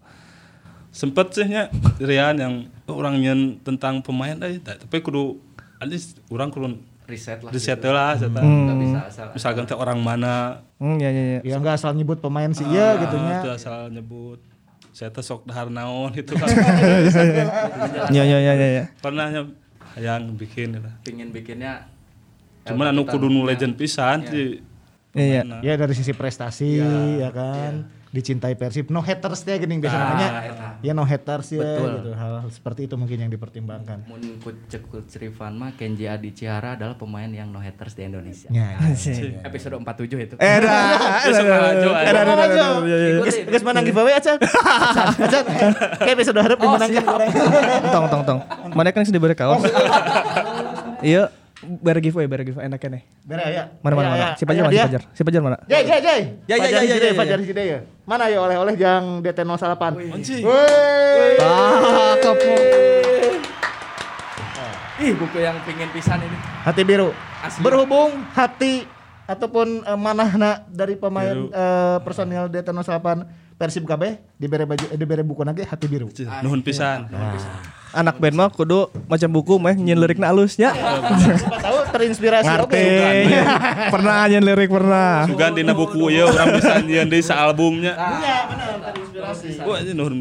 Sempet 0.93 1.34
sih 1.34 1.49
nya 1.49 1.73
Rian 1.97 2.38
yang 2.38 2.53
orang 2.86 3.17
nyen 3.17 3.39
tentang 3.59 3.99
pemain 3.99 4.38
eh, 4.45 4.61
tapi 4.61 5.01
kudu 5.01 5.41
alis 5.82 6.13
orang 6.30 6.53
kudu 6.53 6.78
riset 7.05 7.41
lah 7.41 7.49
riset 7.49 7.78
gitu. 7.78 7.89
lah 7.89 8.13
nggak 8.13 8.78
bisa 8.78 8.99
asal 9.03 9.26
Misalkan 9.34 9.65
teh 9.65 9.73
orang 9.73 9.97
mana 9.97 10.61
Hmm, 10.78 11.01
ya, 11.01 11.09
ya, 11.09 11.23
ya. 11.38 11.39
Ya 11.41 11.55
enggak 11.57 11.82
asal 11.82 11.97
nyebut 11.97 12.21
pemain 12.21 12.53
sih 12.53 12.69
iya 12.69 13.01
gitu 13.01 13.17
nya. 13.17 13.41
Itu 13.41 13.49
asal 13.51 13.89
nyebut 13.89 14.38
saya 14.93 15.09
teh 15.09 15.19
sok 15.19 15.49
dahar 15.49 15.67
naon 15.67 16.13
itu 16.21 16.38
kan 16.38 16.45
Ya, 18.13 18.21
ya, 18.21 18.38
ya, 18.38 18.53
ya, 18.53 18.67
ya. 18.69 18.84
pernah 19.01 19.34
yang 19.95 20.35
bikin 20.35 20.75
gitu. 20.75 20.91
pingin 21.07 21.31
bikinnya 21.31 21.87
Cuman 22.65 22.89
anu 22.89 23.05
kudu 23.05 23.29
nu 23.29 23.45
legend 23.45 23.77
pisan 23.77 24.25
sih. 24.25 24.57
Iya, 25.13 25.45
iya. 25.45 25.61
Ya 25.61 25.73
dari 25.77 25.93
sisi 25.93 26.11
prestasi 26.11 26.81
ya, 27.21 27.29
kan. 27.29 27.85
Dicintai 28.16 28.55
Persib. 28.55 28.88
No 28.88 29.03
haters 29.03 29.43
deh 29.43 29.59
gini 29.59 29.76
biasa 29.76 29.97
namanya. 29.99 30.30
Ya 30.80 30.95
no 30.95 31.03
haters 31.03 31.51
ya 31.51 31.59
gitu. 31.59 32.16
Hal, 32.16 32.47
hal 32.47 32.49
seperti 32.49 32.88
itu 32.88 32.95
mungkin 32.95 33.20
yang 33.20 33.32
dipertimbangkan. 33.32 34.07
mun 34.07 34.22
cek 34.72 34.88
coach 34.88 35.20
Rivan 35.20 35.59
mah 35.59 35.76
Kenji 35.76 36.07
Adi 36.07 36.32
Cihara 36.32 36.80
adalah 36.80 36.95
pemain 36.95 37.28
yang 37.28 37.51
no 37.51 37.59
haters 37.59 37.91
di 37.91 38.07
Indonesia 38.07 38.47
Ya. 38.47 38.80
episode 39.43 39.76
47 39.76 40.16
itu 40.16 40.36
Eh 40.39 40.57
dah. 40.63 41.20
Ya, 42.86 42.95
ya. 42.95 43.20
Guys, 43.51 43.63
menang 43.66 43.84
giveaway 43.84 44.16
aja. 44.16 44.39
Aja. 44.39 45.39
Kayak 45.99 46.13
episode 46.16 46.39
harap 46.39 46.55
giveaway. 46.55 47.28
Tong, 47.91 48.05
tong, 48.07 48.24
tong. 48.24 48.39
Mana 48.72 48.95
kan 48.95 49.03
sih 49.03 49.11
diberi 49.11 49.36
kaos? 49.36 49.59
Iya, 51.03 51.30
bare 51.64 51.99
giveaway, 52.03 52.28
bare 52.28 52.43
giveaway 52.43 52.68
enaknya 52.68 52.99
nih. 52.99 53.03
Bere 53.24 53.43
ya. 53.47 53.64
Mana 53.80 53.93
mana 53.95 54.08
mana? 54.12 54.26
Si 54.36 54.43
Pajar 54.43 54.64
mana? 54.68 54.74
Si 54.76 54.82
Pajar. 54.84 55.01
Si 55.16 55.22
Pajar 55.24 55.41
mana? 55.41 55.58
Jai, 55.72 55.84
jai, 55.88 55.99
jai. 56.03 56.22
Ya, 56.45 56.56
ya, 56.56 56.64
Fajar 56.64 56.72
ya, 56.72 56.80
ya, 56.80 56.82
Hidayah, 56.84 56.99
ya, 56.99 57.08
ya. 57.08 57.16
Fajar 57.16 57.39
Hidayah. 57.39 57.80
Mana 58.03 58.24
ya 58.28 58.38
oleh-oleh 58.43 58.76
yang 58.76 59.24
DT08? 59.24 59.84
Anjing. 60.12 60.43
Woi. 60.43 61.36
Cakep. 62.20 62.38
ih 64.95 65.12
buku 65.12 65.43
yang 65.43 65.60
pingin 65.68 65.91
pisan 65.91 66.24
ini 66.24 66.38
Hati 66.64 66.88
biru. 66.88 67.12
Asli. 67.43 67.60
Berhubung 67.60 68.16
hati 68.32 68.88
ataupun 69.28 69.84
uh, 69.84 69.99
manahna 69.99 70.64
dari 70.72 70.95
pemain 70.95 71.36
Biru. 71.36 71.51
eh, 71.51 71.97
personil 72.06 72.47
DT08 72.47 73.08
Persib 73.56 73.84
KB 73.88 74.20
dibere 74.36 74.68
baju 74.68 74.86
eh, 74.91 74.99
dibere 74.99 75.24
buku 75.24 75.41
lagi 75.43 75.64
hati 75.64 75.86
biru. 75.88 76.08
Nuhun 76.43 76.60
pisan. 76.64 77.08
Anak 77.95 78.19
band 78.19 78.35
mah 78.35 78.51
kudu 78.51 78.91
macam 79.07 79.29
buku 79.31 79.55
mah 79.55 79.71
nyen 79.71 79.95
lirikna 79.95 80.35
alusnya. 80.35 80.75
Siapa 80.75 81.63
tahu 81.63 81.77
terinspirasi 81.95 82.51
oke. 82.59 82.83
Pernah 83.95 84.27
nyen 84.27 84.43
lirik 84.43 84.67
pernah. 84.67 85.23
Sugan 85.31 85.55
dina 85.55 85.71
buku 85.71 86.11
ya 86.11 86.27
orang 86.27 86.59
bisa 86.59 86.83
nyian 86.83 87.07
deui 87.07 87.23
albumnya. 87.31 87.95
Iya. 87.95 88.35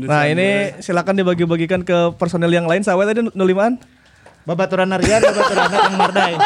Nah 0.06 0.22
ini 0.30 0.78
silakan 0.78 1.18
dibagi-bagikan 1.18 1.82
ke 1.82 2.14
personel 2.14 2.54
yang 2.54 2.70
lain. 2.70 2.86
Sawe 2.86 3.02
tadi 3.02 3.26
nulimaan. 3.34 3.76
Babaturan 4.44 4.92
Rian, 5.00 5.24
babaturan 5.24 5.66
Kang 5.72 5.96
Mardai. 5.96 6.36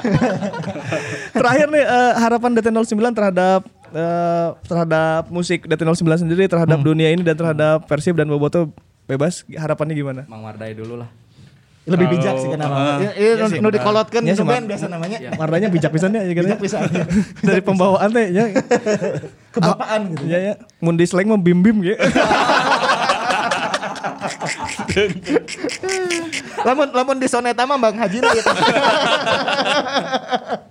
Terakhir 1.38 1.66
nih 1.70 1.84
eh, 1.86 2.12
harapan 2.18 2.50
DT09 2.58 3.14
terhadap 3.14 3.60
eh, 3.94 4.48
terhadap 4.66 5.30
musik 5.30 5.70
DT09 5.70 6.26
sendiri 6.26 6.50
terhadap 6.50 6.82
dunia 6.82 7.14
ini 7.14 7.22
dan 7.22 7.38
terhadap 7.38 7.86
Persib 7.86 8.18
dan 8.18 8.26
Boboto 8.26 8.74
bebas 9.10 9.42
harapannya 9.50 9.94
gimana? 9.98 10.22
Mang 10.30 10.46
Mardai 10.46 10.72
dulu 10.72 11.02
lah 11.02 11.10
Lebih 11.90 12.06
bijak 12.12 12.38
sih 12.38 12.46
kenapa. 12.46 13.02
Ini 13.02 13.08
Iya 13.18 13.44
sih, 13.50 13.58
nu 13.58 13.66
dikolotkeun 13.72 14.22
Iya 14.22 14.38
sih, 14.38 14.44
nu 14.44 14.52
band 14.52 14.62
Mar. 14.62 14.70
biasa 14.70 14.86
namanya. 14.86 15.18
Mardanya 15.34 15.68
bijak 15.72 15.90
pisannya 15.90 16.22
ya 16.22 16.32
Bijak 16.38 16.60
pisan. 16.62 16.86
Dari 17.48 17.62
pembawaan 17.64 18.14
teh 18.14 18.30
ya. 18.30 18.44
Kebapaan 19.50 20.14
gitu. 20.14 20.22
Ya 20.28 20.38
ya. 20.38 20.54
Mun 20.78 20.94
di 20.94 21.08
slang 21.08 21.26
mah 21.26 21.40
bim-bim 21.40 21.82
gitu. 21.82 21.98
lamun 26.68 26.88
lamun 26.92 27.16
di 27.18 27.26
soneta 27.26 27.64
mah 27.64 27.80
Bang 27.80 27.96
Haji 27.96 28.18
gitu. 28.20 28.40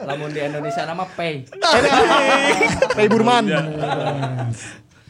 lamun 0.08 0.30
di 0.30 0.40
Indonesia 0.40 0.86
nama 0.86 1.04
Pay 1.10 1.50
Pei 2.96 3.08
Burman. 3.10 3.44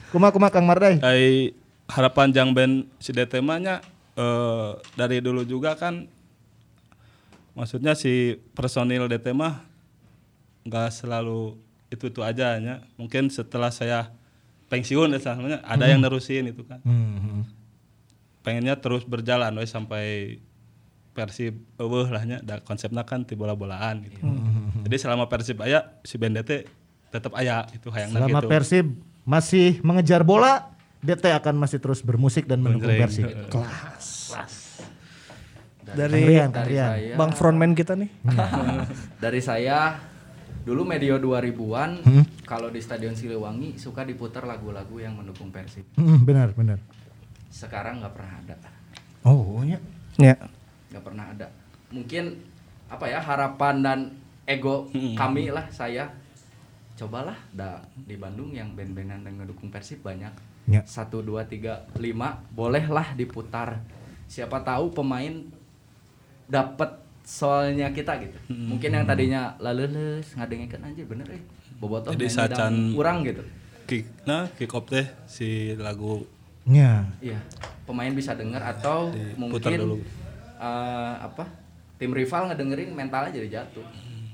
Kuma 0.10 0.34
kuma 0.34 0.50
Kang 0.50 0.66
Mardai. 0.66 0.98
Ai 1.06 1.54
harapan 1.90 2.30
jang 2.30 2.54
band 2.54 2.86
si 3.02 3.10
DT 3.10 3.42
mah 3.42 3.58
nya 3.58 3.76
eh, 4.16 4.70
dari 4.94 5.20
dulu 5.20 5.42
juga 5.44 5.74
kan 5.74 6.06
maksudnya 7.54 7.98
si 7.98 8.38
personil 8.54 9.10
DT 9.10 9.34
mah 9.34 9.66
nggak 10.64 10.90
selalu 10.94 11.58
itu 11.90 12.08
itu 12.08 12.22
aja 12.22 12.56
nya 12.62 12.86
mungkin 12.96 13.28
setelah 13.28 13.74
saya 13.74 14.14
pensiun 14.70 15.10
misalnya 15.10 15.66
ada 15.66 15.90
yang 15.90 16.00
nerusin 16.00 16.46
itu 16.48 16.62
kan 16.62 16.78
Hmm. 16.86 17.42
pengennya 18.40 18.78
terus 18.78 19.04
berjalan 19.04 19.52
we 19.58 19.66
sampai 19.66 20.06
Persib 21.10 21.60
eueuh 21.76 22.08
lah 22.08 22.24
nya 22.24 22.38
da 22.40 22.62
konsepnya 22.64 23.04
kan 23.04 23.28
ti 23.28 23.36
bola-bolaan 23.36 24.08
gitu. 24.08 24.24
Jadi 24.88 24.96
selama 24.96 25.28
Persib 25.28 25.60
aya 25.60 26.00
si 26.06 26.16
BNDT 26.16 26.64
tetap 27.12 27.36
aya 27.36 27.68
itu 27.76 27.92
hayangna 27.92 28.24
Selama 28.24 28.40
gitu. 28.40 28.48
Persib 28.48 28.86
masih 29.28 29.84
mengejar 29.84 30.24
bola, 30.24 30.72
DT 31.00 31.26
akan 31.32 31.56
masih 31.56 31.80
terus 31.80 32.04
bermusik 32.04 32.44
dan 32.46 32.60
mendukung. 32.60 32.92
Persib. 32.92 33.28
Kelas. 33.48 34.08
Dari 35.90 36.22
Kang 36.22 36.30
Rian, 36.30 36.50
Kang 36.54 36.56
dari 36.70 36.76
saya 36.78 37.16
Bang 37.18 37.32
frontman 37.34 37.74
kita 37.74 37.98
nih. 37.98 38.10
dari 39.24 39.42
saya 39.42 39.98
dulu 40.62 40.86
medio 40.86 41.18
2000-an 41.18 42.06
Hmm. 42.06 42.24
kalau 42.46 42.70
di 42.70 42.78
Stadion 42.78 43.18
Siliwangi 43.18 43.82
suka 43.82 44.06
diputar 44.06 44.46
lagu-lagu 44.46 45.02
yang 45.02 45.18
mendukung 45.18 45.50
Persib. 45.50 45.88
Hmm, 45.98 46.22
benar, 46.22 46.54
benar. 46.54 46.78
Sekarang 47.50 48.06
nggak 48.06 48.14
pernah 48.14 48.34
ada. 48.38 48.56
Oh, 49.26 49.66
ya. 49.66 49.82
Ya. 50.20 50.36
nggak 50.92 51.04
pernah 51.06 51.26
ada 51.32 51.48
mungkin 51.90 52.44
apa 52.90 53.06
ya 53.08 53.22
harapan 53.22 53.76
dan 53.80 54.00
ego 54.44 54.90
kami 55.16 55.48
lah 55.48 55.70
saya 55.70 56.12
cobalah 56.98 57.38
da, 57.56 57.80
di 57.96 58.20
Bandung 58.20 58.52
yang 58.52 58.76
band-bandan 58.76 59.24
yang 59.24 59.36
ngedukung 59.40 59.72
Persib 59.72 60.04
banyak 60.04 60.34
Ya. 60.70 60.86
satu 60.86 61.20
dua 61.20 61.42
tiga 61.44 61.90
lima 61.98 62.46
bolehlah 62.52 63.12
diputar 63.14 63.82
siapa 64.26 64.62
tahu 64.62 64.94
pemain 64.94 65.42
dapat 66.46 66.94
soalnya 67.22 67.90
kita 67.90 68.18
gitu 68.20 68.38
mungkin 68.48 68.90
yang 68.92 69.04
tadinya 69.04 69.58
laleles 69.58 70.30
ngadengekeun 70.32 70.82
anjir 70.84 71.06
bener 71.06 71.26
eh 71.32 71.42
bobotoh 71.76 72.10
Jadi 72.10 72.26
sacan- 72.28 72.54
dang 72.54 72.78
urang 72.94 73.22
gitu 73.22 73.42
kick 73.86 74.06
nah 74.24 74.46
kick 74.52 74.70
off 74.70 74.86
teh 74.86 75.06
si 75.26 75.74
lagu 75.76 76.22
Ya. 76.70 77.02
Iya, 77.18 77.42
pemain 77.84 78.14
bisa 78.14 78.38
dengar 78.38 78.62
atau 78.62 79.10
Diputar 79.10 79.74
mungkin 79.74 79.74
dulu. 79.80 79.96
eh, 80.60 81.14
apa 81.18 81.50
tim 81.98 82.14
rival 82.14 82.46
ngedengerin 82.46 82.94
mentalnya 82.94 83.34
jadi 83.34 83.50
jatuh. 83.58 83.82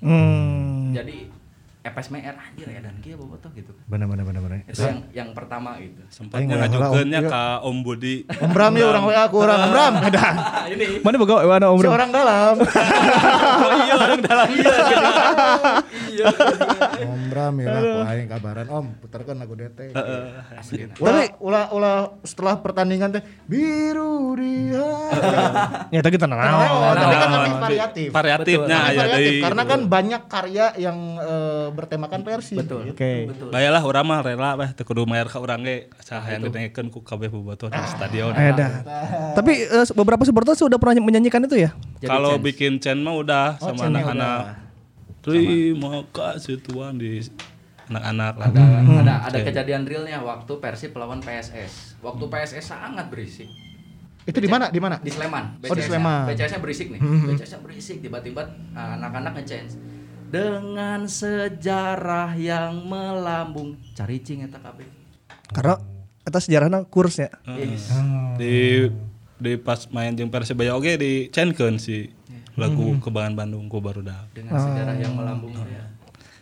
Hmm. 0.03 0.91
Jadi 0.91 1.31
epes 1.85 2.09
mer 2.09 2.33
anjir 2.33 2.65
ya 2.65 2.81
dan 2.81 2.97
kia 2.97 3.13
bobotoh 3.13 3.53
gitu. 3.53 3.69
Benar, 3.85 4.09
benar, 4.09 4.25
benar, 4.25 4.41
benar. 4.41 4.57
Itu 4.65 4.81
yang 4.81 4.99
yang 5.13 5.29
pertama 5.31 5.77
gitu. 5.77 6.01
sempat 6.09 6.41
ulah- 6.41 7.29
ka 7.29 7.43
Om 7.61 7.77
Budi. 7.79 8.25
Om 8.25 8.49
Bram 8.49 8.73
ya 8.73 8.85
orang 8.87 9.03
WA 9.05 9.21
aku 9.23 9.37
orang 9.37 9.59
Om 9.59 9.69
Bram. 9.69 9.93
Ada. 10.09 10.25
ini 10.67 10.85
Mana 10.99 11.15
boga 11.15 11.35
mana 11.41 11.65
Om 11.69 11.77
Si 11.77 11.83
Bro? 11.83 11.91
orang 11.93 12.09
dalam. 12.09 12.53
iya 13.79 13.93
orang 13.95 14.19
dalam 14.19 14.47
iya. 14.55 14.73
iya. 16.09 16.25
Om 17.05 17.21
Bram 17.27 17.53
ya 17.55 17.67
aku 17.69 17.97
aing 18.03 18.27
kabaran 18.27 18.65
Om 18.65 18.85
putarkan 18.99 19.35
lagu 19.37 19.53
DT. 19.53 19.79
Asli. 20.51 20.89
Ulah, 20.97 21.29
ulah, 21.37 21.65
ulah 21.69 21.95
setelah 22.21 22.57
pertandingan 22.57 23.13
teh 23.13 23.23
biru 23.45 24.33
dia. 24.33 24.89
Ya 25.91 26.01
tadi 26.01 26.15
kita 26.15 26.25
Oh, 26.25 26.33
naon. 26.33 26.95
tapi 26.95 27.13
kan 27.13 27.29
lebih 27.31 27.53
variatif. 27.61 28.07
Variatifnya 28.09 28.77
deui. 28.89 29.37
karena 29.39 29.63
kan 29.63 29.79
banyak 29.85 30.21
karya 30.25 30.65
yang 30.77 30.97
eh, 31.17 31.67
bertemakan 31.75 32.23
Persib. 32.23 32.63
Betul. 32.63 32.95
Oke. 32.95 33.27
Betul. 33.27 33.51
Bayalah 33.51 33.83
urang 33.83 34.07
mah 34.07 34.23
rela 34.23 34.55
weh 34.55 34.69
teu 34.71 34.87
kudu 34.87 35.03
mayar 35.03 35.27
ka 35.27 35.37
urang 35.37 35.61
ge 35.61 35.91
saha 35.99 36.33
yang 36.33 36.47
didengekeun 36.47 36.87
ku 36.87 37.03
kabeh 37.03 37.27
bobotoh 37.27 37.67
di 37.67 37.81
stadion. 37.85 38.31
Eda. 38.33 38.81
Tapi 39.35 39.67
eh, 39.67 39.85
beberapa 39.91 40.23
supporter 40.23 40.55
sudah 40.55 40.79
pernah 40.79 41.03
menyanyikan 41.03 41.43
itu 41.43 41.67
ya? 41.67 41.75
Jadi 41.99 42.07
Kalau 42.07 42.39
bikin 42.39 42.79
chain 42.79 43.03
mah 43.03 43.13
udah 43.13 43.59
Oh, 43.59 43.75
sama 43.75 43.91
anak-anak. 43.91 44.63
Terima 45.21 46.05
kasih 46.09 46.61
Tuhan 46.61 46.95
di 46.95 47.19
anak-anak 47.85 48.33
lah. 48.37 48.47
ada 48.49 48.61
Hmm. 48.81 49.01
ada 49.01 49.13
ada 49.25 49.37
kejadian 49.41 49.85
realnya 49.85 50.21
waktu 50.21 50.53
Persib 50.57 50.93
lawan 50.97 51.21
PSS. 51.21 52.01
Waktu 52.01 52.23
PSS 52.25 52.73
sangat 52.73 53.09
berisik. 53.09 53.49
Itu 54.25 54.41
di 54.41 54.49
mana? 54.49 54.73
Di 54.73 54.81
mana? 54.81 54.97
di 54.97 55.13
Sleman. 55.13 55.61
Oh, 55.69 55.75
di 55.77 55.85
Sleman. 55.85 56.25
BCS-nya 56.33 56.57
berisik 56.57 56.89
nih. 56.89 56.97
Mhm. 56.97 57.29
BCS-nya 57.29 57.59
berisik 57.61 58.01
tiba-tiba 58.01 58.41
uh, 58.73 58.97
anak-anak 58.97 59.37
nge-chance 59.37 59.77
dengan 60.35 60.99
sejarah 61.07 62.35
yang 62.35 62.83
melambung 62.83 63.79
caricing 63.95 64.43
eta 64.43 64.59
kabeh. 64.59 64.83
Karena 65.55 65.79
eta 66.27 66.39
sejarahnya 66.43 66.83
kursnya. 66.91 67.31
Yes. 67.55 67.87
Di 68.35 68.91
di 69.39 69.51
pas 69.55 69.87
main 69.91 70.11
jeung 70.11 70.27
Persibaya 70.27 70.75
oge 70.75 70.99
di 70.99 71.31
chainkeun 71.31 71.79
si 71.79 72.11
lagu 72.59 72.99
Kebangan 72.99 73.35
Bandung 73.35 73.71
ku 73.71 73.79
barudak. 73.79 74.27
Dengan 74.35 74.59
sejarah 74.59 74.95
yang 74.99 75.15
melambung 75.15 75.55
ya. 75.55 75.95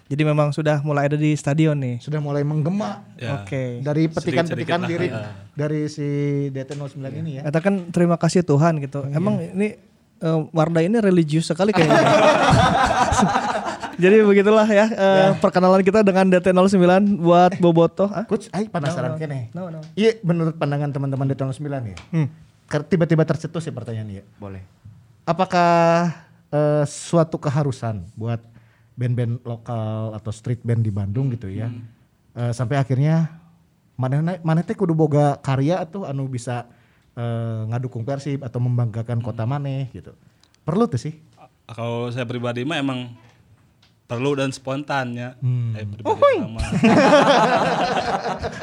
Jadi 0.03 0.29
memang 0.29 0.53
sudah 0.53 0.77
mulai 0.85 1.09
ada 1.09 1.17
di 1.17 1.33
stadion 1.33 1.73
nih. 1.79 1.97
Sudah 2.01 2.21
mulai 2.21 2.45
menggema 2.45 3.01
Ya. 3.17 3.39
Oke. 3.39 3.79
dari 3.81 4.09
Sedikit-sedikit 4.11 4.19
petikan-petikan 4.19 4.79
lah, 4.83 4.89
lirik 4.89 5.11
ya. 5.15 5.31
dari 5.55 5.81
si 5.87 6.07
DT09 6.51 6.97
ini 7.23 7.31
ya. 7.39 7.41
Eta 7.47 7.63
kan 7.63 7.87
terima 7.93 8.19
kasih 8.19 8.43
Tuhan 8.43 8.77
gitu. 8.83 9.05
Emang 9.09 9.39
ini 9.41 9.79
eh, 10.19 10.39
Wardah 10.51 10.83
ini 10.83 10.99
religius 10.99 11.47
sekali 11.49 11.71
kayaknya. 11.71 12.03
Jadi 14.01 14.15
begitulah 14.25 14.65
ya, 14.65 14.85
eh, 14.89 15.29
perkenalan 15.37 15.81
kita 15.85 16.01
dengan 16.01 16.25
DT09 16.29 17.17
buat 17.21 17.51
Bobotoh. 17.61 18.09
Ah? 18.09 18.25
Coach, 18.25 18.49
ay 18.49 18.65
penasaran 18.69 19.17
kene. 19.17 19.53
No, 19.53 19.69
no. 19.69 19.81
Iya, 19.93 20.17
menurut 20.25 20.57
pandangan 20.57 20.89
teman-teman 20.89 21.29
DT09 21.29 21.67
ya. 21.93 21.97
Hmm. 22.09 22.27
Tiba-tiba 22.89 23.21
tercetus 23.27 23.69
ya 23.69 23.73
pertanyaan 23.73 24.21
ya. 24.21 24.23
Boleh. 24.41 24.65
Apakah 25.23 26.09
eh, 26.49 26.85
suatu 26.89 27.37
keharusan 27.37 28.01
buat 28.17 28.41
band-band 28.93 29.41
lokal 29.45 30.13
atau 30.17 30.31
street 30.33 30.61
band 30.65 30.81
di 30.81 30.91
Bandung 30.93 31.29
gitu 31.33 31.49
ya? 31.49 31.69
Eh, 32.33 32.53
sampai 32.53 32.81
akhirnya 32.81 33.29
mana 33.93 34.41
mana 34.41 34.65
teh 34.65 34.73
kudu 34.73 34.97
boga 34.97 35.37
karya 35.37 35.85
tuh 35.85 36.09
anu 36.09 36.25
bisa 36.25 36.65
eh, 37.13 37.61
ngadukung 37.69 38.01
Persib 38.01 38.41
atau 38.41 38.57
membanggakan 38.57 39.21
kota 39.21 39.45
maneh 39.45 39.93
gitu. 39.93 40.17
Perlu 40.65 40.89
tuh 40.89 40.97
sih. 40.97 41.13
Kalau 41.69 42.09
saya 42.11 42.27
pribadi 42.27 42.65
mah 42.65 42.81
emang 42.81 43.13
perlu 44.13 44.37
dan 44.37 44.53
spontan 44.53 45.17
ya. 45.17 45.33
Hmm. 45.41 45.73
Saya 45.73 45.85
pribadi 45.89 46.33
sama. 46.37 46.61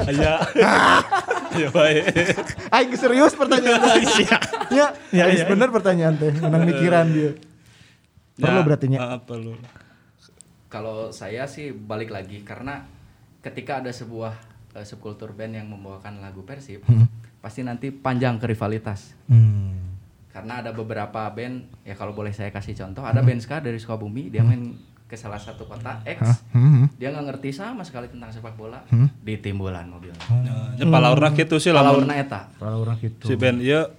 Aya. 0.06 0.34
Ya 1.50 1.66
baik. 1.66 2.14
Aing 2.70 2.94
serius 2.94 3.34
pertanyaan 3.34 3.82
teh. 3.82 4.06
ya, 4.78 4.94
ya, 5.10 5.24
ya, 5.34 5.44
bener 5.50 5.74
pertanyaan 5.74 6.14
teh. 6.14 6.30
Menang 6.38 6.62
mikiran 6.62 7.10
dia. 7.10 7.34
Perlu 8.38 8.62
Ya, 8.62 8.62
berarti 8.62 8.86
nya. 8.86 8.98
ah, 9.02 9.18
perlu. 9.18 9.58
Kalau 10.70 11.10
saya 11.10 11.50
sih 11.50 11.74
balik 11.74 12.14
lagi 12.14 12.46
karena 12.46 12.86
ketika 13.42 13.82
ada 13.82 13.90
sebuah 13.90 14.38
eh, 14.78 14.86
subkultur 14.86 15.34
band 15.34 15.58
yang 15.58 15.66
membawakan 15.66 16.22
lagu 16.22 16.46
Persib, 16.46 16.86
pasti 17.42 17.66
nanti 17.66 17.90
panjang 17.90 18.38
ke 18.38 18.46
rivalitas. 18.54 19.18
Hmm. 19.26 19.98
Karena 20.30 20.62
ada 20.62 20.70
beberapa 20.70 21.26
band, 21.34 21.66
ya 21.82 21.98
kalau 21.98 22.14
boleh 22.14 22.30
saya 22.30 22.54
kasih 22.54 22.78
contoh, 22.78 23.02
ada 23.02 23.26
band 23.26 23.42
ska 23.42 23.58
dari 23.58 23.82
Sukabumi, 23.82 24.30
dia 24.30 24.46
main 24.46 24.78
ke 25.10 25.18
salah 25.18 25.36
satu 25.36 25.66
kota 25.66 25.98
X, 26.06 26.46
Hmm. 26.54 26.86
dia 26.94 27.10
nggak 27.10 27.26
ngerti 27.26 27.50
sama 27.50 27.82
sekali 27.82 28.06
tentang 28.06 28.30
sepak 28.30 28.54
bola, 28.54 28.78
ditimbulan 29.20 29.82
mobil. 29.84 30.14
Ya, 30.78 30.86
palaurna 30.86 31.34
kitu 31.34 31.58
sih 31.58 31.74
lamun 31.74 32.06
Laurna 32.06 32.14
eta. 32.14 32.46
Kalau 32.54 32.80
orang 32.80 32.94
gitu. 32.96 33.26
si 33.26 33.34
band 33.34 33.58
ieu 33.58 33.90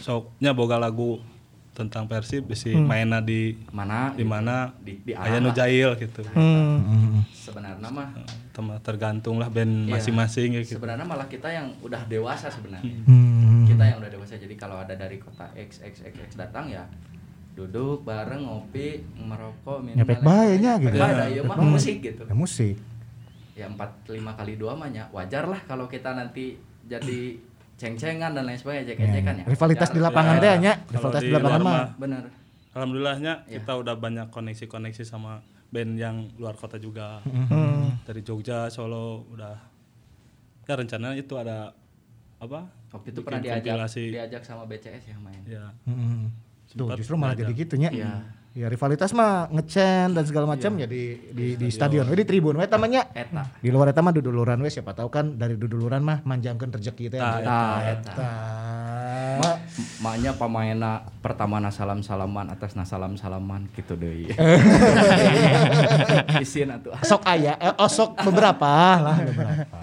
soknya 0.00 0.50
boga 0.50 0.74
lagu 0.74 1.22
tentang 1.70 2.04
Persib 2.04 2.44
bisi 2.44 2.74
mainna 2.74 3.22
di 3.22 3.54
Mana? 3.70 4.12
di 4.12 4.20
mana 4.20 4.74
Di, 4.76 5.00
di 5.00 5.14
aya 5.14 5.38
arah 5.38 5.40
nu 5.40 5.48
lah. 5.48 5.56
jail 5.56 5.90
gitu. 5.96 6.20
Hmm. 6.28 7.22
Sebenarnya 7.30 7.88
mah, 7.88 8.10
Tema 8.50 8.76
tergantung 8.80 9.38
lah 9.38 9.48
band 9.48 9.86
Iya. 9.86 9.96
masing-masing 9.96 10.58
ya 10.58 10.60
gitu. 10.60 10.76
sebenarnya 10.76 11.06
malah 11.06 11.24
kita 11.24 11.46
yang 11.46 11.72
udah 11.80 12.04
dewasa 12.04 12.50
sebenarnya. 12.50 12.90
Hmm. 13.06 13.64
Kita 13.64 13.86
yang 13.86 13.96
udah 13.96 14.10
dewasa. 14.10 14.34
Jadi 14.34 14.54
kalau 14.54 14.76
ada 14.76 14.92
dari 14.92 15.16
kota 15.16 15.46
X 15.54 15.80
X 15.80 16.02
X, 16.02 16.12
X 16.18 16.30
datang 16.34 16.68
ya 16.68 16.84
duduk 17.60 18.02
bareng 18.02 18.40
ngopi 18.40 18.86
merokok 19.14 19.78
minum 19.80 19.98
Nyepek 19.98 20.16
dan 20.16 20.22
lain 20.22 20.26
bae 20.26 20.52
nya 20.54 20.72
sebagainya. 20.72 20.74
gitu. 20.80 20.96
Dah, 20.96 21.28
ieu 21.28 21.42
mah 21.42 21.56
musik 21.58 21.96
gitu. 22.00 22.22
Ya, 22.22 22.34
musik. 22.34 22.76
ya 23.52 23.66
empat 23.66 23.90
lima 24.08 24.32
kali 24.32 24.54
dua 24.54 24.72
mah 24.72 24.88
nya 24.88 25.04
wajar 25.10 25.44
lah 25.44 25.60
kalau 25.62 25.84
kita 25.84 26.10
nanti 26.10 26.56
jadi 26.82 27.36
ceng-cengan 27.76 28.32
dan 28.32 28.42
lain 28.42 28.56
sebagainya 28.56 28.84
ejek-ejekan 28.90 29.34
ya 29.34 29.44
Rivalitas 29.46 29.86
wajar. 29.86 29.94
di 29.94 30.00
lapangan 30.02 30.34
Ya. 30.34 30.42
teh 30.42 30.52
nya. 30.58 30.72
Kalau 30.74 30.92
Rivalitas 30.94 31.20
di 31.20 31.26
di 31.26 31.34
lapangan 31.34 31.60
mah. 31.60 31.88
bener 31.94 32.22
Alhamdulillahnya 32.70 33.32
Iya. 33.42 33.56
kita 33.56 33.72
udah 33.74 33.94
banyak 33.96 34.26
koneksi-koneksi 34.28 35.02
sama 35.02 35.40
band 35.68 35.92
yang 35.94 36.16
luar 36.34 36.54
kota 36.54 36.76
juga. 36.76 37.20
Hmm. 37.22 37.94
Dari 38.00 38.20
Jogja, 38.20 38.66
Solo 38.66 39.26
udah 39.28 39.54
ya 40.62 40.74
rencananya 40.74 41.14
itu 41.14 41.34
ada 41.34 41.74
apa? 42.38 42.62
waktu 42.88 43.08
itu 43.08 43.20
Bikin 43.20 43.26
pernah 43.28 43.40
diajak 43.40 43.62
kompilasi. 43.68 44.04
diajak 44.08 44.42
sama 44.42 44.62
BCS 44.64 45.04
ya 45.04 45.16
main 45.16 45.42
Ya. 45.44 45.66
Hmm. 45.84 46.26
Tuh 46.70 46.94
justru 46.94 47.18
malah 47.18 47.34
jadi 47.34 47.50
diajak. 47.50 47.62
gitu 47.66 47.74
nya. 47.78 47.90
Iya. 47.90 48.12
Ya 48.50 48.66
rivalitas 48.66 49.14
mah 49.14 49.46
ngecen 49.46 50.10
dan 50.10 50.26
segala 50.26 50.42
macam 50.42 50.74
ya 50.74 50.82
di 50.82 51.22
di, 51.30 51.54
di 51.54 51.70
stadion, 51.70 52.02
we 52.10 52.18
di 52.18 52.26
tribun 52.26 52.58
we 52.58 52.66
tamanya. 52.66 53.06
eta 53.14 53.46
Di 53.62 53.70
luar 53.70 53.94
eta 53.94 54.02
mah 54.02 54.10
duduluran 54.10 54.58
we 54.58 54.66
siapa 54.66 54.90
tahu 54.90 55.06
kan 55.06 55.38
dari 55.38 55.54
duduluran 55.54 56.02
mah 56.02 56.26
manjangkeun 56.26 56.74
rezeki 56.74 57.14
teh. 57.14 57.22
Tah, 57.22 57.38
nah 57.46 57.78
eta 57.86 58.10
Tah. 58.10 59.54
maknya 60.02 60.34
pamainna 60.34 61.06
pertama 61.22 61.62
na 61.62 61.70
salam 61.70 62.02
salaman 62.02 62.50
atas 62.50 62.74
na 62.74 62.84
salam 62.84 63.14
salaman 63.14 63.70
gitu 63.72 63.94
deh 63.96 64.28
isin 66.44 66.74
atuh 66.74 66.92
Sok 67.04 67.22
aya, 67.24 67.56
eh, 67.56 67.72
oh 67.76 67.88
sok 67.88 68.20
beberapa 68.20 69.00
lah 69.00 69.16
beberapa. 69.22 69.78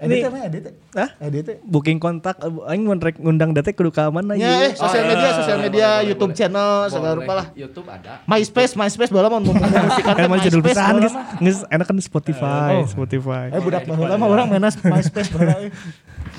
Edit 0.00 0.16
Ini- 0.16 0.32
mah 0.32 0.42
edit. 0.42 0.62
Hah? 0.96 1.08
Edit. 1.20 1.60
Booking 1.62 2.00
kontak, 2.00 2.40
eh, 2.40 2.70
aing 2.72 2.82
mau 2.82 2.96
rek 2.96 3.20
ngundang 3.20 3.52
detek 3.52 3.76
kudu 3.76 3.92
ka 3.92 4.08
mana 4.08 4.32
Ya, 4.32 4.48
eh, 4.64 4.72
ieu? 4.72 4.72
sosial 4.72 5.04
Oh, 5.04 5.08
media, 5.08 5.20
iya. 5.22 5.36
sosial 5.36 5.54
Boleh, 5.54 5.66
media, 5.68 5.88
boleh, 5.90 6.08
YouTube 6.08 6.24
boleh. 6.26 6.38
channel 6.40 6.70
segala 6.88 7.04
Boleh. 7.06 7.18
rupa 7.20 7.32
lah. 7.36 7.46
YouTube 7.52 7.86
ada 7.86 8.12
MySpace, 8.24 8.72
MySpace 8.74 9.12
bola 9.12 9.28
mau 9.28 9.38
mempromosikan 9.38 10.14
Kan 10.16 10.24
judul 10.40 10.64
MySpace 10.64 10.72
pisan 10.72 10.94
bola 10.96 11.10
geus 11.36 11.58
enak 11.68 11.84
kan 11.84 11.96
Spotify, 12.00 12.70
Oh. 12.74 12.88
Spotify. 12.88 13.44
Eh 13.50 13.60
budak 13.60 13.84
baheula 13.84 14.16
mah 14.16 14.28
orang 14.30 14.46
main 14.48 14.64
MySpace 14.64 15.28
bola. 15.28 15.68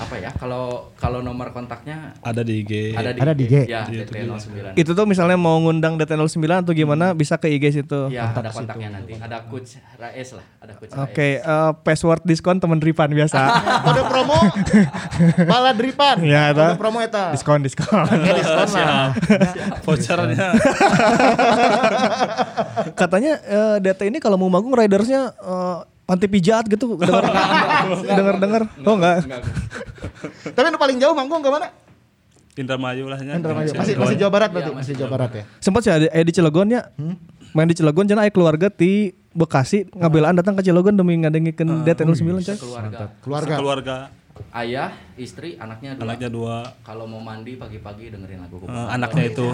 Apa 0.02 0.16
ya 0.18 0.32
kalau 0.34 0.90
kalau 0.94 1.20
nomor 1.20 1.50
kontaknya 1.50 2.18
Ada 2.20 2.42
di 2.42 2.60
IG. 2.60 2.72
ada 2.92 3.10
di 3.10 3.20
Ada 3.20 3.34
di 3.34 3.44
IG, 3.44 3.56
IG. 3.56 3.66
ya 3.68 3.82
Di 3.86 4.02
DT09 4.02 4.74
Itu 4.76 4.92
tuh 4.92 5.06
misalnya 5.06 5.36
mau 5.36 5.58
ngundang 5.58 5.96
DT09 5.96 6.26
atau 6.60 6.74
gimana 6.74 7.14
bisa 7.14 7.38
ke 7.38 7.48
IG 7.48 7.66
situ. 7.76 8.10
ya 8.10 8.30
ada 8.30 8.50
kontaknya 8.50 8.90
nanti 8.92 9.14
ada 9.16 9.46
coach 9.46 9.78
Rais 9.96 10.30
lah 10.32 10.46
ada 10.58 10.74
coach 10.74 10.90
Oke, 10.92 11.38
eh, 11.38 11.72
password 11.80 12.22
diskon 12.24 12.58
temen 12.58 12.78
Ripan 12.78 13.10
biasa. 13.10 13.40
Kode 13.86 14.02
promo 14.04 14.38
Balad 15.44 15.78
Ripan. 15.78 16.18
Ya. 16.22 16.50
Kode 16.50 16.76
promo 16.76 16.98
eta. 16.98 17.30
diskon, 17.30 17.62
diskon. 17.62 18.02
Oke, 18.02 18.32
diskon 18.34 18.68
lah. 18.76 19.14
Vouchernya. 19.86 20.48
Katanya 22.94 23.34
eh, 23.40 23.76
DT 23.80 24.02
ini 24.08 24.18
kalau 24.18 24.38
mau 24.38 24.50
manggung 24.50 24.74
ridersnya 24.74 25.34
eh, 25.36 25.78
panti 26.12 26.28
pijat 26.28 26.68
gitu. 26.68 27.00
Dengar 27.00 27.24
dengar 28.20 28.36
dengar. 28.38 28.62
Oh 28.84 28.94
enggak. 28.94 29.24
Tapi 30.52 30.66
yang 30.66 30.76
paling 30.78 30.98
jauh 30.98 31.16
manggung 31.16 31.40
ke 31.40 31.48
mana? 31.48 31.72
Indramayu 32.54 33.08
lah 33.08 33.16
nya. 33.18 33.40
Indramayu. 33.40 33.72
Masih 33.72 33.96
masih 33.96 34.16
Jawa 34.18 34.28
Barat 34.30 34.50
berarti, 34.52 34.68
Iya, 34.68 34.76
masih 34.76 34.84
masih 34.84 34.94
Jawa 35.00 35.10
Barat 35.10 35.32
ya. 35.32 35.44
Sempat 35.58 35.82
sih 35.82 35.92
ada 35.92 36.06
di 36.12 36.32
Cilegon 36.32 36.68
ya. 36.68 36.82
Main 37.52 37.68
di 37.68 37.76
Cilegon 37.76 38.04
cenah 38.04 38.24
aya 38.24 38.30
keluarga 38.30 38.68
di 38.68 38.92
Bekasi 39.32 39.88
ngabelaan 39.90 40.36
datang 40.36 40.60
ke 40.60 40.62
Cilegon 40.62 40.92
demi 40.92 41.16
ngadengikeun 41.16 41.88
DT09 41.88 42.20
coy. 42.44 42.58
keluarga 42.60 43.00
Keluarga. 43.24 43.56
Keluarga. 43.56 43.96
ayah 44.52 44.92
istri 45.16 45.56
anaknya 45.56 45.94
dua 45.94 46.04
Anaknya 46.04 46.28
dua. 46.28 46.56
kalau 46.82 47.06
mau 47.06 47.20
mandi 47.20 47.56
pagi-pagi 47.56 48.12
dengerin 48.12 48.42
lagu 48.42 48.60
Kupu. 48.60 48.68
anaknya 48.68 49.24
itu. 49.26 49.48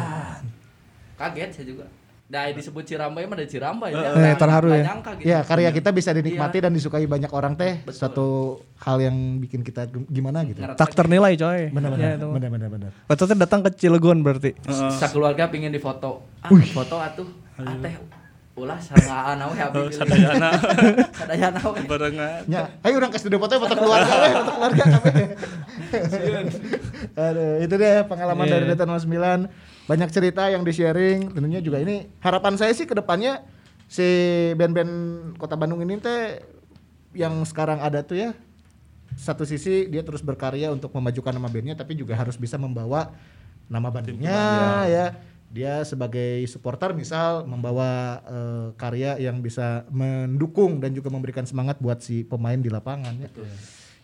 kaget 1.14 1.50
saya 1.52 1.66
juga 1.68 1.86
Nah, 2.28 2.52
disebut 2.52 2.84
Cirambai 2.84 3.24
mah 3.24 3.40
dari 3.40 3.48
Cirambai 3.48 3.88
ya. 3.90 4.04
Eh, 4.04 4.12
Nggak- 4.14 4.36
terharu 4.38 4.68
ya. 4.70 4.84
nyangka 4.84 5.12
gitu. 5.16 5.26
Ya, 5.26 5.40
karya 5.42 5.70
kita 5.72 5.90
bisa 5.90 6.12
dinikmati 6.12 6.60
Iya. 6.60 6.64
dan 6.68 6.72
disukai 6.72 7.08
banyak 7.08 7.32
orang 7.32 7.56
teh. 7.56 7.80
Suatu 7.88 8.28
hal 8.78 9.00
yang 9.00 9.16
bikin 9.40 9.64
kita 9.64 9.82
gimana 10.06 10.44
gitu. 10.44 10.60
Ngerasa 10.60 10.76
Tak 10.76 10.92
ternilai 10.94 11.34
coy. 11.34 11.72
Benar 11.72 11.90
Ya, 11.90 11.96
benar. 11.96 12.12
itu. 12.14 12.28
Benar 12.30 12.50
benar 12.52 12.70
benar. 12.70 12.90
Waktu 13.06 13.24
itu 13.24 13.34
datang 13.34 13.64
ke 13.64 13.70
Cilegon 13.74 14.20
berarti. 14.22 14.60
Sakeluarga 14.94 15.48
pingin 15.48 15.72
difoto. 15.72 16.28
Ah, 16.42 16.52
foto 16.68 16.96
atuh. 16.98 17.28
Ah, 17.56 17.80
teh 17.80 17.96
ulah 18.58 18.76
saraan 18.78 19.40
we 19.48 19.60
abi. 19.62 19.78
Oh, 19.78 19.88
sadayana. 19.88 20.50
Sadayana 21.22 21.62
we. 21.64 21.80
Barengan. 21.86 22.42
Ya, 22.46 22.74
ayo 22.82 22.98
orang 22.98 23.08
ke 23.08 23.22
studio 23.22 23.38
foto 23.38 23.56
foto 23.56 23.72
keluarga 23.72 24.14
weh, 24.18 24.32
foto 24.36 24.52
keluarga 24.52 24.84
kabeh. 24.84 25.14
Aduh, 27.24 27.52
itu 27.62 27.74
deh 27.74 27.94
pengalaman 28.04 28.44
Iya. 28.44 28.54
dari 28.54 28.66
Data 28.68 28.84
09. 28.86 29.48
Banyak 29.88 30.10
cerita 30.12 30.52
yang 30.52 30.68
di-sharing. 30.68 31.32
Tentunya 31.32 31.64
juga 31.64 31.80
ini 31.80 32.12
harapan 32.20 32.60
saya 32.60 32.76
sih 32.76 32.84
ke 32.84 32.94
depannya 32.94 33.42
si 33.88 34.04
band-band 34.60 34.94
Kota 35.40 35.56
Bandung 35.56 35.80
ini 35.80 35.96
teh 35.98 36.44
yang 37.16 37.42
sekarang 37.48 37.80
ada 37.80 38.04
tuh 38.04 38.20
ya 38.20 38.30
satu 39.16 39.48
sisi 39.48 39.88
dia 39.88 40.04
terus 40.04 40.20
berkarya 40.20 40.70
untuk 40.70 40.92
memajukan 40.92 41.32
nama 41.32 41.48
bandnya 41.48 41.74
tapi 41.74 41.96
juga 41.96 42.14
harus 42.14 42.36
bisa 42.36 42.60
membawa 42.60 43.16
nama 43.72 43.88
bandnya 43.88 44.38
ya 44.86 45.06
dia 45.48 45.80
sebagai 45.88 46.44
supporter 46.52 46.92
misal 46.92 47.48
membawa 47.48 48.20
eh, 48.28 48.68
karya 48.76 49.16
yang 49.16 49.40
bisa 49.40 49.88
mendukung 49.88 50.84
dan 50.84 50.92
juga 50.92 51.08
memberikan 51.08 51.48
semangat 51.48 51.80
buat 51.80 52.04
si 52.04 52.28
pemain 52.28 52.60
di 52.60 52.68
lapangan 52.68 53.16
ya. 53.16 53.32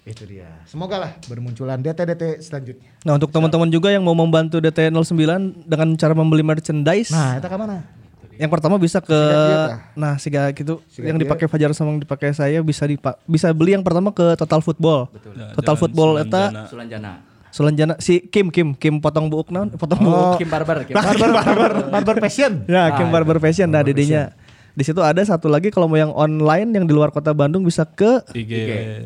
Itu 0.04 0.24
dia. 0.24 0.51
Semoga 0.66 0.99
lah 0.99 1.12
bermunculan 1.26 1.80
DT-DT 1.80 2.43
selanjutnya. 2.43 2.91
Nah 3.01 3.16
untuk 3.16 3.30
teman-teman 3.30 3.68
juga 3.68 3.88
yang 3.88 4.01
mau 4.01 4.12
membantu 4.14 4.60
DT09 4.60 5.16
dengan 5.64 5.88
cara 5.95 6.12
membeli 6.14 6.43
merchandise, 6.43 7.08
Nah, 7.08 7.39
itu 7.39 7.45
ke 7.45 7.56
mana? 7.56 7.88
yang 8.34 8.49
pertama 8.49 8.76
bisa 8.76 8.97
ke, 8.97 9.14
Siga 9.14 9.64
tah. 9.64 9.80
nah 9.93 10.14
siga 10.18 10.41
gitu, 10.51 10.84
Siga 10.88 11.08
yang 11.08 11.16
dia. 11.16 11.24
dipakai 11.24 11.47
Fajar 11.47 11.72
sama 11.72 11.93
yang 11.93 12.01
dipakai 12.01 12.34
saya 12.34 12.60
bisa 12.60 12.84
dipa 12.84 13.16
bisa 13.24 13.47
beli 13.49 13.74
yang 13.74 13.82
pertama 13.82 14.10
ke 14.10 14.36
Total 14.36 14.60
Football. 14.60 15.08
Ya, 15.32 15.54
Total 15.54 15.76
Football 15.78 16.12
eta 16.20 16.68
Sulanjana. 16.68 17.24
Sulanjana 17.47 17.93
si 17.97 18.18
Kim 18.20 18.49
Kim 18.49 18.74
Kim 18.74 18.97
potong 18.97 19.30
buuk 19.30 19.54
naon? 19.54 19.70
Potong 19.72 20.01
Oh. 20.01 20.10
buuk. 20.34 20.36
Kim 20.36 20.49
Barber, 20.49 20.84
Kim 20.84 20.97
Barber, 20.97 21.30
barber, 21.32 21.72
barber 21.88 22.16
passion. 22.20 22.66
Ya, 22.66 22.89
Ah, 22.89 22.97
Kim 22.97 23.08
itu. 23.08 23.14
Barber 23.14 23.38
Fashion 23.39 23.70
nah 23.70 23.80
didinya. 23.80 24.34
Di 24.74 24.82
situ 24.82 24.97
ada 25.05 25.21
satu 25.21 25.53
lagi 25.53 25.69
kalau 25.69 25.86
mau 25.86 26.01
yang 26.01 26.09
online 26.17 26.74
yang 26.74 26.89
di 26.89 26.93
luar 26.97 27.13
kota 27.13 27.30
Bandung 27.30 27.61
bisa 27.61 27.86
ke 27.86 28.26
IG. 28.34 28.53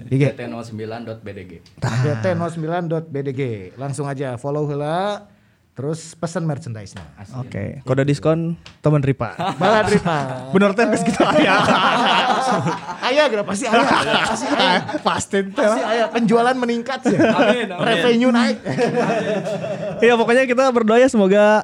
IG. 0.07 0.24
dt09.bdg. 0.32 1.51
dt09.bdg. 1.84 3.41
Langsung 3.76 4.07
aja 4.07 4.39
follow 4.39 4.63
heula 4.63 5.28
terus 5.78 6.18
pesan 6.18 6.41
merchandise-nya. 6.47 7.05
Oke, 7.38 7.86
kode 7.86 8.01
diskon 8.01 8.57
teman 8.82 9.03
Ripa. 9.03 9.38
Balad 9.61 9.86
Ripa. 9.91 10.49
Bener 10.49 10.74
teh 10.74 10.89
geus 10.89 11.03
gitu 11.05 11.22
aya. 11.22 11.61
Ayah 13.05 13.28
gerah 13.36 13.45
pasti 13.45 13.70
ayah. 13.70 13.86
Pasti 14.26 14.45
ayah. 14.49 14.82
Pasti 15.05 15.38
teh. 15.45 15.68
Pasti 15.68 15.84
ayah 15.84 16.07
penjualan 16.09 16.55
meningkat 16.57 17.11
ya. 17.11 17.20
Amin. 17.30 17.68
Revenue 17.76 18.32
naik. 18.34 18.57
Iya 19.99 20.18
pokoknya 20.18 20.49
kita 20.49 20.65
berdoa 20.74 20.97
ya 20.97 21.11
semoga 21.11 21.61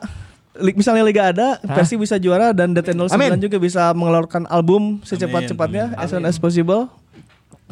misalnya 0.74 1.04
Liga 1.06 1.34
ada, 1.34 1.58
Persi 1.62 1.98
bisa 1.98 2.22
juara 2.22 2.54
dan 2.54 2.74
DT09 2.78 3.10
Amin. 3.10 3.42
juga 3.42 3.58
bisa 3.58 3.90
mengeluarkan 3.98 4.46
album 4.50 5.02
secepat-cepatnya 5.02 5.98
as 5.98 6.14
soon 6.14 6.26
as 6.26 6.38
possible. 6.38 6.90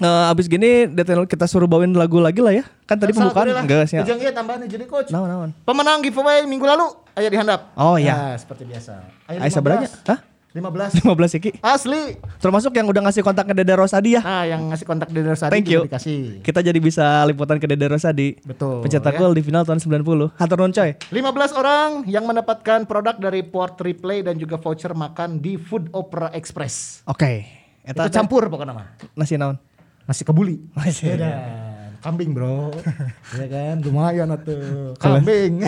Nah, 0.01 0.33
abis 0.33 0.49
gini 0.49 0.89
DT0 0.89 1.29
kita 1.29 1.45
suruh 1.45 1.69
bawain 1.69 1.93
lagu 1.93 2.17
lagi 2.17 2.41
lah 2.41 2.57
ya. 2.57 2.65
Kan 2.89 2.97
tadi 2.97 3.13
pembukaan 3.13 3.53
enggak 3.53 3.85
sih. 3.85 4.01
Ujang 4.01 4.17
iya 4.17 4.33
tambahan 4.33 4.65
jadi 4.65 4.89
coach. 4.89 5.13
Naon 5.13 5.29
naon. 5.29 5.49
Pemenang 5.61 6.01
giveaway 6.01 6.41
minggu 6.49 6.65
lalu 6.65 6.89
ayah 7.21 7.29
dihandap. 7.29 7.69
Oh, 7.77 8.01
iya. 8.01 8.33
Nah, 8.33 8.35
seperti 8.39 8.65
biasa. 8.65 8.97
Ayo 9.29 9.51
sabaranya? 9.53 9.89
Hah? 10.09 10.30
15. 10.51 10.99
15 11.07 11.39
iki. 11.39 11.55
Asli. 11.63 12.19
Termasuk 12.43 12.75
yang 12.75 12.83
udah 12.91 13.07
ngasih 13.07 13.23
kontaknya 13.23 13.55
Dede 13.55 13.71
Rosadi 13.79 14.19
ya. 14.19 14.21
Nah, 14.21 14.43
yang 14.43 14.67
ngasih 14.67 14.83
kontak 14.83 15.07
Dede 15.07 15.31
Rosadi 15.31 15.51
Thank 15.55 15.71
you. 15.71 15.87
dikasih. 15.87 16.43
Kita 16.43 16.59
jadi 16.59 16.75
bisa 16.83 17.23
liputan 17.23 17.55
ke 17.55 17.71
Dede 17.71 17.87
Rosadi. 17.87 18.35
Betul. 18.43 18.83
Pencetak 18.83 19.15
ya. 19.15 19.19
gol 19.23 19.31
di 19.31 19.43
final 19.47 19.63
tahun 19.63 19.79
90. 19.79 20.35
Hatur 20.35 20.57
nuhun 20.59 20.75
coy. 20.75 20.91
15 21.07 21.55
orang 21.55 21.89
yang 22.03 22.27
mendapatkan 22.27 22.83
produk 22.83 23.15
dari 23.15 23.47
Port 23.47 23.79
Replay 23.79 24.27
dan 24.27 24.35
juga 24.35 24.59
voucher 24.59 24.91
makan 24.91 25.39
di 25.39 25.55
Food 25.55 25.95
Opera 25.95 26.27
Express. 26.35 27.07
Oke. 27.07 27.47
Itu 27.87 28.11
campur 28.11 28.51
pokoknya 28.51 28.75
mah. 28.75 28.87
Nasi 29.15 29.39
naon? 29.39 29.55
Nasi 30.03 30.27
kebuli. 30.27 30.59
Nasi. 30.75 31.07
Beda. 31.07 31.70
Kambing 32.01 32.33
bro. 32.33 32.73
ya 33.37 33.45
kan 33.45 33.77
lumayan 33.85 34.33
atuh. 34.33 34.97
Kambing. 34.97 35.61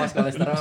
Awas 0.00 0.16
kolesterol. 0.16 0.56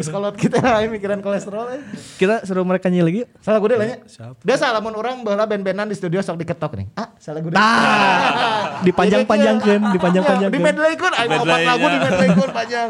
Sekolot 0.00 0.34
kita 0.40 0.88
mikiran 0.88 1.20
kolesterol 1.20 1.68
ya. 1.68 1.78
Kita 2.16 2.34
suruh 2.48 2.64
mereka 2.64 2.88
nyanyi 2.88 3.04
lagi 3.04 3.18
yuk. 3.24 3.28
Salah 3.44 3.60
gue 3.60 3.76
lah 3.76 3.84
ya. 3.84 4.00
Siapa? 4.08 4.40
Biasa 4.40 4.72
lamun 4.72 4.96
orang 4.96 5.20
baheula 5.20 5.44
band-bandan 5.44 5.92
di 5.92 5.96
studio 6.00 6.24
sok 6.24 6.40
diketok 6.40 6.80
nih. 6.80 6.88
Ah, 6.96 7.12
salah 7.20 7.44
gue. 7.44 7.52
Nah, 7.52 8.80
dipanjang-panjangkeun, 8.88 9.82
dipanjang-panjangkeun. 10.00 10.56
Di 10.56 10.64
medley-keun 10.64 11.12
ayo 11.12 11.28
opat 11.28 11.44
Medley, 11.44 11.68
lagu 11.68 11.84
ya. 11.84 11.92
di 11.92 11.98
medley-keun 12.00 12.50
panjang. 12.56 12.88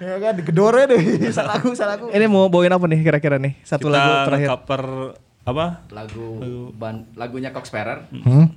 ya 0.00 0.14
kan 0.16 0.32
digedore 0.40 0.82
deh 0.88 1.02
salah 1.36 1.60
lagu, 1.60 1.68
salah 1.76 2.00
lagu. 2.00 2.08
Ini 2.08 2.24
mau 2.32 2.48
bawain 2.48 2.72
apa 2.72 2.88
nih 2.88 3.04
kira-kira 3.04 3.36
nih? 3.36 3.60
Satu 3.60 3.92
lagu 3.92 4.08
Kita 4.08 4.24
terakhir. 4.24 4.48
cover 4.56 4.82
apa? 5.46 5.86
Lagu 5.94 6.42
ban, 6.74 7.06
lagunya 7.14 7.54
Cox 7.54 7.70
Sparrow. 7.70 8.02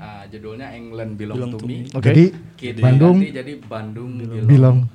Ah, 0.02 0.26
judulnya 0.26 0.74
England 0.74 1.22
Belong, 1.22 1.38
Belong 1.38 1.52
to 1.54 1.60
to 1.62 1.68
Me. 1.70 1.86
Oke. 1.94 2.10
Jadi 2.10 2.26
Kita 2.58 2.82
Bandung 2.82 3.22
ganti 3.22 3.30
jadi 3.30 3.54
Bandung 3.62 4.10
Belong. 4.50 4.90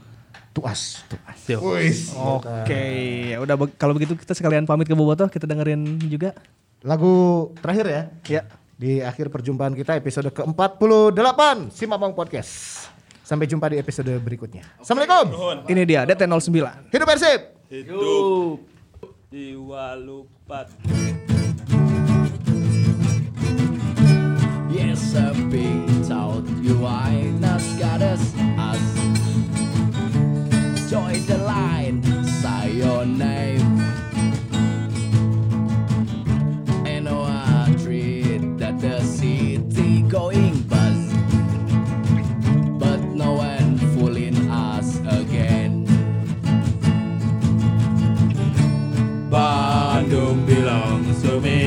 Yo. 1.51 1.59
Wis. 1.75 2.15
Oke, 2.15 2.87
ya 3.35 3.43
udah 3.43 3.59
kalau 3.75 3.91
begitu 3.95 4.15
kita 4.15 4.39
sekalian 4.39 4.71
pamit 4.71 4.87
ke 4.87 4.95
Bobotoh, 4.95 5.27
kita 5.27 5.51
dengerin 5.51 5.99
juga. 6.07 6.31
Lagu 6.87 7.51
terakhir 7.59 7.87
ya. 7.91 8.03
Ya. 8.31 8.43
Di 8.75 9.03
akhir 9.03 9.31
perjumpaan 9.31 9.75
kita 9.75 9.95
episode 9.95 10.31
ke-48 10.35 11.71
Simapong 11.75 12.15
Podcast. 12.15 12.87
Sampai 13.23 13.51
jumpa 13.51 13.71
di 13.71 13.83
episode 13.83 14.15
berikutnya. 14.23 14.67
Assalamualaikum. 14.79 15.67
Ini 15.71 15.83
dia 15.87 16.07
DT09. 16.07 16.91
Hidup 16.91 17.07
Persib. 17.07 17.41
Hidup 17.71 18.59
jiwa 19.35 19.99
lupa. 19.99 20.71
Beathaut 25.15 26.45
not 26.45 27.07
aina 27.09 27.59
skades 27.61 28.35
as 28.59 28.83
Join 30.91 31.25
the 31.27 31.39
line, 31.39 32.03
say 32.25 32.73
your 32.73 33.05
name. 33.07 33.79
And 36.85 37.09
oh, 37.09 37.23
I 37.23 37.75
treat 37.83 38.59
that 38.59 38.81
the 38.81 39.01
city 39.03 40.03
going 40.03 40.63
buzz 40.63 41.15
But 42.81 43.01
no 43.23 43.35
one 43.35 43.79
fooling 43.95 44.51
us 44.51 44.99
again. 45.21 45.87
Bandung 49.31 50.45
belongs 50.45 51.23
to 51.23 51.41
me. 51.41 51.64